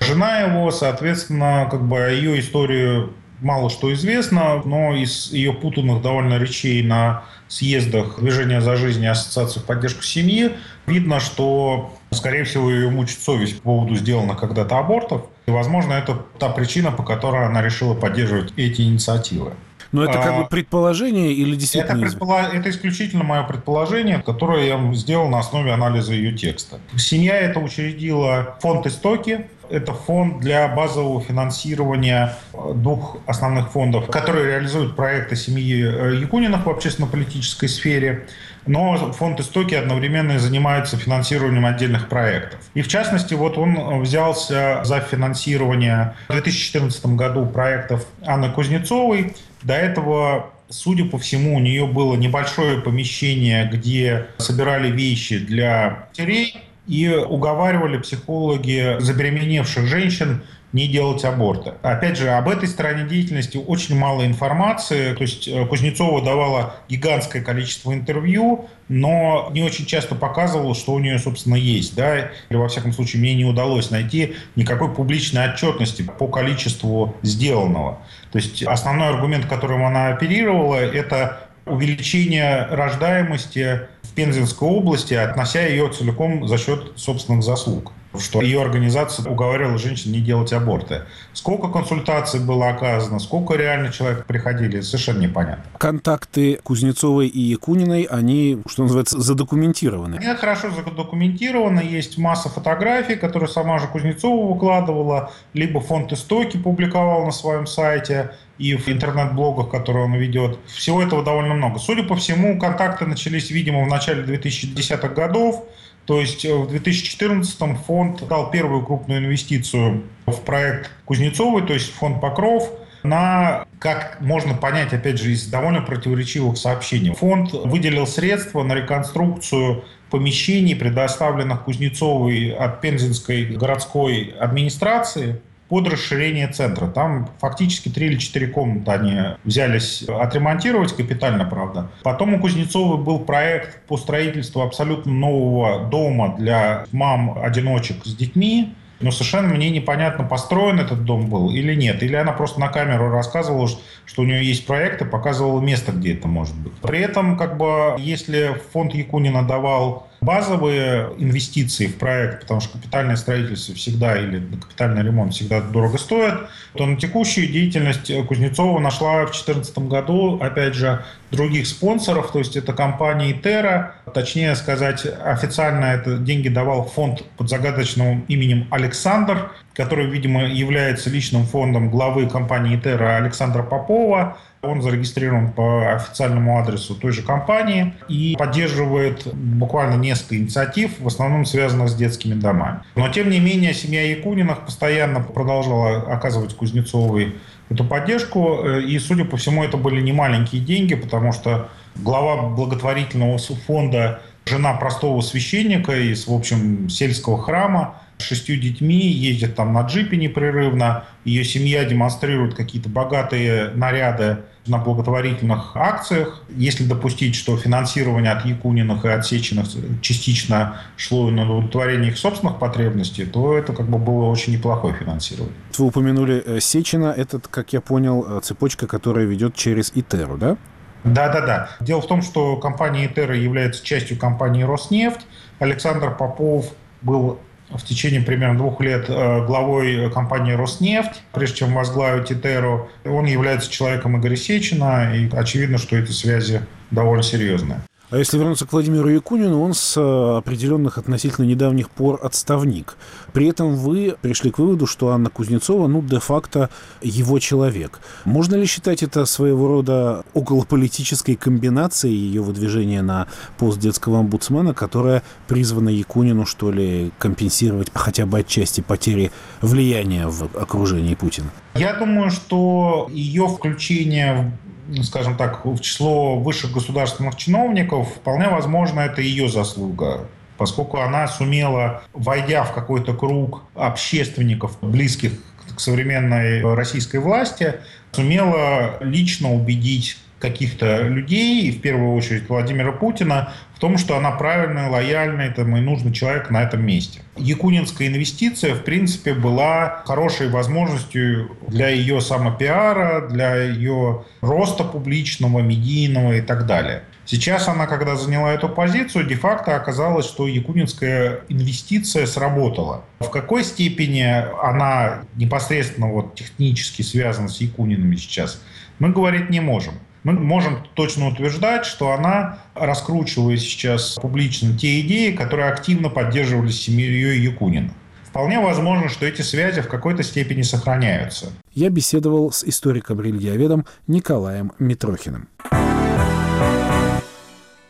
Жена 0.00 0.40
его, 0.40 0.70
соответственно, 0.72 1.68
как 1.70 1.86
бы 1.86 1.98
ее 1.98 2.40
историю 2.40 3.12
мало 3.40 3.70
что 3.70 3.92
известно, 3.92 4.60
но 4.64 4.94
из 4.94 5.30
ее 5.32 5.52
путанных 5.52 6.02
довольно 6.02 6.38
речей 6.38 6.82
на 6.82 7.22
съездах 7.46 8.18
Движения 8.18 8.60
за 8.60 8.74
жизнь 8.76 9.04
и 9.04 9.06
Ассоциации 9.06 9.60
в 9.60 9.64
поддержку 9.64 10.02
семьи 10.02 10.52
видно, 10.86 11.20
что, 11.20 11.94
скорее 12.14 12.44
всего, 12.44 12.70
ее 12.70 12.90
мучит 12.90 13.20
совесть 13.20 13.56
по 13.58 13.62
поводу 13.62 13.96
сделанных 13.96 14.38
когда-то 14.38 14.78
абортов. 14.78 15.26
И, 15.46 15.50
возможно, 15.50 15.92
это 15.92 16.22
та 16.38 16.48
причина, 16.48 16.90
по 16.90 17.02
которой 17.02 17.46
она 17.46 17.62
решила 17.62 17.94
поддерживать 17.94 18.52
эти 18.56 18.82
инициативы. 18.82 19.52
Но 19.92 20.02
это 20.02 20.14
как 20.14 20.36
бы 20.36 20.42
а, 20.42 20.46
предположение 20.46 21.32
или 21.32 21.54
действительно? 21.54 21.98
Это, 21.98 22.10
предполо... 22.10 22.38
это 22.52 22.68
исключительно 22.68 23.22
мое 23.22 23.44
предположение, 23.44 24.20
которое 24.20 24.66
я 24.66 24.92
сделал 24.92 25.28
на 25.28 25.38
основе 25.38 25.72
анализа 25.72 26.14
ее 26.14 26.36
текста. 26.36 26.80
Семья 26.96 27.36
это 27.36 27.60
учредила 27.60 28.56
фонд 28.60 28.86
«Истоки», 28.86 29.46
это 29.70 29.92
фонд 29.94 30.40
для 30.40 30.68
базового 30.68 31.20
финансирования 31.20 32.34
двух 32.74 33.18
основных 33.26 33.70
фондов, 33.70 34.10
которые 34.10 34.46
реализуют 34.46 34.96
проекты 34.96 35.36
семьи 35.36 35.84
э, 35.84 36.16
Якуниных 36.16 36.66
в 36.66 36.70
общественно-политической 36.70 37.68
сфере. 37.68 38.26
Но 38.66 39.12
фонд 39.12 39.40
«Истоки» 39.40 39.74
одновременно 39.74 40.38
занимается 40.38 40.96
финансированием 40.96 41.66
отдельных 41.66 42.08
проектов. 42.08 42.60
И 42.74 42.82
в 42.82 42.88
частности, 42.88 43.34
вот 43.34 43.58
он 43.58 44.00
взялся 44.00 44.80
за 44.84 45.00
финансирование 45.00 46.14
в 46.28 46.32
2014 46.32 47.06
году 47.06 47.46
проектов 47.46 48.06
Анны 48.24 48.50
Кузнецовой. 48.50 49.34
До 49.62 49.74
этого 49.74 50.50
Судя 50.70 51.04
по 51.04 51.18
всему, 51.18 51.56
у 51.56 51.60
нее 51.60 51.86
было 51.86 52.16
небольшое 52.16 52.80
помещение, 52.80 53.68
где 53.70 54.26
собирали 54.38 54.90
вещи 54.90 55.38
для 55.38 56.06
матерей, 56.08 56.56
и 56.86 57.08
уговаривали 57.08 57.98
психологи 57.98 58.96
забеременевших 58.98 59.86
женщин 59.86 60.42
не 60.74 60.88
делать 60.88 61.24
аборты. 61.24 61.74
Опять 61.82 62.18
же, 62.18 62.28
об 62.30 62.48
этой 62.48 62.68
стороне 62.68 63.08
деятельности 63.08 63.56
очень 63.56 63.96
мало 63.96 64.26
информации. 64.26 65.14
То 65.14 65.22
есть 65.22 65.46
э, 65.46 65.64
Кузнецова 65.66 66.20
давала 66.20 66.74
гигантское 66.88 67.42
количество 67.42 67.94
интервью, 67.94 68.68
но 68.88 69.50
не 69.52 69.62
очень 69.62 69.86
часто 69.86 70.16
показывала, 70.16 70.74
что 70.74 70.94
у 70.94 70.98
нее, 70.98 71.20
собственно, 71.20 71.54
есть. 71.54 71.94
Да? 71.94 72.32
Или, 72.48 72.56
во 72.56 72.66
всяком 72.66 72.92
случае, 72.92 73.22
мне 73.22 73.36
не 73.36 73.44
удалось 73.44 73.92
найти 73.92 74.34
никакой 74.56 74.92
публичной 74.92 75.48
отчетности 75.48 76.02
по 76.02 76.26
количеству 76.26 77.14
сделанного. 77.22 78.00
То 78.32 78.38
есть 78.38 78.64
основной 78.64 79.10
аргумент, 79.10 79.46
которым 79.46 79.84
она 79.84 80.08
оперировала, 80.08 80.74
это 80.74 81.38
увеличение 81.66 82.66
рождаемости 82.68 83.82
Пензенской 84.14 84.68
области, 84.68 85.14
относя 85.14 85.64
ее 85.66 85.88
целиком 85.88 86.46
за 86.48 86.58
счет 86.58 86.92
собственных 86.96 87.44
заслуг 87.44 87.92
что 88.18 88.40
ее 88.40 88.62
организация 88.62 89.28
уговаривала 89.28 89.78
женщин 89.78 90.12
не 90.12 90.20
делать 90.20 90.52
аборты. 90.52 91.02
Сколько 91.32 91.68
консультаций 91.68 92.40
было 92.40 92.68
оказано, 92.68 93.18
сколько 93.18 93.54
реально 93.54 93.92
человек 93.92 94.24
приходили, 94.26 94.80
совершенно 94.80 95.20
непонятно. 95.20 95.64
Контакты 95.78 96.60
Кузнецовой 96.62 97.28
и 97.28 97.40
Якуниной, 97.40 98.02
они, 98.02 98.62
что 98.66 98.82
называется, 98.82 99.20
задокументированы? 99.20 100.16
Они 100.16 100.34
хорошо 100.34 100.70
задокументированы. 100.70 101.80
Есть 101.80 102.18
масса 102.18 102.48
фотографий, 102.48 103.16
которые 103.16 103.48
сама 103.48 103.78
же 103.78 103.86
Кузнецова 103.88 104.52
выкладывала, 104.52 105.32
либо 105.52 105.80
фонд 105.80 106.12
«Истоки» 106.12 106.56
публиковал 106.56 107.24
на 107.24 107.32
своем 107.32 107.66
сайте 107.66 108.30
и 108.58 108.76
в 108.76 108.88
интернет-блогах, 108.88 109.70
которые 109.70 110.04
он 110.04 110.14
ведет. 110.14 110.58
Всего 110.66 111.02
этого 111.02 111.24
довольно 111.24 111.54
много. 111.54 111.78
Судя 111.78 112.04
по 112.04 112.14
всему, 112.14 112.58
контакты 112.58 113.06
начались, 113.06 113.50
видимо, 113.50 113.84
в 113.84 113.88
начале 113.88 114.22
2010-х 114.22 115.08
годов. 115.08 115.64
То 116.06 116.20
есть 116.20 116.44
э, 116.44 116.54
в 116.54 116.68
2014 116.68 117.58
фонд 117.86 118.26
дал 118.28 118.50
первую 118.50 118.84
крупную 118.84 119.20
инвестицию 119.20 120.04
в 120.26 120.40
проект 120.40 120.90
Кузнецовой, 121.04 121.66
то 121.66 121.72
есть 121.72 121.92
фонд 121.92 122.20
Покров, 122.20 122.70
на, 123.02 123.66
как 123.78 124.18
можно 124.20 124.54
понять, 124.54 124.92
опять 124.94 125.18
же, 125.18 125.32
из 125.32 125.46
довольно 125.46 125.82
противоречивых 125.82 126.56
сообщений. 126.56 127.14
Фонд 127.14 127.52
выделил 127.52 128.06
средства 128.06 128.62
на 128.62 128.74
реконструкцию 128.74 129.84
помещений, 130.10 130.74
предоставленных 130.74 131.64
Кузнецовой 131.64 132.50
от 132.50 132.80
Пензенской 132.80 133.44
городской 133.44 134.34
администрации– 134.38 135.40
под 135.68 135.88
расширение 135.88 136.48
центра. 136.48 136.86
Там 136.86 137.28
фактически 137.40 137.88
три 137.88 138.06
или 138.06 138.18
четыре 138.18 138.48
комнаты 138.48 138.90
они 138.90 139.20
взялись 139.44 140.02
отремонтировать, 140.02 140.94
капитально, 140.94 141.44
правда. 141.44 141.90
Потом 142.02 142.34
у 142.34 142.38
Кузнецовой 142.38 143.02
был 143.02 143.20
проект 143.20 143.80
по 143.86 143.96
строительству 143.96 144.62
абсолютно 144.62 145.12
нового 145.12 145.86
дома 145.88 146.36
для 146.36 146.86
мам-одиночек 146.92 148.04
с 148.04 148.14
детьми. 148.14 148.74
Но 149.00 149.10
совершенно 149.10 149.48
мне 149.48 149.70
непонятно, 149.70 150.24
построен 150.24 150.78
этот 150.78 151.04
дом 151.04 151.28
был 151.28 151.50
или 151.50 151.74
нет. 151.74 152.02
Или 152.02 152.14
она 152.14 152.32
просто 152.32 152.60
на 152.60 152.68
камеру 152.68 153.10
рассказывала, 153.10 153.68
что 154.06 154.22
у 154.22 154.24
нее 154.24 154.42
есть 154.42 154.66
проект 154.66 155.02
и 155.02 155.04
показывала 155.04 155.60
место, 155.60 155.92
где 155.92 156.14
это 156.14 156.28
может 156.28 156.54
быть. 156.54 156.72
При 156.74 157.00
этом, 157.00 157.36
как 157.36 157.58
бы, 157.58 157.96
если 157.98 158.58
фонд 158.72 158.94
Якунина 158.94 159.46
давал 159.46 160.08
базовые 160.24 161.10
инвестиции 161.18 161.86
в 161.86 161.96
проект, 161.96 162.42
потому 162.42 162.60
что 162.60 162.78
капитальное 162.78 163.16
строительство 163.16 163.74
всегда 163.74 164.18
или 164.18 164.42
капитальный 164.60 165.02
ремонт 165.02 165.34
всегда 165.34 165.60
дорого 165.60 165.98
стоит, 165.98 166.34
то 166.74 166.86
на 166.86 166.96
текущую 166.96 167.48
деятельность 167.48 168.10
Кузнецова 168.26 168.78
нашла 168.78 169.22
в 169.22 169.32
2014 169.32 169.78
году, 169.78 170.38
опять 170.40 170.74
же, 170.74 171.04
других 171.30 171.66
спонсоров, 171.66 172.30
то 172.32 172.38
есть 172.38 172.56
это 172.56 172.72
компания 172.72 173.32
Итера, 173.32 173.96
точнее 174.12 174.54
сказать, 174.56 175.06
официально 175.24 175.86
это 175.86 176.18
деньги 176.18 176.48
давал 176.48 176.84
фонд 176.84 177.24
под 177.36 177.48
загадочным 177.48 178.24
именем 178.28 178.66
Александр, 178.70 179.50
который, 179.74 180.06
видимо, 180.06 180.46
является 180.46 181.10
личным 181.10 181.44
фондом 181.44 181.90
главы 181.90 182.28
компании 182.28 182.76
Итера 182.76 183.16
Александра 183.16 183.62
Попова. 183.62 184.38
Он 184.64 184.82
зарегистрирован 184.82 185.52
по 185.52 185.94
официальному 185.94 186.58
адресу 186.58 186.94
той 186.94 187.12
же 187.12 187.22
компании 187.22 187.94
и 188.08 188.34
поддерживает 188.38 189.26
буквально 189.32 189.94
несколько 190.00 190.36
инициатив, 190.36 190.98
в 190.98 191.06
основном 191.06 191.44
связанных 191.44 191.88
с 191.90 191.94
детскими 191.94 192.34
домами. 192.34 192.80
Но, 192.96 193.08
тем 193.08 193.30
не 193.30 193.40
менее, 193.40 193.74
семья 193.74 194.02
Якуниных 194.02 194.64
постоянно 194.64 195.20
продолжала 195.20 196.12
оказывать 196.12 196.54
Кузнецовой 196.54 197.34
эту 197.70 197.84
поддержку. 197.84 198.64
И, 198.64 198.98
судя 198.98 199.24
по 199.24 199.36
всему, 199.36 199.64
это 199.64 199.76
были 199.76 200.00
не 200.00 200.12
маленькие 200.12 200.62
деньги, 200.62 200.94
потому 200.94 201.32
что 201.32 201.68
глава 201.96 202.48
благотворительного 202.48 203.38
фонда 203.38 204.20
жена 204.46 204.74
простого 204.74 205.20
священника 205.20 205.96
из, 205.96 206.26
в 206.26 206.32
общем, 206.32 206.88
сельского 206.88 207.42
храма, 207.42 207.96
шестью 208.18 208.56
детьми, 208.56 209.08
ездит 209.08 209.54
там 209.54 209.72
на 209.72 209.82
джипе 209.82 210.16
непрерывно. 210.16 211.04
Ее 211.24 211.44
семья 211.44 211.84
демонстрирует 211.84 212.54
какие-то 212.54 212.88
богатые 212.88 213.70
наряды 213.74 214.38
на 214.66 214.78
благотворительных 214.78 215.76
акциях. 215.76 216.42
Если 216.48 216.84
допустить, 216.84 217.34
что 217.34 217.56
финансирование 217.56 218.32
от 218.32 218.44
Якуниных 218.44 219.04
и 219.04 219.08
от 219.08 219.26
Сечиных 219.26 219.66
частично 220.00 220.80
шло 220.96 221.30
на 221.30 221.42
удовлетворение 221.44 222.10
их 222.10 222.18
собственных 222.18 222.58
потребностей, 222.58 223.26
то 223.26 223.56
это 223.56 223.72
как 223.72 223.86
бы 223.86 223.98
было 223.98 224.24
очень 224.24 224.54
неплохое 224.54 224.94
финансирование. 224.94 225.54
Вы 225.76 225.86
упомянули 225.86 226.42
э, 226.44 226.60
Сечина. 226.60 227.14
Это, 227.16 227.40
как 227.40 227.72
я 227.72 227.80
понял, 227.80 228.24
э, 228.26 228.40
цепочка, 228.42 228.86
которая 228.86 229.26
ведет 229.26 229.54
через 229.54 229.92
Итеру, 229.94 230.38
да? 230.38 230.56
Да-да-да. 231.04 231.68
Дело 231.80 232.00
в 232.00 232.06
том, 232.06 232.22
что 232.22 232.56
компания 232.56 233.06
Итера 233.06 233.36
является 233.36 233.84
частью 233.84 234.18
компании 234.18 234.62
Роснефть. 234.62 235.20
Александр 235.58 236.16
Попов 236.16 236.72
был 237.02 237.38
в 237.78 237.84
течение 237.84 238.20
примерно 238.20 238.58
двух 238.58 238.80
лет 238.80 239.06
э, 239.08 239.44
главой 239.46 240.10
компании 240.10 240.52
«Роснефть», 240.52 241.22
прежде 241.32 241.58
чем 241.58 241.74
возглавить 241.74 242.32
Итеру. 242.32 242.88
Он 243.04 243.24
является 243.24 243.70
человеком 243.70 244.18
Игоря 244.18 244.36
Сечина, 244.36 245.14
и 245.14 245.28
очевидно, 245.34 245.78
что 245.78 245.96
эти 245.96 246.10
связи 246.10 246.60
довольно 246.90 247.22
серьезные. 247.22 247.80
А 248.10 248.18
если 248.18 248.36
вернуться 248.38 248.66
к 248.66 248.72
Владимиру 248.72 249.08
Якунину, 249.08 249.62
он 249.62 249.72
с 249.72 249.96
э, 249.96 250.36
определенных 250.36 250.98
относительно 250.98 251.46
недавних 251.46 251.88
пор 251.88 252.20
отставник. 252.22 252.96
При 253.32 253.48
этом 253.48 253.76
вы 253.76 254.16
пришли 254.20 254.50
к 254.50 254.58
выводу, 254.58 254.86
что 254.86 255.08
Анна 255.08 255.30
Кузнецова, 255.30 255.88
ну, 255.88 256.02
де-факто 256.02 256.68
его 257.00 257.38
человек. 257.38 258.00
Можно 258.26 258.56
ли 258.56 258.66
считать 258.66 259.02
это 259.02 259.24
своего 259.24 259.68
рода 259.68 260.24
околополитической 260.34 261.34
комбинацией 261.34 262.14
ее 262.14 262.42
выдвижения 262.42 263.02
на 263.02 263.26
пост 263.56 263.78
детского 263.78 264.20
омбудсмена, 264.20 264.74
которая 264.74 265.22
призвана 265.48 265.88
Якунину, 265.88 266.44
что 266.44 266.70
ли, 266.70 267.10
компенсировать 267.18 267.88
хотя 267.94 268.26
бы 268.26 268.40
отчасти 268.40 268.82
потери 268.82 269.32
влияния 269.62 270.28
в 270.28 270.44
окружении 270.56 271.14
Путина? 271.14 271.50
Я 271.74 271.94
думаю, 271.94 272.30
что 272.30 273.08
ее 273.10 273.48
включение 273.48 274.52
ну, 274.62 274.63
скажем 275.02 275.36
так, 275.36 275.64
в 275.64 275.80
число 275.80 276.38
высших 276.38 276.72
государственных 276.72 277.36
чиновников, 277.36 278.08
вполне 278.16 278.48
возможно, 278.48 279.00
это 279.00 279.20
ее 279.20 279.48
заслуга 279.48 280.26
поскольку 280.56 280.98
она 280.98 281.26
сумела, 281.28 282.04
войдя 282.12 282.64
в 282.64 282.72
какой-то 282.72 283.14
круг 283.14 283.62
общественников, 283.74 284.78
близких 284.80 285.32
к 285.74 285.80
современной 285.80 286.74
российской 286.74 287.16
власти, 287.16 287.74
сумела 288.12 288.96
лично 289.00 289.52
убедить 289.52 290.18
каких-то 290.44 291.02
людей, 291.02 291.62
и 291.62 291.70
в 291.70 291.80
первую 291.80 292.14
очередь 292.14 292.48
Владимира 292.50 292.92
Путина, 292.92 293.54
в 293.74 293.78
том, 293.78 293.96
что 293.96 294.16
она 294.16 294.30
правильная, 294.30 294.90
лояльная 294.90 295.50
там, 295.50 295.74
и 295.76 295.80
нужный 295.80 296.12
человек 296.12 296.50
на 296.50 296.62
этом 296.62 296.84
месте. 296.84 297.20
Якунинская 297.36 298.08
инвестиция, 298.08 298.74
в 298.74 298.84
принципе, 298.84 299.32
была 299.32 300.02
хорошей 300.04 300.50
возможностью 300.50 301.56
для 301.66 301.88
ее 301.88 302.20
самопиара, 302.20 303.26
для 303.26 303.56
ее 303.56 304.24
роста 304.42 304.84
публичного, 304.84 305.60
медийного 305.60 306.34
и 306.34 306.42
так 306.42 306.66
далее. 306.66 307.04
Сейчас 307.24 307.68
она, 307.68 307.86
когда 307.86 308.16
заняла 308.16 308.52
эту 308.52 308.68
позицию, 308.68 309.26
де-факто 309.26 309.76
оказалось, 309.76 310.26
что 310.26 310.46
якунинская 310.46 311.40
инвестиция 311.48 312.26
сработала. 312.26 313.04
В 313.20 313.30
какой 313.30 313.64
степени 313.64 314.26
она 314.62 315.22
непосредственно 315.36 316.08
вот 316.12 316.34
технически 316.34 317.00
связана 317.00 317.48
с 317.48 317.62
Якунинами 317.62 318.16
сейчас, 318.16 318.60
мы 318.98 319.08
говорить 319.08 319.48
не 319.48 319.60
можем 319.60 319.94
мы 320.24 320.32
можем 320.32 320.78
точно 320.94 321.28
утверждать, 321.28 321.84
что 321.86 322.12
она 322.12 322.58
раскручивает 322.74 323.60
сейчас 323.60 324.18
публично 324.20 324.76
те 324.76 325.00
идеи, 325.02 325.32
которые 325.32 325.68
активно 325.68 326.08
поддерживались 326.08 326.80
семьей 326.80 327.38
Якунина. 327.40 327.90
Вполне 328.24 328.58
возможно, 328.58 329.08
что 329.08 329.26
эти 329.26 329.42
связи 329.42 329.80
в 329.80 329.88
какой-то 329.88 330.24
степени 330.24 330.62
сохраняются. 330.62 331.52
Я 331.72 331.90
беседовал 331.90 332.50
с 332.50 332.64
историком-религиоведом 332.64 333.86
Николаем 334.08 334.72
Митрохиным. 334.80 335.48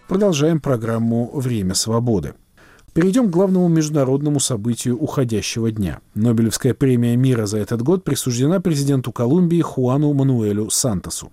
Продолжаем 0.07 0.61
программу 0.61 1.31
«Время 1.33 1.75
свободы». 1.75 2.35
Перейдем 2.95 3.27
к 3.27 3.33
главному 3.33 3.67
международному 3.67 4.39
событию 4.39 4.97
уходящего 4.97 5.73
дня. 5.73 5.99
Нобелевская 6.15 6.75
премия 6.75 7.17
мира 7.17 7.45
за 7.45 7.59
этот 7.59 7.83
год 7.83 8.05
присуждена 8.05 8.61
президенту 8.61 9.11
Колумбии 9.11 9.61
Хуану 9.63 10.13
Мануэлю 10.13 10.71
Сантосу. 10.71 11.33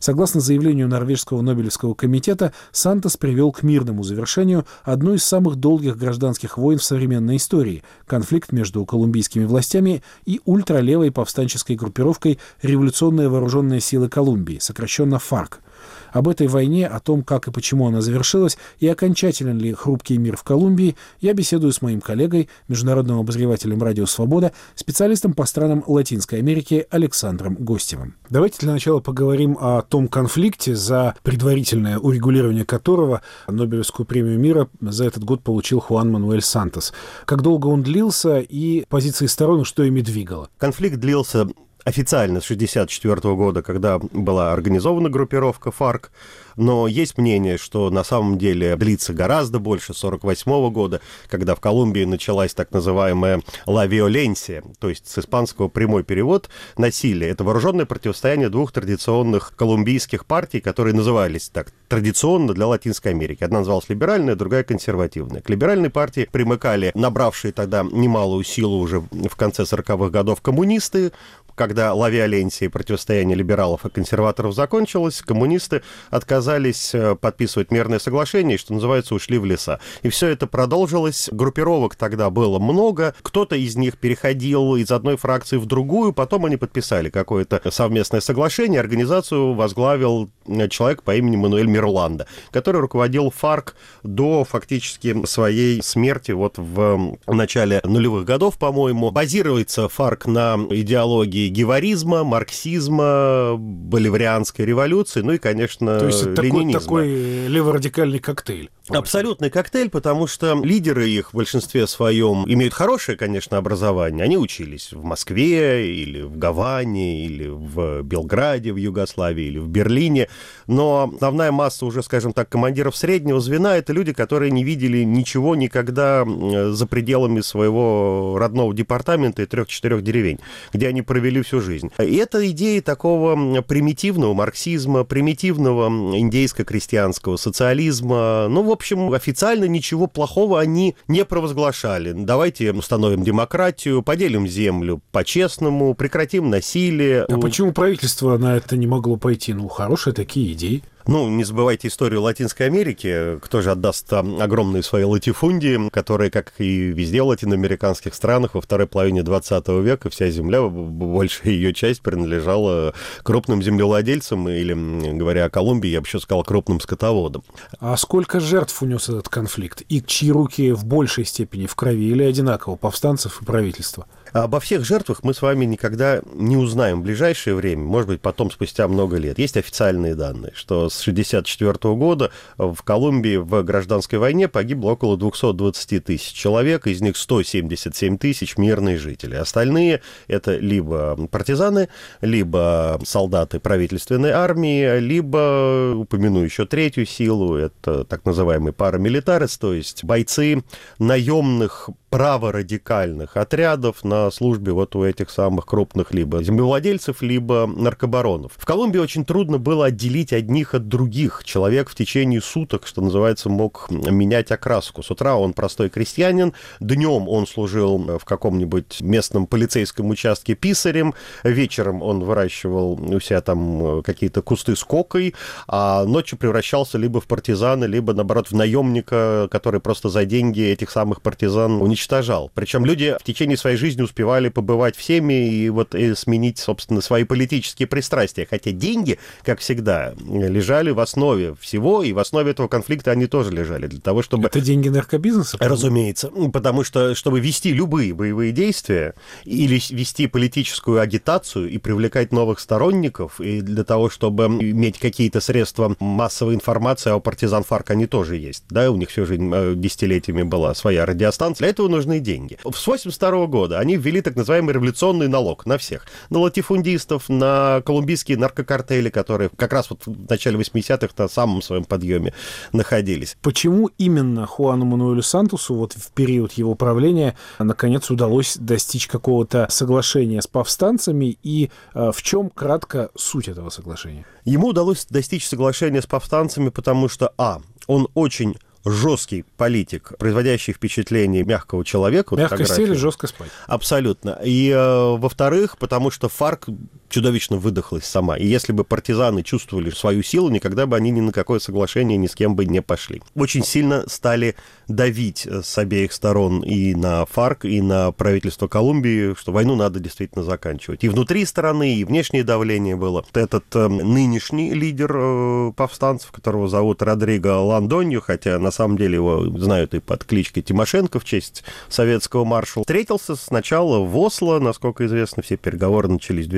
Согласно 0.00 0.42
заявлению 0.42 0.86
Норвежского 0.86 1.40
Нобелевского 1.40 1.94
комитета, 1.94 2.52
Сантос 2.72 3.16
привел 3.16 3.52
к 3.52 3.62
мирному 3.62 4.02
завершению 4.02 4.66
одну 4.82 5.14
из 5.14 5.24
самых 5.24 5.56
долгих 5.56 5.96
гражданских 5.96 6.58
войн 6.58 6.78
в 6.78 6.84
современной 6.84 7.36
истории– 7.36 7.84
конфликт 8.06 8.52
между 8.52 8.84
колумбийскими 8.84 9.46
властями 9.46 10.02
и 10.26 10.42
ультралевой 10.44 11.10
повстанческой 11.10 11.76
группировкой 11.76 12.38
«Революционные 12.60 13.30
вооруженные 13.30 13.80
силы 13.80 14.10
Колумбии», 14.10 14.58
сокращенно 14.60 15.18
ФАРК– 15.18 15.60
об 16.12 16.28
этой 16.28 16.46
войне, 16.46 16.86
о 16.86 17.00
том, 17.00 17.22
как 17.22 17.48
и 17.48 17.50
почему 17.50 17.86
она 17.86 18.00
завершилась, 18.00 18.58
и 18.78 18.88
окончателен 18.88 19.58
ли 19.58 19.72
хрупкий 19.72 20.18
мир 20.18 20.36
в 20.36 20.44
Колумбии, 20.44 20.96
я 21.20 21.34
беседую 21.34 21.72
с 21.72 21.82
моим 21.82 22.00
коллегой, 22.00 22.48
международным 22.68 23.18
обозревателем 23.18 23.82
«Радио 23.82 24.06
Свобода», 24.06 24.52
специалистом 24.74 25.32
по 25.32 25.44
странам 25.46 25.84
Латинской 25.86 26.38
Америки 26.38 26.86
Александром 26.90 27.56
Гостевым. 27.58 28.14
Давайте 28.30 28.58
для 28.60 28.72
начала 28.72 29.00
поговорим 29.00 29.56
о 29.60 29.82
том 29.82 30.08
конфликте, 30.08 30.74
за 30.74 31.14
предварительное 31.22 31.98
урегулирование 31.98 32.64
которого 32.64 33.22
Нобелевскую 33.46 34.06
премию 34.06 34.38
мира 34.38 34.68
за 34.80 35.04
этот 35.04 35.24
год 35.24 35.42
получил 35.42 35.80
Хуан 35.80 36.10
Мануэль 36.10 36.42
Сантос. 36.42 36.92
Как 37.24 37.42
долго 37.42 37.66
он 37.66 37.82
длился 37.82 38.38
и 38.40 38.84
позиции 38.88 39.26
сторон, 39.26 39.64
что 39.64 39.82
ими 39.82 40.00
двигало? 40.00 40.48
Конфликт 40.58 40.96
длился 40.96 41.48
официально 41.88 42.40
с 42.40 42.50
1964 42.50 43.34
года, 43.34 43.62
когда 43.62 43.98
была 43.98 44.52
организована 44.52 45.08
группировка 45.08 45.70
ФАРК, 45.70 46.12
но 46.56 46.88
есть 46.88 47.16
мнение, 47.18 47.56
что 47.56 47.88
на 47.88 48.04
самом 48.04 48.36
деле 48.36 48.76
длится 48.76 49.14
гораздо 49.14 49.58
больше 49.58 49.92
1948 49.92 50.72
года, 50.72 51.00
когда 51.28 51.54
в 51.54 51.60
Колумбии 51.60 52.04
началась 52.04 52.52
так 52.52 52.72
называемая 52.72 53.42
«ла 53.64 53.86
виоленсия», 53.86 54.64
то 54.80 54.88
есть 54.88 55.08
с 55.08 55.18
испанского 55.18 55.68
прямой 55.68 56.02
перевод 56.02 56.50
«насилие». 56.76 57.30
Это 57.30 57.44
вооруженное 57.44 57.86
противостояние 57.86 58.48
двух 58.48 58.72
традиционных 58.72 59.54
колумбийских 59.56 60.26
партий, 60.26 60.60
которые 60.60 60.94
назывались 60.94 61.48
так 61.48 61.72
традиционно 61.86 62.52
для 62.54 62.66
Латинской 62.66 63.12
Америки. 63.12 63.44
Одна 63.44 63.60
называлась 63.60 63.88
либеральная, 63.88 64.34
другая 64.34 64.64
консервативная. 64.64 65.40
К 65.40 65.48
либеральной 65.48 65.90
партии 65.90 66.28
примыкали 66.30 66.90
набравшие 66.94 67.52
тогда 67.52 67.82
немалую 67.84 68.44
силу 68.44 68.78
уже 68.78 69.00
в 69.00 69.36
конце 69.36 69.62
40-х 69.62 70.10
годов 70.10 70.42
коммунисты, 70.42 71.12
когда 71.58 71.92
лавиоленсия 71.92 72.68
и 72.68 72.70
противостояние 72.70 73.36
либералов 73.36 73.84
и 73.84 73.90
консерваторов 73.90 74.54
закончилось, 74.54 75.20
коммунисты 75.20 75.82
отказались 76.08 76.94
э, 76.94 77.16
подписывать 77.16 77.70
мирное 77.70 77.98
соглашение 77.98 78.56
что 78.58 78.74
называется, 78.74 79.14
ушли 79.14 79.38
в 79.38 79.44
леса. 79.44 79.80
И 80.02 80.08
все 80.08 80.28
это 80.28 80.46
продолжилось. 80.46 81.28
Группировок 81.32 81.96
тогда 81.96 82.30
было 82.30 82.58
много. 82.58 83.14
Кто-то 83.22 83.56
из 83.56 83.76
них 83.76 83.98
переходил 83.98 84.76
из 84.76 84.90
одной 84.90 85.16
фракции 85.16 85.56
в 85.56 85.66
другую, 85.66 86.12
потом 86.12 86.44
они 86.44 86.56
подписали 86.56 87.10
какое-то 87.10 87.60
совместное 87.70 88.20
соглашение. 88.20 88.80
Организацию 88.80 89.54
возглавил 89.54 90.30
э, 90.46 90.68
человек 90.68 91.02
по 91.02 91.16
имени 91.16 91.36
Мануэль 91.36 91.66
Мирланда, 91.66 92.26
который 92.52 92.80
руководил 92.80 93.30
ФАРК 93.30 93.74
до 94.02 94.44
фактически 94.44 95.26
своей 95.26 95.82
смерти 95.82 96.32
вот 96.32 96.58
в 96.58 97.18
начале 97.26 97.80
нулевых 97.84 98.24
годов, 98.24 98.58
по-моему. 98.58 99.10
Базируется 99.10 99.88
ФАРК 99.88 100.26
на 100.26 100.56
идеологии 100.70 101.47
геваризма, 101.48 102.24
марксизма, 102.24 103.56
боливарианской 103.56 104.64
революции, 104.64 105.20
ну 105.20 105.32
и, 105.32 105.38
конечно, 105.38 105.98
То 105.98 106.06
есть 106.06 106.22
это 106.22 106.42
ленинизма. 106.42 106.80
такой, 106.80 107.04
такой 107.04 107.46
леворадикальный 107.48 108.18
коктейль. 108.18 108.70
Абсолютный 108.88 109.50
коктейль, 109.50 109.90
потому 109.90 110.26
что 110.26 110.58
лидеры 110.62 111.08
их 111.08 111.32
в 111.32 111.36
большинстве 111.36 111.86
своем 111.86 112.44
имеют 112.50 112.72
хорошее, 112.72 113.18
конечно, 113.18 113.58
образование. 113.58 114.24
Они 114.24 114.38
учились 114.38 114.92
в 114.92 115.04
Москве 115.04 115.94
или 115.94 116.22
в 116.22 116.38
Гаване, 116.38 117.26
или 117.26 117.48
в 117.48 118.02
Белграде, 118.02 118.72
в 118.72 118.76
Югославии, 118.76 119.44
или 119.44 119.58
в 119.58 119.68
Берлине. 119.68 120.28
Но 120.66 121.12
основная 121.14 121.52
масса 121.52 121.84
уже, 121.84 122.02
скажем 122.02 122.32
так, 122.32 122.48
командиров 122.48 122.96
среднего 122.96 123.40
звена— 123.40 123.76
это 123.78 123.92
люди, 123.92 124.12
которые 124.14 124.50
не 124.50 124.64
видели 124.64 125.02
ничего 125.02 125.54
никогда 125.54 126.24
за 126.24 126.86
пределами 126.86 127.40
своего 127.42 128.36
родного 128.38 128.72
департамента 128.74 129.42
и 129.42 129.46
трех-четырех 129.46 130.02
деревень, 130.02 130.38
где 130.72 130.88
они 130.88 131.02
провели 131.02 131.37
всю 131.42 131.60
жизнь. 131.60 131.90
И 131.98 132.16
это 132.16 132.48
идеи 132.50 132.80
такого 132.80 133.62
примитивного 133.62 134.34
марксизма, 134.34 135.04
примитивного 135.04 135.88
индейско-крестьянского 136.16 137.36
социализма, 137.36 138.48
ну, 138.48 138.62
в 138.62 138.70
общем, 138.70 139.12
официально 139.12 139.64
ничего 139.64 140.06
плохого 140.06 140.60
они 140.60 140.96
не 141.06 141.24
провозглашали. 141.24 142.12
Давайте 142.12 142.72
установим 142.72 143.22
демократию, 143.22 144.02
поделим 144.02 144.46
землю 144.46 145.00
по-честному, 145.12 145.94
прекратим 145.94 146.50
насилие. 146.50 147.24
А 147.24 147.38
почему 147.38 147.72
правительство 147.72 148.36
на 148.38 148.56
это 148.56 148.76
не 148.76 148.86
могло 148.86 149.16
пойти? 149.16 149.52
Ну, 149.54 149.68
хорошие 149.68 150.14
такие 150.14 150.52
идеи. 150.52 150.82
Ну, 151.08 151.26
не 151.30 151.42
забывайте 151.42 151.88
историю 151.88 152.20
Латинской 152.20 152.66
Америки. 152.66 153.38
Кто 153.40 153.62
же 153.62 153.70
отдаст 153.70 154.12
огромные 154.12 154.82
свои 154.82 155.04
латифундии, 155.04 155.88
которые, 155.88 156.30
как 156.30 156.52
и 156.58 156.88
везде 156.88 157.22
в 157.22 157.28
латиноамериканских 157.28 158.12
странах, 158.12 158.54
во 158.54 158.60
второй 158.60 158.86
половине 158.86 159.22
20 159.22 159.68
века 159.68 160.10
вся 160.10 160.28
земля, 160.28 160.60
большая 160.62 161.54
ее 161.54 161.72
часть 161.72 162.02
принадлежала 162.02 162.92
крупным 163.22 163.62
землевладельцам, 163.62 164.50
или, 164.50 165.16
говоря 165.16 165.46
о 165.46 165.48
Колумбии, 165.50 165.88
я 165.88 166.02
бы 166.02 166.06
еще 166.06 166.20
сказал, 166.20 166.44
крупным 166.44 166.78
скотоводам. 166.78 167.42
А 167.80 167.96
сколько 167.96 168.38
жертв 168.38 168.82
унес 168.82 169.08
этот 169.08 169.30
конфликт? 169.30 169.82
И 169.88 170.02
чьи 170.02 170.30
руки 170.30 170.72
в 170.72 170.84
большей 170.84 171.24
степени 171.24 171.64
в 171.64 171.74
крови 171.74 172.10
или 172.10 172.22
одинаково 172.22 172.76
повстанцев 172.76 173.40
и 173.40 173.46
правительства? 173.46 174.06
Обо 174.32 174.60
всех 174.60 174.84
жертвах 174.84 175.22
мы 175.22 175.34
с 175.34 175.42
вами 175.42 175.64
никогда 175.64 176.20
не 176.34 176.56
узнаем 176.56 177.00
в 177.00 177.04
ближайшее 177.04 177.54
время, 177.54 177.82
может 177.82 178.08
быть, 178.08 178.20
потом, 178.20 178.50
спустя 178.50 178.88
много 178.88 179.16
лет. 179.16 179.38
Есть 179.38 179.56
официальные 179.56 180.14
данные, 180.14 180.52
что 180.54 180.88
с 180.88 181.00
1964 181.00 181.94
года 181.94 182.30
в 182.56 182.82
Колумбии 182.82 183.36
в 183.36 183.62
гражданской 183.62 184.18
войне 184.18 184.48
погибло 184.48 184.90
около 184.90 185.16
220 185.16 186.04
тысяч 186.04 186.32
человек, 186.32 186.86
из 186.86 187.00
них 187.00 187.16
177 187.16 188.18
тысяч 188.18 188.56
мирные 188.56 188.98
жители. 188.98 189.36
Остальные— 189.36 190.02
это 190.28 190.56
либо 190.56 191.16
партизаны, 191.28 191.88
либо 192.20 193.00
солдаты 193.04 193.60
правительственной 193.60 194.30
армии, 194.30 194.98
либо, 194.98 195.94
упомяну 195.94 196.42
еще 196.42 196.66
третью 196.66 197.06
силу, 197.06 197.54
это 197.54 198.04
так 198.04 198.24
называемый 198.24 198.72
парамилитарец, 198.72 199.56
то 199.58 199.72
есть 199.72 200.04
бойцы 200.04 200.62
наемных 200.98 201.90
праворадикальных 202.10 203.36
отрядов 203.36 204.02
на 204.02 204.17
службе 204.32 204.72
вот 204.72 204.94
у 204.96 205.04
этих 205.04 205.30
самых 205.30 205.66
крупных 205.66 206.12
либо 206.12 206.42
землевладельцев, 206.42 207.22
либо 207.22 207.66
наркобаронов. 207.66 208.52
В 208.56 208.64
Колумбии 208.64 208.98
очень 208.98 209.24
трудно 209.24 209.58
было 209.58 209.86
отделить 209.86 210.32
одних 210.32 210.74
от 210.74 210.88
других. 210.88 211.42
Человек 211.44 211.90
в 211.90 211.94
течение 211.94 212.40
суток, 212.40 212.86
что 212.86 213.00
называется, 213.00 213.48
мог 213.48 213.90
менять 213.90 214.50
окраску. 214.50 215.02
С 215.02 215.10
утра 215.10 215.36
он 215.36 215.52
простой 215.52 215.88
крестьянин, 215.88 216.52
днем 216.80 217.28
он 217.28 217.46
служил 217.46 218.18
в 218.18 218.24
каком-нибудь 218.24 219.00
местном 219.00 219.46
полицейском 219.46 220.10
участке 220.10 220.54
писарем, 220.54 221.14
вечером 221.42 222.02
он 222.02 222.20
выращивал 222.24 222.92
у 222.92 223.20
себя 223.20 223.40
там 223.40 224.02
какие-то 224.02 224.42
кусты 224.42 224.76
с 224.76 224.84
кокой, 224.84 225.34
а 225.66 226.04
ночью 226.04 226.38
превращался 226.38 226.98
либо 226.98 227.20
в 227.20 227.26
партизана, 227.26 227.84
либо, 227.84 228.12
наоборот, 228.12 228.50
в 228.50 228.54
наемника, 228.54 229.48
который 229.50 229.80
просто 229.80 230.08
за 230.08 230.24
деньги 230.24 230.62
этих 230.62 230.90
самых 230.90 231.22
партизан 231.22 231.80
уничтожал. 231.82 232.50
Причем 232.54 232.84
люди 232.84 233.16
в 233.20 233.24
течение 233.24 233.56
своей 233.56 233.76
жизни 233.76 234.02
успевали 234.08 234.48
побывать 234.48 234.96
всеми 234.96 235.48
и 235.48 235.68
вот 235.68 235.94
и 235.94 236.14
сменить, 236.14 236.58
собственно, 236.58 237.00
свои 237.00 237.24
политические 237.24 237.86
пристрастия. 237.86 238.46
Хотя 238.48 238.72
деньги, 238.72 239.18
как 239.42 239.60
всегда, 239.60 240.14
лежали 240.18 240.90
в 240.90 241.00
основе 241.00 241.54
всего, 241.60 242.02
и 242.02 242.12
в 242.12 242.18
основе 242.18 242.50
этого 242.52 242.68
конфликта 242.68 243.10
они 243.10 243.26
тоже 243.26 243.50
лежали 243.52 243.86
для 243.86 244.00
того, 244.00 244.22
чтобы... 244.22 244.46
Это 244.46 244.60
деньги 244.60 244.88
наркобизнеса? 244.88 245.58
Разумеется. 245.60 246.30
Потому 246.52 246.84
что, 246.84 247.14
чтобы 247.14 247.40
вести 247.40 247.72
любые 247.72 248.14
боевые 248.14 248.52
действия 248.52 249.14
или 249.44 249.80
вести 249.90 250.26
политическую 250.26 251.00
агитацию 251.00 251.68
и 251.68 251.78
привлекать 251.78 252.32
новых 252.32 252.60
сторонников, 252.60 253.40
и 253.40 253.60
для 253.60 253.84
того, 253.84 254.08
чтобы 254.10 254.44
иметь 254.46 254.98
какие-то 254.98 255.40
средства 255.40 255.94
массовой 256.00 256.54
информации, 256.54 257.10
а 257.10 257.16
у 257.16 257.20
партизан 257.20 257.62
ФАРК 257.62 257.90
они 257.90 258.06
тоже 258.06 258.36
есть. 258.36 258.64
Да, 258.70 258.90
у 258.90 258.96
них 258.96 259.10
все 259.10 259.24
же 259.26 259.36
э, 259.36 259.74
десятилетиями 259.76 260.42
была 260.42 260.74
своя 260.74 261.04
радиостанция. 261.04 261.64
Для 261.64 261.68
этого 261.68 261.88
нужны 261.88 262.20
деньги. 262.20 262.58
С 262.72 262.86
82 262.86 263.46
года 263.46 263.78
они 263.78 263.97
ввели 263.98 264.20
так 264.20 264.36
называемый 264.36 264.74
революционный 264.74 265.28
налог 265.28 265.66
на 265.66 265.78
всех. 265.78 266.06
На 266.30 266.38
латифундистов, 266.38 267.28
на 267.28 267.82
колумбийские 267.84 268.38
наркокартели, 268.38 269.10
которые 269.10 269.50
как 269.56 269.72
раз 269.72 269.90
вот 269.90 270.06
в 270.06 270.30
начале 270.30 270.58
80-х 270.58 271.14
на 271.16 271.28
самом 271.28 271.62
своем 271.62 271.84
подъеме 271.84 272.32
находились. 272.72 273.36
Почему 273.42 273.90
именно 273.98 274.46
Хуану 274.46 274.84
Мануэлю 274.84 275.22
Сантусу 275.22 275.74
вот 275.74 275.92
в 275.94 276.10
период 276.12 276.52
его 276.52 276.74
правления 276.74 277.36
наконец 277.58 278.10
удалось 278.10 278.56
достичь 278.56 279.06
какого-то 279.06 279.66
соглашения 279.70 280.42
с 280.42 280.46
повстанцами 280.46 281.38
и 281.42 281.70
э, 281.94 282.10
в 282.14 282.22
чем 282.22 282.50
кратко 282.50 283.10
суть 283.16 283.48
этого 283.48 283.70
соглашения? 283.70 284.24
Ему 284.44 284.68
удалось 284.68 285.06
достичь 285.10 285.46
соглашения 285.46 286.02
с 286.02 286.06
повстанцами, 286.06 286.70
потому 286.70 287.08
что, 287.08 287.32
а, 287.36 287.60
он 287.86 288.08
очень 288.14 288.56
жесткий 288.84 289.44
политик, 289.56 290.12
производящий 290.18 290.72
впечатление 290.72 291.44
мягкого 291.44 291.84
человека. 291.84 292.36
Мягко 292.36 292.64
сели, 292.64 292.94
жестко 292.94 293.26
спать. 293.26 293.50
Абсолютно. 293.66 294.38
И, 294.44 294.70
э, 294.70 295.16
во-вторых, 295.16 295.78
потому 295.78 296.10
что 296.10 296.28
ФАРК 296.28 296.68
чудовищно 297.08 297.56
выдохлась 297.56 298.04
сама. 298.04 298.36
И 298.36 298.46
если 298.46 298.72
бы 298.72 298.84
партизаны 298.84 299.42
чувствовали 299.42 299.90
свою 299.90 300.22
силу, 300.22 300.48
никогда 300.50 300.86
бы 300.86 300.96
они 300.96 301.10
ни 301.10 301.20
на 301.20 301.32
какое 301.32 301.58
соглашение 301.58 302.18
ни 302.18 302.26
с 302.26 302.34
кем 302.34 302.54
бы 302.54 302.66
не 302.66 302.82
пошли. 302.82 303.22
Очень 303.34 303.64
сильно 303.64 304.04
стали 304.08 304.54
давить 304.88 305.46
э, 305.46 305.62
с 305.62 305.78
обеих 305.78 306.12
сторон 306.12 306.62
и 306.62 306.94
на 306.94 307.26
ФАРК, 307.26 307.64
и 307.64 307.80
на 307.80 308.12
правительство 308.12 308.68
Колумбии, 308.68 309.34
что 309.34 309.52
войну 309.52 309.76
надо 309.76 310.00
действительно 310.00 310.44
заканчивать. 310.44 311.04
И 311.04 311.08
внутри 311.08 311.44
страны, 311.44 311.94
и 311.94 312.04
внешнее 312.04 312.44
давление 312.44 312.96
было. 312.96 313.24
Этот 313.34 313.64
э, 313.74 313.88
нынешний 313.88 314.74
лидер 314.74 315.12
э, 315.14 315.72
повстанцев, 315.76 316.30
которого 316.30 316.68
зовут 316.68 317.02
Родриго 317.02 317.58
Ландонью, 317.58 318.20
хотя 318.20 318.58
на 318.58 318.70
самом 318.70 318.96
деле 318.96 319.14
его 319.14 319.44
знают 319.58 319.94
и 319.94 320.00
под 320.00 320.24
кличкой 320.24 320.62
Тимошенко 320.62 321.20
в 321.20 321.24
честь 321.24 321.64
советского 321.88 322.44
маршала, 322.44 322.84
встретился 322.84 323.36
сначала 323.36 324.04
в 324.04 324.16
Осло, 324.18 324.58
насколько 324.58 325.06
известно, 325.06 325.42
все 325.42 325.56
переговоры 325.56 326.08
начались 326.08 326.46
в 326.46 326.50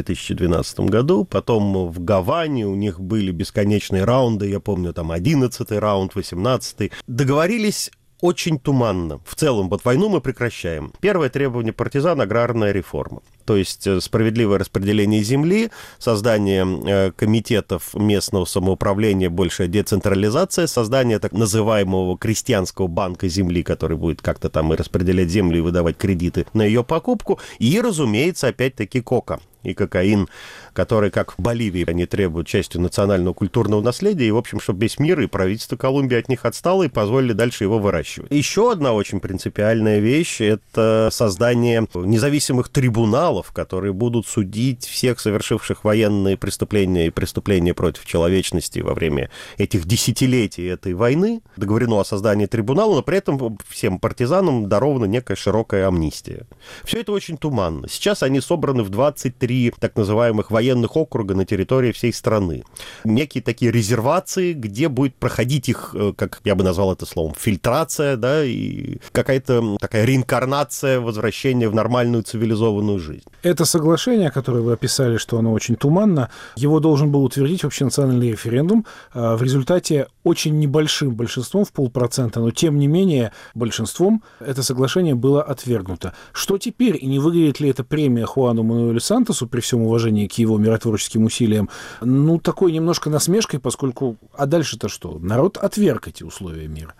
2012 0.49 0.81
году, 0.81 1.25
потом 1.25 1.89
в 1.91 2.05
Гаване 2.05 2.67
у 2.67 2.75
них 2.75 3.01
были 3.01 3.31
бесконечные 3.31 4.05
раунды, 4.05 4.49
я 4.49 4.61
помню, 4.61 4.93
там 4.93 5.13
11 5.13 5.71
раунд, 5.73 6.15
18 6.15 6.93
Договорились 7.07 7.91
очень 8.21 8.59
туманно. 8.59 9.21
В 9.25 9.35
целом, 9.35 9.69
вот 9.69 9.85
войну 9.85 10.09
мы 10.09 10.21
прекращаем. 10.21 10.93
Первое 11.01 11.29
требование 11.29 11.73
партизан– 11.73 12.21
аграрная 12.23 12.73
реформа. 12.73 13.23
То 13.45 13.57
есть 13.57 13.87
э, 13.87 14.01
справедливое 14.01 14.59
распределение 14.59 15.23
земли, 15.23 15.71
создание 15.99 16.67
э, 16.87 17.13
комитетов 17.13 17.95
местного 17.95 18.45
самоуправления, 18.45 19.31
большая 19.31 19.69
децентрализация, 19.69 20.67
создание 20.67 21.19
так 21.19 21.33
называемого 21.33 22.19
крестьянского 22.19 22.87
банка 22.87 23.29
земли, 23.29 23.63
который 23.63 23.97
будет 23.97 24.23
как-то 24.23 24.51
там 24.51 24.73
и 24.73 24.77
распределять 24.77 25.31
землю 25.31 25.59
и 25.59 25.63
выдавать 25.63 25.97
кредиты 25.97 26.47
на 26.53 26.63
ее 26.63 26.85
покупку. 26.85 27.41
И, 27.59 27.81
разумеется, 27.81 28.49
опять-таки 28.49 29.01
кока 29.01 29.41
и 29.63 29.75
кокаин, 29.75 30.29
которые, 30.73 31.11
как 31.11 31.33
в 31.33 31.43
Боливии, 31.43 31.85
они 31.89 32.07
требуют 32.07 32.47
частью 32.47 32.81
национального 32.81 33.35
культурного 33.35 33.83
наследия, 33.83 34.29
и, 34.29 34.31
в 34.31 34.37
общем, 34.37 34.61
чтобы 34.61 34.83
весь 34.83 34.99
мир 34.99 35.21
и 35.21 35.27
правительство 35.27 35.77
Колумбии 35.77 36.17
от 36.17 36.29
них 36.29 36.45
отстало 36.45 36.85
и 36.85 36.89
позволили 36.89 37.33
дальше 37.33 37.65
его 37.65 37.79
выращивать. 37.79 38.31
Еще 38.31 38.71
одна 38.71 38.93
очень 38.93 39.21
принципиальная 39.21 39.99
вещь— 39.99 40.41
это 40.41 41.09
создание 41.13 41.87
независимых 41.95 42.69
трибуналов, 42.69 43.53
которые 43.53 43.93
будут 43.93 44.27
судить 44.27 44.87
всех 44.87 45.21
совершивших 45.21 45.85
военные 45.85 46.37
преступления 46.37 47.07
и 47.07 47.11
преступления 47.11 47.75
против 47.75 48.07
человечности 48.07 48.79
во 48.81 48.95
время 48.95 49.31
этих 49.59 49.85
десятилетий 49.85 50.65
этой 50.65 50.95
войны. 50.95 51.43
Договорено 51.57 52.01
о 52.01 52.05
создании 52.05 52.47
трибунала, 52.47 52.97
но 52.97 53.03
при 53.03 53.19
этом 53.19 53.59
всем 53.69 53.99
партизанам 53.99 54.69
дарована 54.69 55.05
некая 55.05 55.37
широкая 55.37 55.89
амнистия. 55.89 56.47
Все 56.85 57.01
это 57.01 57.13
очень 57.13 57.37
туманно. 57.37 57.89
Сейчас 57.89 58.23
они 58.23 58.41
собраны 58.41 58.83
в 58.83 58.89
23 58.89 59.50
три 59.51 59.73
так 59.81 59.97
называемых 59.97 60.53
военных 60.53 60.97
округа 60.97 61.35
на 61.35 61.45
территории 61.45 61.91
всей 61.91 62.13
страны. 62.13 62.63
Некие 63.03 63.43
такие 63.43 63.73
резервации, 63.73 64.53
где 64.53 64.89
будет 64.89 65.17
проходить 65.17 65.69
их, 65.69 65.91
э, 65.93 66.13
как 66.17 66.41
я 66.45 66.55
бы 66.55 66.63
назвал 66.63 66.93
это 66.93 67.05
словом, 67.05 67.35
фильтрация, 67.37 68.17
да, 68.17 68.45
и 68.45 68.99
какая-то 69.11 69.77
такая 69.81 70.05
реинкарнация, 70.05 71.01
возвращение 71.01 71.69
в 71.69 71.75
нормальную 71.75 72.23
цивилизованную 72.23 73.01
жизнь. 73.01 73.25
Это 73.43 73.65
соглашение, 73.65 74.31
которое 74.31 74.61
вы 74.61 74.73
описали, 74.73 75.17
что 75.17 75.37
оно 75.37 75.53
очень 75.53 75.75
туманно, 75.75 76.31
его 76.55 76.79
должен 76.79 77.11
был 77.11 77.25
утвердить 77.25 77.65
общенациональный 77.65 78.31
референдум. 78.31 78.87
А, 79.13 79.37
в 79.37 79.43
результате 79.43 80.07
очень 80.23 80.61
небольшим 80.61 81.17
большинством, 81.17 81.65
в 81.65 81.73
полпроцента, 81.73 82.39
но 82.39 82.53
тем 82.53 82.79
не 82.79 82.87
менее 82.87 83.33
большинством 83.55 84.23
это 84.39 84.63
соглашение 84.63 85.17
было 85.17 85.43
отвергнуто. 85.43 86.15
Что 86.33 86.57
теперь, 86.57 86.97
и 87.03 87.07
не 87.07 87.19
выглядит 87.19 87.59
ли 87.59 87.69
это 87.69 87.83
премия 87.83 88.27
Хуану 88.27 88.63
Мануэлю 88.63 89.01
Сантосу, 89.01 89.40
Герасу, 89.41 89.47
при 89.47 89.61
всем 89.61 89.83
уважении 89.83 90.27
к 90.27 90.39
его 90.39 90.59
миротворческим 90.59 91.25
усилиям, 91.25 91.69
ну, 92.01 92.39
такой 92.39 92.73
немножко 92.73 93.11
насмешкой, 93.11 93.61
поскольку... 93.61 94.17
А 94.33 94.47
дальше-то 94.47 94.89
что? 94.89 95.19
Народ 95.19 95.57
отверг 95.57 96.09
эти 96.09 96.25
условия 96.25 96.69
мира. 96.69 96.95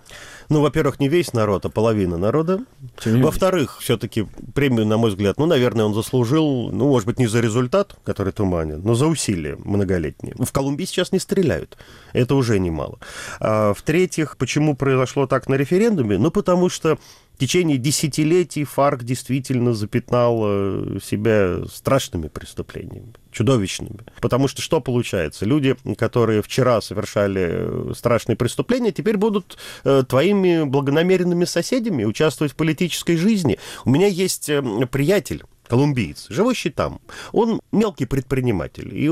Ну, 0.49 0.61
во-первых, 0.61 1.01
не 1.01 1.09
весь 1.09 1.33
народ, 1.33 1.65
а 1.65 1.69
половина 1.69 2.19
народа. 2.19 2.61
Во-вторых, 3.05 3.79
все-таки 3.81 4.27
премию, 4.55 4.87
на 4.87 4.97
мой 4.97 5.11
взгляд, 5.11 5.39
ну, 5.39 5.47
наверное, 5.47 5.85
он 5.85 5.95
заслужил, 5.95 6.71
ну, 6.73 6.89
может 6.89 7.07
быть, 7.07 7.19
не 7.19 7.29
за 7.29 7.41
результат, 7.41 7.97
который 8.05 8.33
туманен, 8.33 8.81
но 8.85 8.95
за 8.95 9.07
усилия 9.07 9.57
многолетние. 9.65 10.35
В 10.39 10.53
Колумбии 10.53 10.87
сейчас 10.87 11.13
не 11.13 11.19
стреляют. 11.19 11.77
Это 12.13 12.35
уже 12.35 12.59
немало. 12.59 12.99
А, 13.41 13.73
в-третьих, 13.75 14.37
почему 14.37 14.77
произошло 14.77 15.27
так 15.27 15.49
на 15.49 15.55
референдуме? 15.57 16.19
Ну, 16.19 16.31
потому 16.31 16.69
что 16.69 16.99
течение 17.41 17.79
десятилетий 17.79 18.65
ФАРК 18.65 19.03
действительно 19.03 19.73
запятнал 19.73 20.43
э, 20.45 20.99
себя 21.03 21.65
страшными 21.73 22.29
преступлениями, 22.29 23.15
чудовищными. 23.33 24.01
Потому 24.21 24.47
что 24.47 24.61
что 24.61 24.81
получается? 24.83 25.47
Люди, 25.47 25.75
которые 25.97 26.43
вчера 26.43 26.83
совершали 26.83 27.49
э, 27.51 27.93
страшные 27.97 28.37
преступления, 28.37 28.93
теперь 28.93 29.17
будут 29.17 29.57
э, 29.85 30.05
твоими 30.07 30.65
благонамеренными 30.65 31.47
соседями 31.47 32.05
участвовать 32.05 32.53
в 32.53 32.57
политической 32.57 33.17
жизни. 33.17 33.59
У 33.87 33.91
меня 33.91 34.07
есть 34.07 34.51
приятель, 34.91 35.43
колумбиец, 35.67 36.27
живущий 36.29 36.69
там. 36.69 37.01
Он 37.33 37.63
мелкий 37.73 38.05
предприниматель. 38.05 38.91
И, 38.95 39.09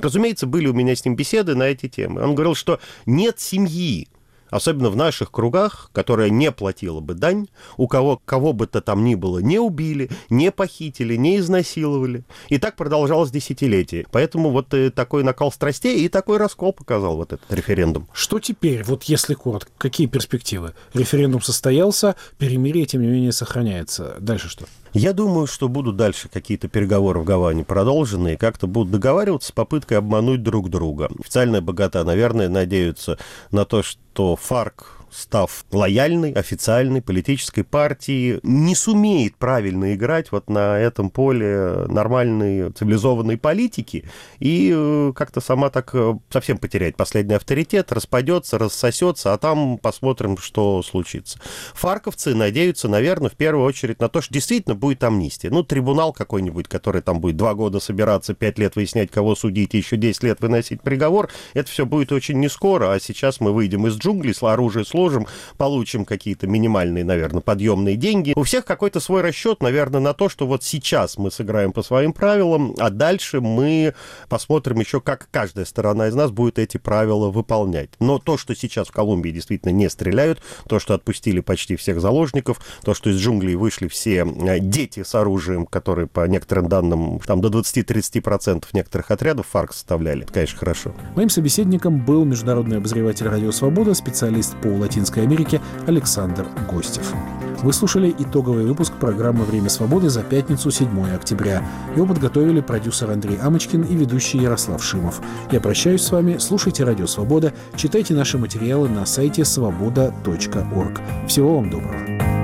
разумеется, 0.00 0.46
были 0.46 0.68
у 0.68 0.72
меня 0.72 0.94
с 0.94 1.04
ним 1.04 1.16
беседы 1.16 1.56
на 1.56 1.64
эти 1.64 1.88
темы. 1.88 2.22
Он 2.22 2.36
говорил, 2.36 2.54
что 2.54 2.78
нет 3.06 3.40
семьи, 3.40 4.06
особенно 4.52 4.90
в 4.90 4.96
наших 4.96 5.32
кругах, 5.32 5.90
которая 5.92 6.30
не 6.30 6.52
платила 6.52 7.00
бы 7.00 7.14
дань, 7.14 7.48
у 7.76 7.88
кого 7.88 8.20
кого 8.24 8.52
бы 8.52 8.68
то 8.68 8.80
там 8.80 9.02
ни 9.02 9.16
было 9.16 9.38
не 9.40 9.58
убили, 9.58 10.10
не 10.30 10.52
похитили, 10.52 11.16
не 11.16 11.38
изнасиловали. 11.38 12.24
И 12.48 12.58
так 12.58 12.76
продолжалось 12.76 13.30
десятилетие. 13.30 14.06
Поэтому 14.12 14.50
вот 14.50 14.72
э, 14.74 14.90
такой 14.90 15.24
накал 15.24 15.50
страстей 15.50 16.04
и 16.04 16.08
такой 16.08 16.36
раскол 16.36 16.72
показал 16.72 17.16
вот 17.16 17.32
этот 17.32 17.50
референдум. 17.52 18.08
Что 18.12 18.38
теперь, 18.38 18.84
вот 18.84 19.04
если 19.04 19.34
коротко, 19.34 19.70
какие 19.78 20.06
перспективы? 20.06 20.74
Референдум 20.92 21.40
состоялся, 21.42 22.14
перемирие, 22.38 22.84
тем 22.84 23.00
не 23.02 23.08
менее, 23.08 23.32
сохраняется. 23.32 24.16
Дальше 24.20 24.48
что? 24.48 24.66
Я 24.92 25.14
думаю, 25.14 25.46
что 25.46 25.68
будут 25.68 25.96
дальше 25.96 26.28
какие-то 26.28 26.68
переговоры 26.68 27.20
в 27.20 27.24
Гаване 27.24 27.64
продолжены, 27.64 28.34
и 28.34 28.36
как-то 28.36 28.66
будут 28.66 28.92
договариваться 28.92 29.48
с 29.48 29.52
попыткой 29.52 29.98
обмануть 29.98 30.42
друг 30.42 30.68
друга. 30.68 31.08
Официальная 31.18 31.62
богата, 31.62 32.04
наверное, 32.04 32.50
надеются 32.50 33.18
на 33.50 33.64
то, 33.64 33.82
что 33.82 34.36
ФАРК 34.36 35.01
став 35.12 35.64
лояльной, 35.70 36.32
официальной 36.32 37.02
политической 37.02 37.62
партией, 37.62 38.40
не 38.42 38.74
сумеет 38.74 39.36
правильно 39.36 39.94
играть 39.94 40.32
вот 40.32 40.48
на 40.48 40.78
этом 40.78 41.10
поле 41.10 41.84
нормальной 41.88 42.72
цивилизованной 42.72 43.36
политики 43.36 44.04
и 44.38 44.72
э, 44.74 45.12
как-то 45.14 45.40
сама 45.40 45.70
так 45.70 45.90
э, 45.94 46.14
совсем 46.30 46.58
потерять 46.58 46.96
последний 46.96 47.34
авторитет, 47.34 47.92
распадется, 47.92 48.58
рассосется, 48.58 49.32
а 49.32 49.38
там 49.38 49.78
посмотрим, 49.78 50.36
что 50.38 50.82
случится. 50.82 51.38
Фарковцы 51.74 52.34
надеются, 52.34 52.88
наверное, 52.88 53.30
в 53.30 53.34
первую 53.34 53.66
очередь 53.66 54.00
на 54.00 54.08
то, 54.08 54.20
что 54.20 54.32
действительно 54.32 54.74
будет 54.74 55.04
амнистия. 55.04 55.50
Ну, 55.50 55.62
трибунал 55.62 56.12
какой-нибудь, 56.12 56.68
который 56.68 57.02
там 57.02 57.20
будет 57.20 57.36
два 57.36 57.54
года 57.54 57.80
собираться, 57.80 58.34
пять 58.34 58.58
лет 58.58 58.76
выяснять, 58.76 59.10
кого 59.10 59.34
судить, 59.34 59.74
еще 59.74 59.96
10 59.96 60.22
лет 60.22 60.40
выносить 60.40 60.82
приговор, 60.82 61.30
это 61.54 61.70
все 61.70 61.86
будет 61.86 62.12
очень 62.12 62.38
не 62.38 62.48
скоро, 62.48 62.92
а 62.92 63.00
сейчас 63.00 63.40
мы 63.40 63.52
выйдем 63.52 63.86
из 63.86 63.96
джунглей, 63.96 64.32
оружие 64.40 64.84
сложно, 64.84 65.01
сложим, 65.02 65.26
получим 65.56 66.04
какие-то 66.04 66.46
минимальные, 66.46 67.04
наверное, 67.04 67.40
подъемные 67.40 67.96
деньги. 67.96 68.34
У 68.36 68.44
всех 68.44 68.64
какой-то 68.64 69.00
свой 69.00 69.20
расчет, 69.22 69.60
наверное, 69.60 70.00
на 70.00 70.14
то, 70.14 70.28
что 70.28 70.46
вот 70.46 70.62
сейчас 70.62 71.18
мы 71.18 71.32
сыграем 71.32 71.72
по 71.72 71.82
своим 71.82 72.12
правилам, 72.12 72.74
а 72.78 72.90
дальше 72.90 73.40
мы 73.40 73.94
посмотрим 74.28 74.78
еще, 74.78 75.00
как 75.00 75.28
каждая 75.32 75.64
сторона 75.64 76.06
из 76.06 76.14
нас 76.14 76.30
будет 76.30 76.60
эти 76.60 76.76
правила 76.76 77.30
выполнять. 77.30 77.90
Но 77.98 78.20
то, 78.20 78.38
что 78.38 78.54
сейчас 78.54 78.88
в 78.88 78.92
Колумбии 78.92 79.30
действительно 79.30 79.72
не 79.72 79.90
стреляют, 79.90 80.40
то, 80.68 80.78
что 80.78 80.94
отпустили 80.94 81.40
почти 81.40 81.74
всех 81.74 82.00
заложников, 82.00 82.60
то, 82.84 82.94
что 82.94 83.10
из 83.10 83.16
джунглей 83.16 83.56
вышли 83.56 83.88
все 83.88 84.24
э, 84.24 84.60
дети 84.60 85.02
с 85.02 85.16
оружием, 85.16 85.66
которые, 85.66 86.06
по 86.06 86.28
некоторым 86.28 86.68
данным, 86.68 87.18
там 87.26 87.40
до 87.40 87.48
20-30% 87.48 88.66
некоторых 88.72 89.10
отрядов 89.10 89.48
ФАРК 89.48 89.72
составляли, 89.72 90.22
это, 90.22 90.32
конечно, 90.32 90.58
хорошо. 90.58 90.94
Моим 91.16 91.28
собеседником 91.28 91.98
был 92.04 92.24
международный 92.24 92.76
обозреватель 92.76 93.26
«Радио 93.26 93.50
Свобода», 93.50 93.94
специалист 93.94 94.56
по 94.60 94.68
Латинской 94.92 95.22
Америке 95.22 95.58
Александр 95.86 96.46
Гостев. 96.70 97.14
Вы 97.62 97.72
слушали 97.72 98.14
итоговый 98.18 98.66
выпуск 98.66 98.92
программы 98.94 99.44
«Время 99.44 99.70
свободы» 99.70 100.10
за 100.10 100.22
пятницу 100.22 100.70
7 100.70 101.14
октября. 101.14 101.62
Его 101.96 102.04
подготовили 102.04 102.60
продюсер 102.60 103.10
Андрей 103.10 103.38
Амочкин 103.40 103.84
и 103.84 103.94
ведущий 103.94 104.38
Ярослав 104.38 104.84
Шимов. 104.84 105.22
Я 105.50 105.60
прощаюсь 105.60 106.02
с 106.02 106.10
вами. 106.10 106.36
Слушайте 106.36 106.84
«Радио 106.84 107.06
Свобода», 107.06 107.54
читайте 107.74 108.12
наши 108.12 108.36
материалы 108.36 108.90
на 108.90 109.06
сайте 109.06 109.46
свобода.орг. 109.46 111.00
Всего 111.26 111.56
вам 111.56 111.70
доброго. 111.70 112.41